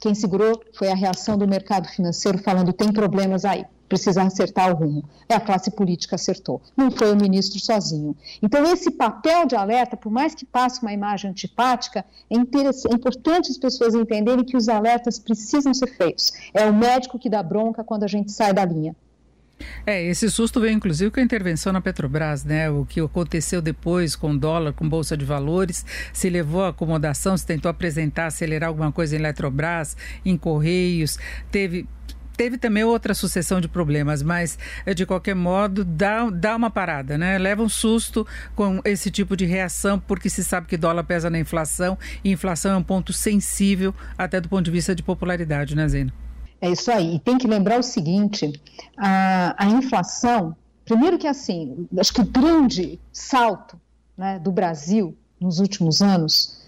Quem 0.01 0.15
segurou 0.15 0.61
foi 0.75 0.89
a 0.89 0.95
reação 0.97 1.39
do 1.39 1.47
mercado 1.47 1.87
financeiro 1.89 2.37
falando 2.39 2.73
tem 2.73 2.93
problemas 2.93 3.45
aí, 3.45 3.65
precisa 3.89 4.23
acertar 4.23 4.73
o 4.73 4.75
rumo. 4.75 5.05
É 5.29 5.35
a 5.35 5.41
classe 5.41 5.71
política 5.71 6.17
acertou, 6.17 6.61
não 6.77 6.91
foi 6.91 7.13
o 7.13 7.17
ministro 7.17 7.61
sozinho. 7.61 8.17
Então, 8.43 8.65
esse 8.65 8.91
papel 8.91 9.47
de 9.47 9.55
alerta, 9.55 9.97
por 9.97 10.11
mais 10.11 10.35
que 10.35 10.45
passe 10.45 10.83
uma 10.83 10.93
imagem 10.93 11.31
antipática, 11.31 12.05
é, 12.29 12.35
é 12.35 12.95
importante 12.95 13.53
as 13.53 13.59
pessoas 13.59 13.95
entenderem 13.95 14.45
que 14.45 14.57
os 14.57 14.69
alertas 14.69 15.21
precisam 15.21 15.73
ser 15.73 15.87
feitos. 15.97 16.33
É 16.53 16.69
o 16.69 16.75
médico 16.75 17.17
que 17.17 17.31
dá 17.31 17.41
bronca 17.41 17.85
quando 17.85 18.03
a 18.03 18.09
gente 18.09 18.33
sai 18.33 18.53
da 18.53 18.65
linha. 18.65 18.97
É, 19.87 20.03
esse 20.05 20.31
susto 20.31 20.61
veio 20.61 20.73
inclusive 20.73 21.11
com 21.11 21.21
a 21.21 21.23
intervenção 21.23 21.73
na 21.73 21.81
Petrobras, 21.81 22.45
né? 22.45 22.71
O 22.71 22.85
que 22.85 23.01
aconteceu 23.01 23.61
depois 23.61 24.17
com 24.17 24.33
o 24.33 24.39
dólar, 24.39 24.73
com 24.73 24.89
bolsa 24.89 25.17
de 25.17 25.25
valores, 25.25 25.85
se 26.13 26.29
levou 26.29 26.65
à 26.65 26.69
acomodação, 26.69 27.37
se 27.37 27.47
tentou 27.47 27.71
apresentar, 27.71 28.27
acelerar 28.27 28.69
alguma 28.69 28.93
coisa 28.93 29.17
em 29.17 29.19
Eletrobras, 29.19 29.97
em 30.25 30.37
Correios, 30.37 31.19
teve 31.51 31.87
teve 32.37 32.59
também 32.59 32.83
outra 32.83 33.15
sucessão 33.15 33.61
de 33.61 33.69
problemas, 33.69 34.23
mas 34.23 34.59
eh, 34.87 34.95
de 34.95 35.07
qualquer 35.07 35.35
modo 35.35 35.85
dá, 35.85 36.29
dá 36.31 36.57
uma 36.57 36.71
parada, 36.71 37.17
né? 37.19 37.39
Leva 37.39 37.63
um 37.63 37.69
susto 37.69 38.27
com 38.55 38.81
esse 38.85 39.11
tipo 39.11 39.37
de 39.37 39.45
reação, 39.45 39.99
porque 39.99 40.29
se 40.29 40.43
sabe 40.43 40.67
que 40.67 40.77
dólar 40.77 41.05
pesa 41.05 41.31
na 41.31 41.39
inflação 41.39 41.99
e 42.25 42.31
inflação 42.31 42.73
é 42.73 42.77
um 42.77 42.83
ponto 42.83 43.13
sensível 43.13 43.95
até 44.17 44.41
do 44.41 44.49
ponto 44.49 44.65
de 44.65 44.71
vista 44.71 44.95
de 44.95 45.03
popularidade, 45.03 45.77
né, 45.77 45.87
Zena? 45.89 46.13
É 46.63 46.71
isso 46.71 46.93
aí. 46.93 47.17
E 47.17 47.19
tem 47.19 47.37
que 47.37 47.49
lembrar 47.49 47.81
o 47.81 47.83
seguinte: 47.83 48.53
a, 48.97 49.55
a 49.59 49.67
inflação, 49.67 50.57
primeiro 50.85 51.19
que 51.19 51.27
assim, 51.27 51.89
acho 51.99 52.15
que 52.15 52.21
o 52.21 52.25
grande 52.25 53.01
salto 53.13 53.79
né, 54.17 54.39
do 54.39 54.53
Brasil 54.53 55.17
nos 55.41 55.59
últimos 55.59 56.01
anos 56.01 56.63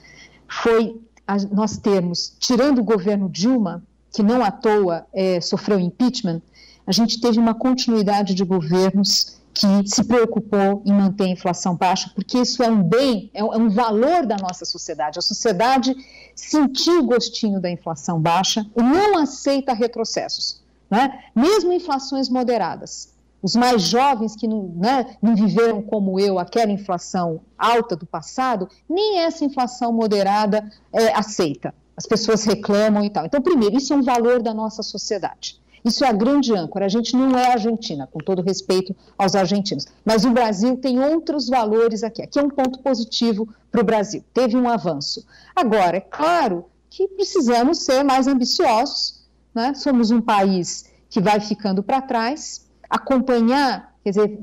foi 0.49 1.01
a, 1.25 1.37
nós 1.53 1.79
termos, 1.79 2.37
tirando 2.41 2.81
o 2.81 2.85
governo 2.85 3.29
Dilma, 3.31 3.85
que 4.13 4.23
não 4.23 4.43
à 4.45 4.51
toa 4.51 5.07
é, 5.13 5.41
sofreu 5.41 5.79
impeachment, 5.79 6.43
a 6.85 6.91
gente 6.91 7.21
teve 7.21 7.39
uma 7.39 7.55
continuidade 7.55 8.35
de 8.35 8.45
governos 8.45 9.41
que 9.55 9.89
se 9.89 10.03
preocupou 10.03 10.83
em 10.85 10.93
manter 10.93 11.25
a 11.25 11.29
inflação 11.29 11.77
baixa, 11.77 12.11
porque 12.15 12.39
isso 12.39 12.63
é 12.63 12.69
um 12.69 12.83
bem, 12.83 13.31
é 13.33 13.43
um 13.45 13.69
é 13.69 13.71
valor 13.71 14.27
da 14.27 14.37
nossa 14.37 14.65
sociedade. 14.65 15.19
A 15.19 15.23
sociedade 15.23 15.95
sentiu 16.35 17.01
o 17.01 17.07
gostinho 17.07 17.61
da 17.61 17.71
inflação 17.71 18.21
baixa 18.21 18.67
e 18.77 18.83
não 18.83 19.17
aceita 19.17 19.73
retrocessos, 19.73 20.61
né? 20.91 21.21
mesmo 21.35 21.73
inflações 21.73 22.29
moderadas. 22.29 23.15
Os 23.41 23.55
mais 23.55 23.83
jovens 23.83 24.35
que 24.35 24.49
não, 24.49 24.73
né, 24.75 25.19
não 25.21 25.37
viveram 25.37 25.83
como 25.83 26.19
eu 26.19 26.39
aquela 26.39 26.73
inflação 26.73 27.43
alta 27.59 27.95
do 27.95 28.07
passado, 28.07 28.69
nem 28.89 29.19
essa 29.19 29.45
inflação 29.45 29.93
moderada 29.93 30.69
é, 30.91 31.13
aceita. 31.13 31.75
As 31.97 32.07
pessoas 32.07 32.45
reclamam 32.45 33.05
e 33.05 33.11
tal. 33.11 33.27
Então, 33.27 33.41
primeiro, 33.43 33.77
isso 33.77 33.93
é 33.93 33.97
um 33.97 34.03
valor 34.03 34.43
da 34.43 34.55
nossa 34.55 34.83
sociedade. 34.83 35.61
Isso 35.85 36.05
é 36.05 36.09
a 36.09 36.13
grande 36.13 36.55
âncora. 36.55 36.87
A 36.87 36.89
gente 36.89 37.15
não 37.15 37.39
é 37.39 37.53
Argentina, 37.53 38.09
com 38.11 38.19
todo 38.19 38.43
respeito 38.43 38.97
aos 39.19 39.35
argentinos. 39.35 39.87
Mas 40.05 40.25
o 40.25 40.31
Brasil 40.31 40.77
tem 40.79 40.99
outros 40.99 41.49
valores 41.49 42.03
aqui. 42.03 42.23
Aqui 42.23 42.39
é 42.39 42.43
um 42.43 42.49
ponto 42.49 42.81
positivo 42.81 43.47
para 43.71 43.83
o 43.83 43.85
Brasil. 43.85 44.25
Teve 44.33 44.57
um 44.57 44.69
avanço. 44.69 45.27
Agora, 45.55 45.99
é 45.99 46.01
claro 46.01 46.65
que 46.89 47.07
precisamos 47.09 47.85
ser 47.85 48.03
mais 48.03 48.27
ambiciosos. 48.27 49.27
Né? 49.55 49.75
Somos 49.75 50.11
um 50.11 50.21
país 50.21 50.87
que 51.11 51.21
vai 51.21 51.39
ficando 51.39 51.83
para 51.83 52.01
trás. 52.01 52.67
Acompanhar 52.89 53.95
quer 54.05 54.11
dizer, 54.11 54.39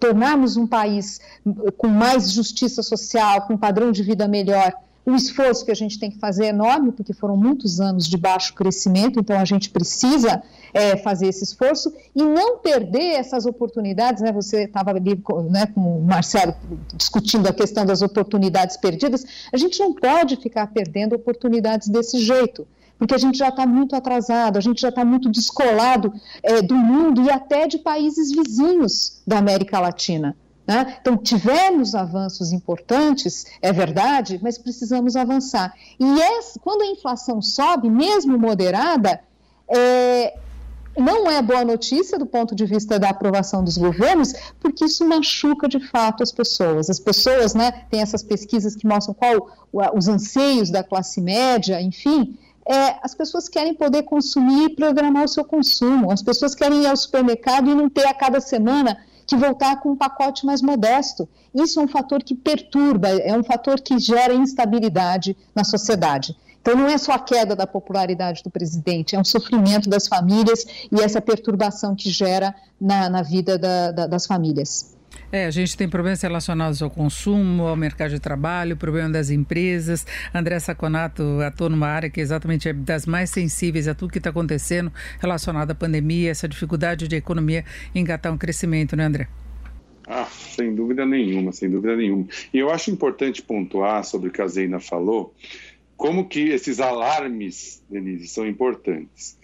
tornarmos 0.00 0.56
um 0.56 0.66
país 0.66 1.20
com 1.76 1.86
mais 1.86 2.32
justiça 2.32 2.82
social, 2.82 3.42
com 3.42 3.54
um 3.54 3.56
padrão 3.56 3.92
de 3.92 4.02
vida 4.02 4.26
melhor, 4.26 4.72
o 5.06 5.14
esforço 5.14 5.64
que 5.64 5.70
a 5.70 5.74
gente 5.74 5.98
tem 5.98 6.10
que 6.10 6.18
fazer 6.18 6.46
é 6.46 6.48
enorme, 6.48 6.90
porque 6.92 7.12
foram 7.12 7.36
muitos 7.36 7.80
anos 7.80 8.08
de 8.08 8.16
baixo 8.16 8.54
crescimento, 8.54 9.20
então 9.20 9.38
a 9.38 9.44
gente 9.44 9.68
precisa 9.68 10.42
é, 10.72 10.96
fazer 10.96 11.28
esse 11.28 11.44
esforço 11.44 11.92
e 12.14 12.22
não 12.22 12.58
perder 12.58 13.12
essas 13.16 13.44
oportunidades. 13.44 14.22
Né? 14.22 14.32
Você 14.32 14.64
estava 14.64 14.90
ali 14.90 15.22
né, 15.50 15.66
com 15.66 15.98
o 15.98 16.02
Marcelo 16.02 16.54
discutindo 16.94 17.46
a 17.46 17.52
questão 17.52 17.84
das 17.84 18.00
oportunidades 18.00 18.76
perdidas. 18.78 19.24
A 19.52 19.56
gente 19.56 19.78
não 19.78 19.92
pode 19.92 20.36
ficar 20.36 20.68
perdendo 20.68 21.14
oportunidades 21.14 21.88
desse 21.88 22.18
jeito 22.18 22.66
porque 22.96 23.14
a 23.14 23.18
gente 23.18 23.36
já 23.36 23.48
está 23.48 23.66
muito 23.66 23.96
atrasado, 23.96 24.56
a 24.56 24.60
gente 24.60 24.80
já 24.80 24.88
está 24.88 25.04
muito 25.04 25.28
descolado 25.28 26.12
é, 26.42 26.62
do 26.62 26.76
mundo 26.76 27.22
e 27.22 27.30
até 27.30 27.66
de 27.66 27.76
países 27.76 28.30
vizinhos 28.30 29.20
da 29.26 29.38
América 29.38 29.80
Latina. 29.80 30.36
Né? 30.66 30.96
Então, 31.00 31.16
tivemos 31.16 31.94
avanços 31.94 32.50
importantes, 32.50 33.46
é 33.60 33.72
verdade, 33.72 34.40
mas 34.42 34.56
precisamos 34.56 35.14
avançar. 35.14 35.74
E 36.00 36.20
essa, 36.20 36.58
quando 36.58 36.82
a 36.82 36.86
inflação 36.86 37.42
sobe, 37.42 37.90
mesmo 37.90 38.38
moderada, 38.38 39.20
é, 39.68 40.34
não 40.96 41.30
é 41.30 41.42
boa 41.42 41.64
notícia 41.64 42.18
do 42.18 42.24
ponto 42.24 42.54
de 42.54 42.64
vista 42.64 42.98
da 42.98 43.10
aprovação 43.10 43.62
dos 43.62 43.76
governos, 43.76 44.32
porque 44.60 44.86
isso 44.86 45.06
machuca 45.06 45.68
de 45.68 45.80
fato 45.80 46.22
as 46.22 46.32
pessoas. 46.32 46.88
As 46.88 46.98
pessoas, 46.98 47.54
né, 47.54 47.84
tem 47.90 48.00
essas 48.00 48.22
pesquisas 48.22 48.74
que 48.74 48.86
mostram 48.86 49.14
qual 49.14 49.50
os 49.94 50.08
anseios 50.08 50.70
da 50.70 50.82
classe 50.82 51.20
média, 51.20 51.80
enfim. 51.80 52.38
É, 52.66 52.96
as 53.02 53.14
pessoas 53.14 53.48
querem 53.48 53.74
poder 53.74 54.04
consumir 54.04 54.66
e 54.66 54.74
programar 54.74 55.24
o 55.24 55.28
seu 55.28 55.44
consumo. 55.44 56.10
As 56.10 56.22
pessoas 56.22 56.54
querem 56.54 56.84
ir 56.84 56.86
ao 56.86 56.96
supermercado 56.96 57.70
e 57.70 57.74
não 57.74 57.90
ter 57.90 58.06
a 58.06 58.14
cada 58.14 58.40
semana 58.40 58.96
que 59.26 59.36
voltar 59.36 59.80
com 59.80 59.90
um 59.92 59.96
pacote 59.96 60.44
mais 60.44 60.60
modesto. 60.62 61.28
Isso 61.54 61.80
é 61.80 61.82
um 61.82 61.88
fator 61.88 62.22
que 62.22 62.34
perturba, 62.34 63.08
é 63.08 63.36
um 63.36 63.44
fator 63.44 63.80
que 63.80 63.98
gera 63.98 64.34
instabilidade 64.34 65.36
na 65.54 65.64
sociedade. 65.64 66.36
Então, 66.60 66.76
não 66.76 66.86
é 66.86 66.96
só 66.96 67.12
a 67.12 67.18
queda 67.18 67.54
da 67.54 67.66
popularidade 67.66 68.42
do 68.42 68.50
presidente, 68.50 69.14
é 69.14 69.20
um 69.20 69.24
sofrimento 69.24 69.88
das 69.88 70.08
famílias 70.08 70.64
e 70.90 70.98
essa 70.98 71.20
perturbação 71.20 71.94
que 71.94 72.08
gera 72.10 72.54
na, 72.80 73.10
na 73.10 73.20
vida 73.20 73.58
da, 73.58 73.90
da, 73.90 74.06
das 74.06 74.26
famílias. 74.26 74.93
É, 75.34 75.46
a 75.46 75.50
gente 75.50 75.76
tem 75.76 75.88
problemas 75.88 76.22
relacionados 76.22 76.80
ao 76.80 76.88
consumo, 76.88 77.66
ao 77.66 77.74
mercado 77.74 78.10
de 78.10 78.20
trabalho, 78.20 78.76
problema 78.76 79.10
das 79.10 79.30
empresas. 79.30 80.06
André 80.32 80.60
Saconato 80.60 81.40
atua 81.40 81.68
numa 81.68 81.88
área 81.88 82.08
que 82.08 82.20
exatamente 82.20 82.68
é 82.68 82.72
das 82.72 83.04
mais 83.04 83.30
sensíveis 83.30 83.88
a 83.88 83.96
tudo 83.96 84.12
que 84.12 84.18
está 84.18 84.30
acontecendo 84.30 84.92
relacionado 85.18 85.72
à 85.72 85.74
pandemia, 85.74 86.30
essa 86.30 86.46
dificuldade 86.46 87.08
de 87.08 87.16
economia 87.16 87.64
engatar 87.92 88.32
um 88.32 88.38
crescimento, 88.38 88.94
né, 88.94 89.06
André? 89.06 89.26
Ah, 90.06 90.28
sem 90.30 90.72
dúvida 90.72 91.04
nenhuma, 91.04 91.50
sem 91.50 91.68
dúvida 91.68 91.96
nenhuma. 91.96 92.28
E 92.52 92.58
eu 92.60 92.70
acho 92.70 92.92
importante 92.92 93.42
pontuar 93.42 94.04
sobre 94.04 94.28
o 94.28 94.30
que 94.30 94.40
a 94.40 94.46
Zeina 94.46 94.78
falou, 94.78 95.34
como 95.96 96.28
que 96.28 96.50
esses 96.50 96.78
alarmes, 96.78 97.82
Denise, 97.90 98.28
são 98.28 98.46
importantes. 98.46 99.36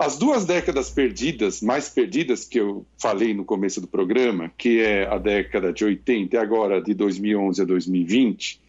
As 0.00 0.16
duas 0.16 0.46
décadas 0.46 0.88
perdidas, 0.88 1.60
mais 1.60 1.90
perdidas 1.90 2.46
que 2.46 2.58
eu 2.58 2.86
falei 2.98 3.34
no 3.34 3.44
começo 3.44 3.82
do 3.82 3.86
programa, 3.86 4.50
que 4.56 4.80
é 4.80 5.06
a 5.06 5.18
década 5.18 5.74
de 5.74 5.84
80 5.84 6.34
e 6.34 6.38
agora 6.38 6.80
de 6.80 6.94
2011 6.94 7.60
a 7.60 7.66
2020, 7.66 8.62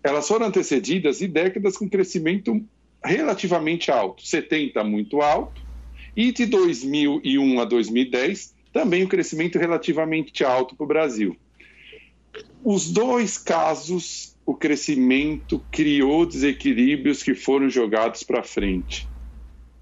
elas 0.00 0.28
foram 0.28 0.46
antecedidas 0.46 1.18
de 1.18 1.26
décadas 1.26 1.76
com 1.76 1.90
crescimento 1.90 2.64
relativamente 3.04 3.90
alto, 3.90 4.24
70 4.24 4.84
muito 4.84 5.22
alto, 5.22 5.60
e 6.16 6.30
de 6.30 6.46
2001 6.46 7.60
a 7.60 7.64
2010 7.64 8.54
também 8.72 9.02
um 9.02 9.08
crescimento 9.08 9.58
relativamente 9.58 10.44
alto 10.44 10.76
para 10.76 10.84
o 10.84 10.86
Brasil. 10.86 11.36
Os 12.62 12.92
dois 12.92 13.36
casos, 13.36 14.36
o 14.46 14.54
crescimento 14.54 15.60
criou 15.72 16.24
desequilíbrios 16.24 17.24
que 17.24 17.34
foram 17.34 17.68
jogados 17.68 18.22
para 18.22 18.44
frente. 18.44 19.12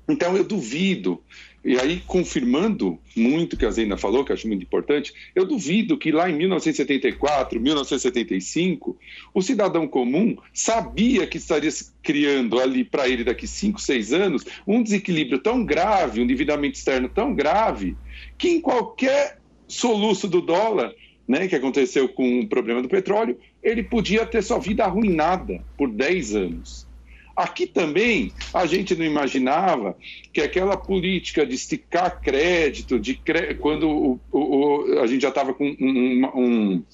Então, 0.08 0.36
eu 0.36 0.42
duvido, 0.42 1.22
e 1.64 1.78
aí 1.78 2.02
confirmando 2.06 2.98
muito 3.16 3.56
que 3.56 3.64
a 3.64 3.70
Zena 3.70 3.96
falou, 3.96 4.24
que 4.24 4.32
eu 4.32 4.34
acho 4.34 4.48
muito 4.48 4.64
importante, 4.64 5.12
eu 5.34 5.46
duvido 5.46 5.96
que 5.96 6.10
lá 6.10 6.28
em 6.28 6.36
1974, 6.36 7.60
1975, 7.60 8.98
o 9.32 9.40
cidadão 9.40 9.86
comum 9.86 10.36
sabia 10.52 11.26
que 11.26 11.36
estaria 11.36 11.70
criando 12.02 12.58
ali 12.58 12.82
para 12.82 13.08
ele 13.08 13.22
daqui 13.22 13.46
5, 13.46 13.80
6 13.80 14.12
anos 14.12 14.44
um 14.66 14.82
desequilíbrio 14.82 15.38
tão 15.38 15.64
grave, 15.64 16.20
um 16.20 16.24
endividamento 16.24 16.76
externo 16.76 17.08
tão 17.08 17.32
grave, 17.32 17.96
que 18.36 18.48
em 18.48 18.60
qualquer 18.60 19.38
soluço 19.68 20.26
do 20.26 20.42
dólar, 20.42 20.92
né, 21.26 21.46
que 21.46 21.54
aconteceu 21.54 22.08
com 22.08 22.40
o 22.40 22.48
problema 22.48 22.82
do 22.82 22.88
petróleo, 22.88 23.38
ele 23.62 23.84
podia 23.84 24.26
ter 24.26 24.42
sua 24.42 24.58
vida 24.58 24.84
arruinada 24.84 25.64
por 25.78 25.88
10 25.88 26.34
anos. 26.34 26.91
Aqui 27.34 27.66
também 27.66 28.32
a 28.52 28.66
gente 28.66 28.94
não 28.94 29.04
imaginava 29.04 29.96
que 30.32 30.40
aquela 30.40 30.76
política 30.76 31.46
de 31.46 31.54
esticar 31.54 32.20
crédito, 32.20 32.98
de 32.98 33.14
cre... 33.14 33.54
quando 33.54 33.88
o, 33.88 34.20
o, 34.30 35.00
a 35.00 35.06
gente 35.06 35.22
já 35.22 35.30
estava 35.30 35.54
com 35.54 35.64
um, 35.64 36.26
um, 36.34 36.84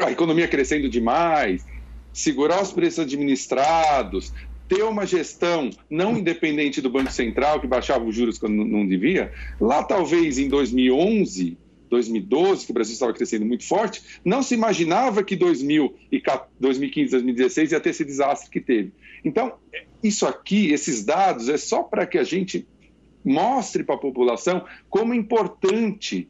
a 0.00 0.10
economia 0.10 0.48
crescendo 0.48 0.88
demais, 0.88 1.66
segurar 2.12 2.62
os 2.62 2.72
preços 2.72 3.00
administrados, 3.00 4.32
ter 4.68 4.82
uma 4.84 5.06
gestão 5.06 5.68
não 5.90 6.16
independente 6.16 6.80
do 6.80 6.88
Banco 6.88 7.12
Central, 7.12 7.60
que 7.60 7.66
baixava 7.66 8.04
os 8.04 8.14
juros 8.14 8.38
quando 8.38 8.64
não 8.64 8.86
devia, 8.86 9.30
lá 9.60 9.82
talvez 9.82 10.38
em 10.38 10.48
2011 10.48 11.58
2012, 11.92 12.64
que 12.64 12.70
o 12.70 12.74
Brasil 12.74 12.94
estava 12.94 13.12
crescendo 13.12 13.44
muito 13.44 13.64
forte, 13.64 14.02
não 14.24 14.42
se 14.42 14.54
imaginava 14.54 15.22
que 15.22 15.36
2015, 15.36 16.50
2016 16.58 17.72
ia 17.72 17.80
ter 17.80 17.90
esse 17.90 18.04
desastre 18.04 18.50
que 18.50 18.60
teve. 18.60 18.92
Então, 19.22 19.52
isso 20.02 20.26
aqui, 20.26 20.72
esses 20.72 21.04
dados, 21.04 21.50
é 21.50 21.58
só 21.58 21.82
para 21.82 22.06
que 22.06 22.16
a 22.16 22.24
gente 22.24 22.66
mostre 23.22 23.84
para 23.84 23.94
a 23.94 23.98
população 23.98 24.64
como 24.88 25.12
é 25.12 25.16
importante 25.16 26.28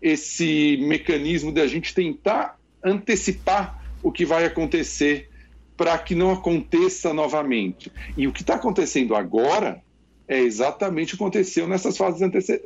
esse 0.00 0.78
mecanismo 0.80 1.52
de 1.52 1.60
a 1.60 1.66
gente 1.66 1.94
tentar 1.94 2.58
antecipar 2.82 3.84
o 4.02 4.10
que 4.10 4.24
vai 4.24 4.46
acontecer 4.46 5.28
para 5.76 5.98
que 5.98 6.14
não 6.14 6.30
aconteça 6.30 7.12
novamente. 7.12 7.92
E 8.16 8.26
o 8.26 8.32
que 8.32 8.40
está 8.40 8.54
acontecendo 8.54 9.14
agora 9.14 9.83
é 10.26 10.40
exatamente 10.40 11.14
o 11.14 11.16
que 11.16 11.22
aconteceu 11.22 11.68
nessas 11.68 11.96
fases 11.96 12.22
antece 12.22 12.62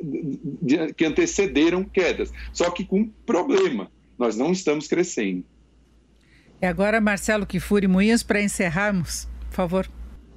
que 0.95 1.05
antecederam 1.05 1.83
quedas, 1.83 2.31
só 2.53 2.69
que 2.71 2.85
com 2.85 3.09
problema. 3.25 3.91
Nós 4.17 4.35
não 4.35 4.51
estamos 4.51 4.87
crescendo. 4.87 5.43
E 6.61 6.65
agora, 6.65 6.99
Marcelo 6.99 7.45
Kifuri 7.45 7.87
Moinhos, 7.87 8.21
para 8.21 8.41
encerrarmos, 8.41 9.27
por 9.49 9.55
favor. 9.55 9.89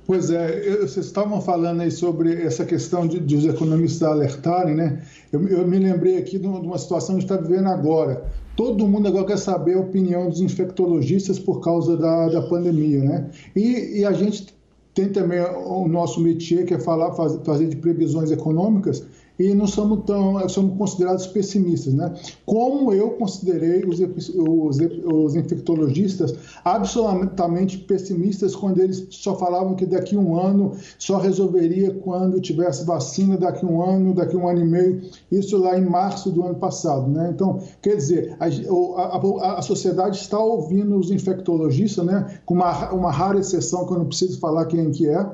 Pois 0.05 0.31
é, 0.31 0.69
eu, 0.69 0.87
vocês 0.87 1.07
estavam 1.07 1.41
falando 1.41 1.81
aí 1.81 1.91
sobre 1.91 2.43
essa 2.43 2.65
questão 2.65 3.07
de, 3.07 3.21
de 3.21 3.37
os 3.37 3.45
economistas 3.45 4.03
alertarem, 4.03 4.75
né? 4.75 5.03
Eu, 5.33 5.47
eu, 5.49 5.67
me 5.67 5.79
lembrei 5.79 6.19
aqui 6.19 6.39
de 6.39 6.47
uma 6.47 6.79
situação 6.79 7.17
que 7.17 7.19
a 7.19 7.21
gente 7.21 7.33
está 7.33 7.37
vivendo 7.37 7.69
agora. 7.69 8.25
Todo 8.57 8.87
mundo 8.87 9.09
agora 9.09 9.27
quer 9.27 9.39
saber 9.39 9.75
a 9.75 9.81
opinião 9.81 10.29
dos 10.29 10.41
infectologistas 10.41 11.39
por 11.39 11.61
causa 11.61 11.97
da, 11.97 12.29
da 12.29 12.43
pandemia, 12.43 13.03
né? 13.03 13.31
E, 13.55 14.01
e 14.01 14.05
a 14.05 14.13
gente 14.13 14.55
tem 14.95 15.09
também 15.09 15.41
o 15.41 15.89
nosso 15.89 16.21
métier, 16.21 16.65
que 16.65 16.75
é 16.75 16.79
falar, 16.79 17.13
fazer 17.13 17.69
de 17.69 17.77
previsões 17.77 18.31
econômicas, 18.31 19.05
e 19.43 19.55
não 19.55 19.67
somos 19.67 20.05
tão 20.05 20.49
somos 20.49 20.79
considerados 20.79 21.27
pessimistas, 21.27 21.93
né? 21.93 22.15
Como 22.47 22.93
eu 22.93 23.11
considerei 23.11 23.85
os, 23.85 23.99
os, 24.01 24.79
os 25.05 25.35
infectologistas 25.35 26.35
absolutamente 26.65 27.79
pessimistas 27.79 28.55
quando 28.55 28.81
eles 28.81 29.07
só 29.11 29.37
falavam 29.37 29.75
que 29.75 29.85
daqui 29.85 30.17
um 30.17 30.39
ano 30.39 30.73
só 30.99 31.19
resolveria 31.19 31.93
quando 31.93 32.41
tivesse 32.41 32.85
vacina, 32.85 33.37
daqui 33.37 33.67
um 33.67 33.83
ano, 33.83 34.15
daqui 34.15 34.37
a 34.37 34.39
um 34.39 34.49
ano 34.49 34.61
e 34.61 34.65
meio, 34.65 35.03
isso 35.31 35.59
lá 35.59 35.77
em 35.77 35.85
março 35.85 36.31
do 36.31 36.45
ano 36.45 36.55
passado, 36.55 37.09
né? 37.09 37.31
Então, 37.35 37.61
quer 37.81 37.97
dizer, 37.97 38.37
a, 38.39 38.47
a, 38.47 39.59
a 39.59 39.63
sociedade 39.63 40.19
está 40.19 40.39
ouvindo 40.39 40.97
os 40.97 41.11
infectologistas, 41.11 42.05
né? 42.05 42.39
Com 42.47 42.55
uma, 42.55 42.93
uma 42.93 43.11
rara 43.11 43.41
exceção 43.41 43.87
que 43.87 43.93
eu 43.93 43.99
não 43.99 44.07
preciso 44.07 44.39
falar 44.39 44.67
quem 44.67 44.91
que 44.93 45.09
é, 45.09 45.27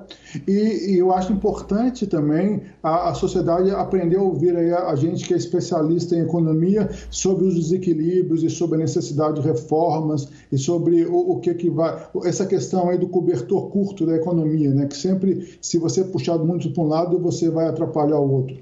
e, 0.46 0.92
e 0.92 0.98
eu 0.98 1.12
acho 1.12 1.32
importante 1.32 2.06
também 2.06 2.62
a, 2.82 3.10
a 3.10 3.14
sociedade 3.14 3.70
aprender 3.70 3.97
a 4.00 4.22
ouvir 4.22 4.56
aí 4.56 4.72
a, 4.72 4.88
a, 4.88 4.96
gente 4.96 5.26
que 5.26 5.34
é 5.34 5.36
especialista 5.36 6.14
em 6.14 6.20
economia 6.20 6.88
sobre 7.10 7.46
os 7.46 7.54
desequilíbrios 7.54 8.42
e 8.42 8.50
sobre 8.50 8.76
a 8.76 8.80
necessidade 8.80 9.40
de 9.40 9.46
reformas 9.46 10.28
e 10.50 10.58
sobre 10.58 11.04
o, 11.04 11.32
o 11.32 11.40
que 11.40 11.54
que 11.54 11.70
vai 11.70 12.06
essa 12.24 12.46
questão 12.46 12.88
aí 12.88 12.98
do 12.98 13.08
cobertor 13.08 13.70
curto 13.70 14.06
da 14.06 14.16
economia, 14.16 14.70
né? 14.70 14.86
Que 14.86 14.96
sempre, 14.96 15.58
se 15.60 15.78
você 15.78 16.04
puxar 16.04 16.38
muito 16.38 16.70
para 16.70 16.82
um 16.82 16.86
lado, 16.86 17.18
você 17.18 17.50
vai 17.50 17.66
atrapalhar 17.66 18.18
o 18.18 18.30
outro. 18.30 18.56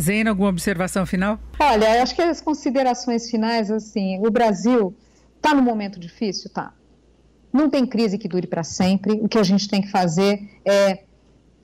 Zena, 0.00 0.30
alguma 0.30 0.48
observação 0.48 1.04
final? 1.04 1.38
Olha, 1.58 2.02
acho 2.02 2.14
que 2.14 2.22
as 2.22 2.40
considerações 2.40 3.28
finais, 3.28 3.70
assim, 3.70 4.18
o 4.24 4.30
Brasil 4.30 4.94
está 5.36 5.54
num 5.54 5.62
momento 5.62 5.98
difícil, 5.98 6.50
tá? 6.50 6.72
Não 7.52 7.68
tem 7.68 7.86
crise 7.86 8.18
que 8.18 8.28
dure 8.28 8.46
para 8.46 8.62
sempre. 8.62 9.12
O 9.20 9.28
que 9.28 9.38
a 9.38 9.42
gente 9.42 9.68
tem 9.68 9.80
que 9.80 9.90
fazer 9.90 10.40
é 10.64 11.04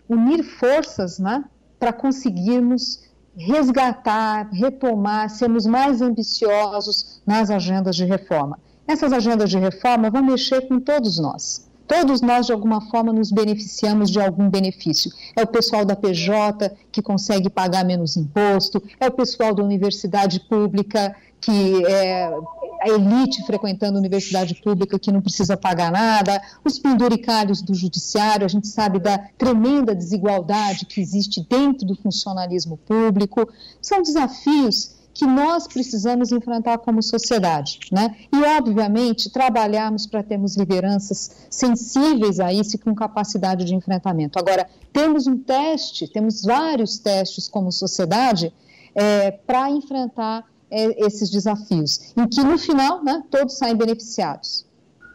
unir 0.08 0.42
forças, 0.42 1.18
né, 1.18 1.44
para 1.78 1.92
conseguirmos 1.92 3.02
resgatar, 3.36 4.48
retomar, 4.52 5.28
sermos 5.28 5.66
mais 5.66 6.00
ambiciosos 6.00 7.20
nas 7.26 7.50
agendas 7.50 7.96
de 7.96 8.04
reforma. 8.04 8.58
Essas 8.86 9.12
agendas 9.12 9.50
de 9.50 9.58
reforma 9.58 10.10
vão 10.10 10.22
mexer 10.22 10.68
com 10.68 10.78
todos 10.78 11.18
nós. 11.18 11.68
Todos 11.86 12.20
nós, 12.20 12.46
de 12.46 12.52
alguma 12.52 12.80
forma, 12.80 13.12
nos 13.12 13.30
beneficiamos 13.30 14.10
de 14.10 14.20
algum 14.20 14.48
benefício. 14.48 15.10
É 15.36 15.42
o 15.42 15.46
pessoal 15.46 15.84
da 15.84 15.94
PJ 15.94 16.70
que 16.90 17.02
consegue 17.02 17.50
pagar 17.50 17.84
menos 17.84 18.16
imposto, 18.16 18.82
é 18.98 19.06
o 19.06 19.12
pessoal 19.12 19.54
da 19.54 19.62
universidade 19.62 20.40
pública 20.40 21.14
que 21.40 21.84
é 21.84 22.32
a 22.80 22.88
elite 22.88 23.44
frequentando 23.44 23.96
a 23.96 24.00
universidade 24.00 24.54
pública 24.62 24.98
que 24.98 25.12
não 25.12 25.20
precisa 25.20 25.56
pagar 25.56 25.92
nada, 25.92 26.40
os 26.64 26.78
penduricários 26.78 27.60
do 27.60 27.74
judiciário, 27.74 28.46
a 28.46 28.48
gente 28.48 28.66
sabe 28.66 28.98
da 28.98 29.18
tremenda 29.36 29.94
desigualdade 29.94 30.86
que 30.86 31.00
existe 31.00 31.46
dentro 31.48 31.86
do 31.86 31.94
funcionalismo 31.94 32.78
público. 32.78 33.46
São 33.80 34.02
desafios 34.02 34.94
que 35.14 35.24
nós 35.24 35.68
precisamos 35.68 36.32
enfrentar 36.32 36.78
como 36.78 37.00
sociedade, 37.00 37.78
né? 37.92 38.16
E 38.32 38.42
obviamente 38.58 39.30
trabalharmos 39.30 40.06
para 40.06 40.22
termos 40.22 40.56
lideranças 40.56 41.46
sensíveis 41.48 42.40
a 42.40 42.52
isso 42.52 42.74
e 42.74 42.78
com 42.78 42.94
capacidade 42.94 43.64
de 43.64 43.74
enfrentamento. 43.74 44.38
Agora 44.38 44.68
temos 44.92 45.28
um 45.28 45.38
teste, 45.38 46.08
temos 46.08 46.42
vários 46.42 46.98
testes 46.98 47.48
como 47.48 47.70
sociedade 47.70 48.52
é, 48.94 49.30
para 49.30 49.70
enfrentar 49.70 50.44
é, 50.70 51.06
esses 51.06 51.30
desafios, 51.30 52.12
em 52.16 52.26
que 52.26 52.42
no 52.42 52.58
final 52.58 53.02
né, 53.02 53.22
todos 53.30 53.56
saem 53.56 53.76
beneficiados. 53.76 54.66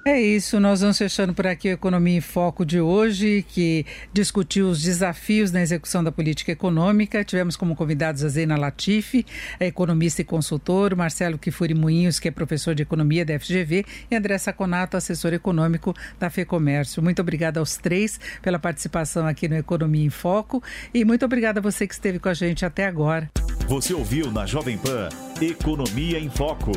É 0.05 0.19
isso, 0.19 0.59
nós 0.61 0.79
vamos 0.79 0.97
fechando 0.97 1.33
por 1.33 1.45
aqui 1.45 1.67
a 1.67 1.73
Economia 1.73 2.17
em 2.17 2.21
Foco 2.21 2.65
de 2.65 2.79
hoje, 2.79 3.45
que 3.47 3.85
discutiu 4.13 4.69
os 4.69 4.81
desafios 4.81 5.51
na 5.51 5.61
execução 5.61 6.01
da 6.01 6.11
política 6.11 6.53
econômica. 6.53 7.23
Tivemos 7.23 7.57
como 7.57 7.75
convidados 7.75 8.23
a 8.23 8.29
Zena 8.29 8.57
Latifi, 8.57 9.25
economista 9.59 10.21
e 10.21 10.25
consultor, 10.25 10.95
Marcelo 10.95 11.37
Kifuri 11.37 11.73
Moinhos, 11.73 12.17
que 12.17 12.29
é 12.29 12.31
professor 12.31 12.73
de 12.73 12.81
economia 12.81 13.25
da 13.25 13.37
FGV, 13.37 13.85
e 14.09 14.15
André 14.15 14.37
Saconato, 14.37 14.95
assessor 14.95 15.33
econômico 15.33 15.93
da 16.17 16.29
FEComércio. 16.29 17.03
Muito 17.03 17.21
obrigada 17.21 17.59
aos 17.59 17.75
três 17.75 18.19
pela 18.41 18.57
participação 18.57 19.27
aqui 19.27 19.49
no 19.49 19.57
Economia 19.57 20.05
em 20.05 20.09
Foco 20.09 20.63
e 20.93 21.03
muito 21.03 21.25
obrigada 21.25 21.59
a 21.59 21.63
você 21.63 21.85
que 21.85 21.93
esteve 21.93 22.19
com 22.19 22.29
a 22.29 22.33
gente 22.33 22.65
até 22.65 22.85
agora. 22.85 23.29
Você 23.67 23.93
ouviu 23.93 24.31
na 24.31 24.45
Jovem 24.45 24.77
Pan 24.77 25.09
Economia 25.41 26.17
em 26.17 26.29
Foco, 26.29 26.71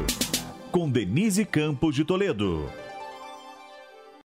com 0.72 0.90
Denise 0.90 1.44
Campos 1.44 1.94
de 1.94 2.04
Toledo. 2.04 2.68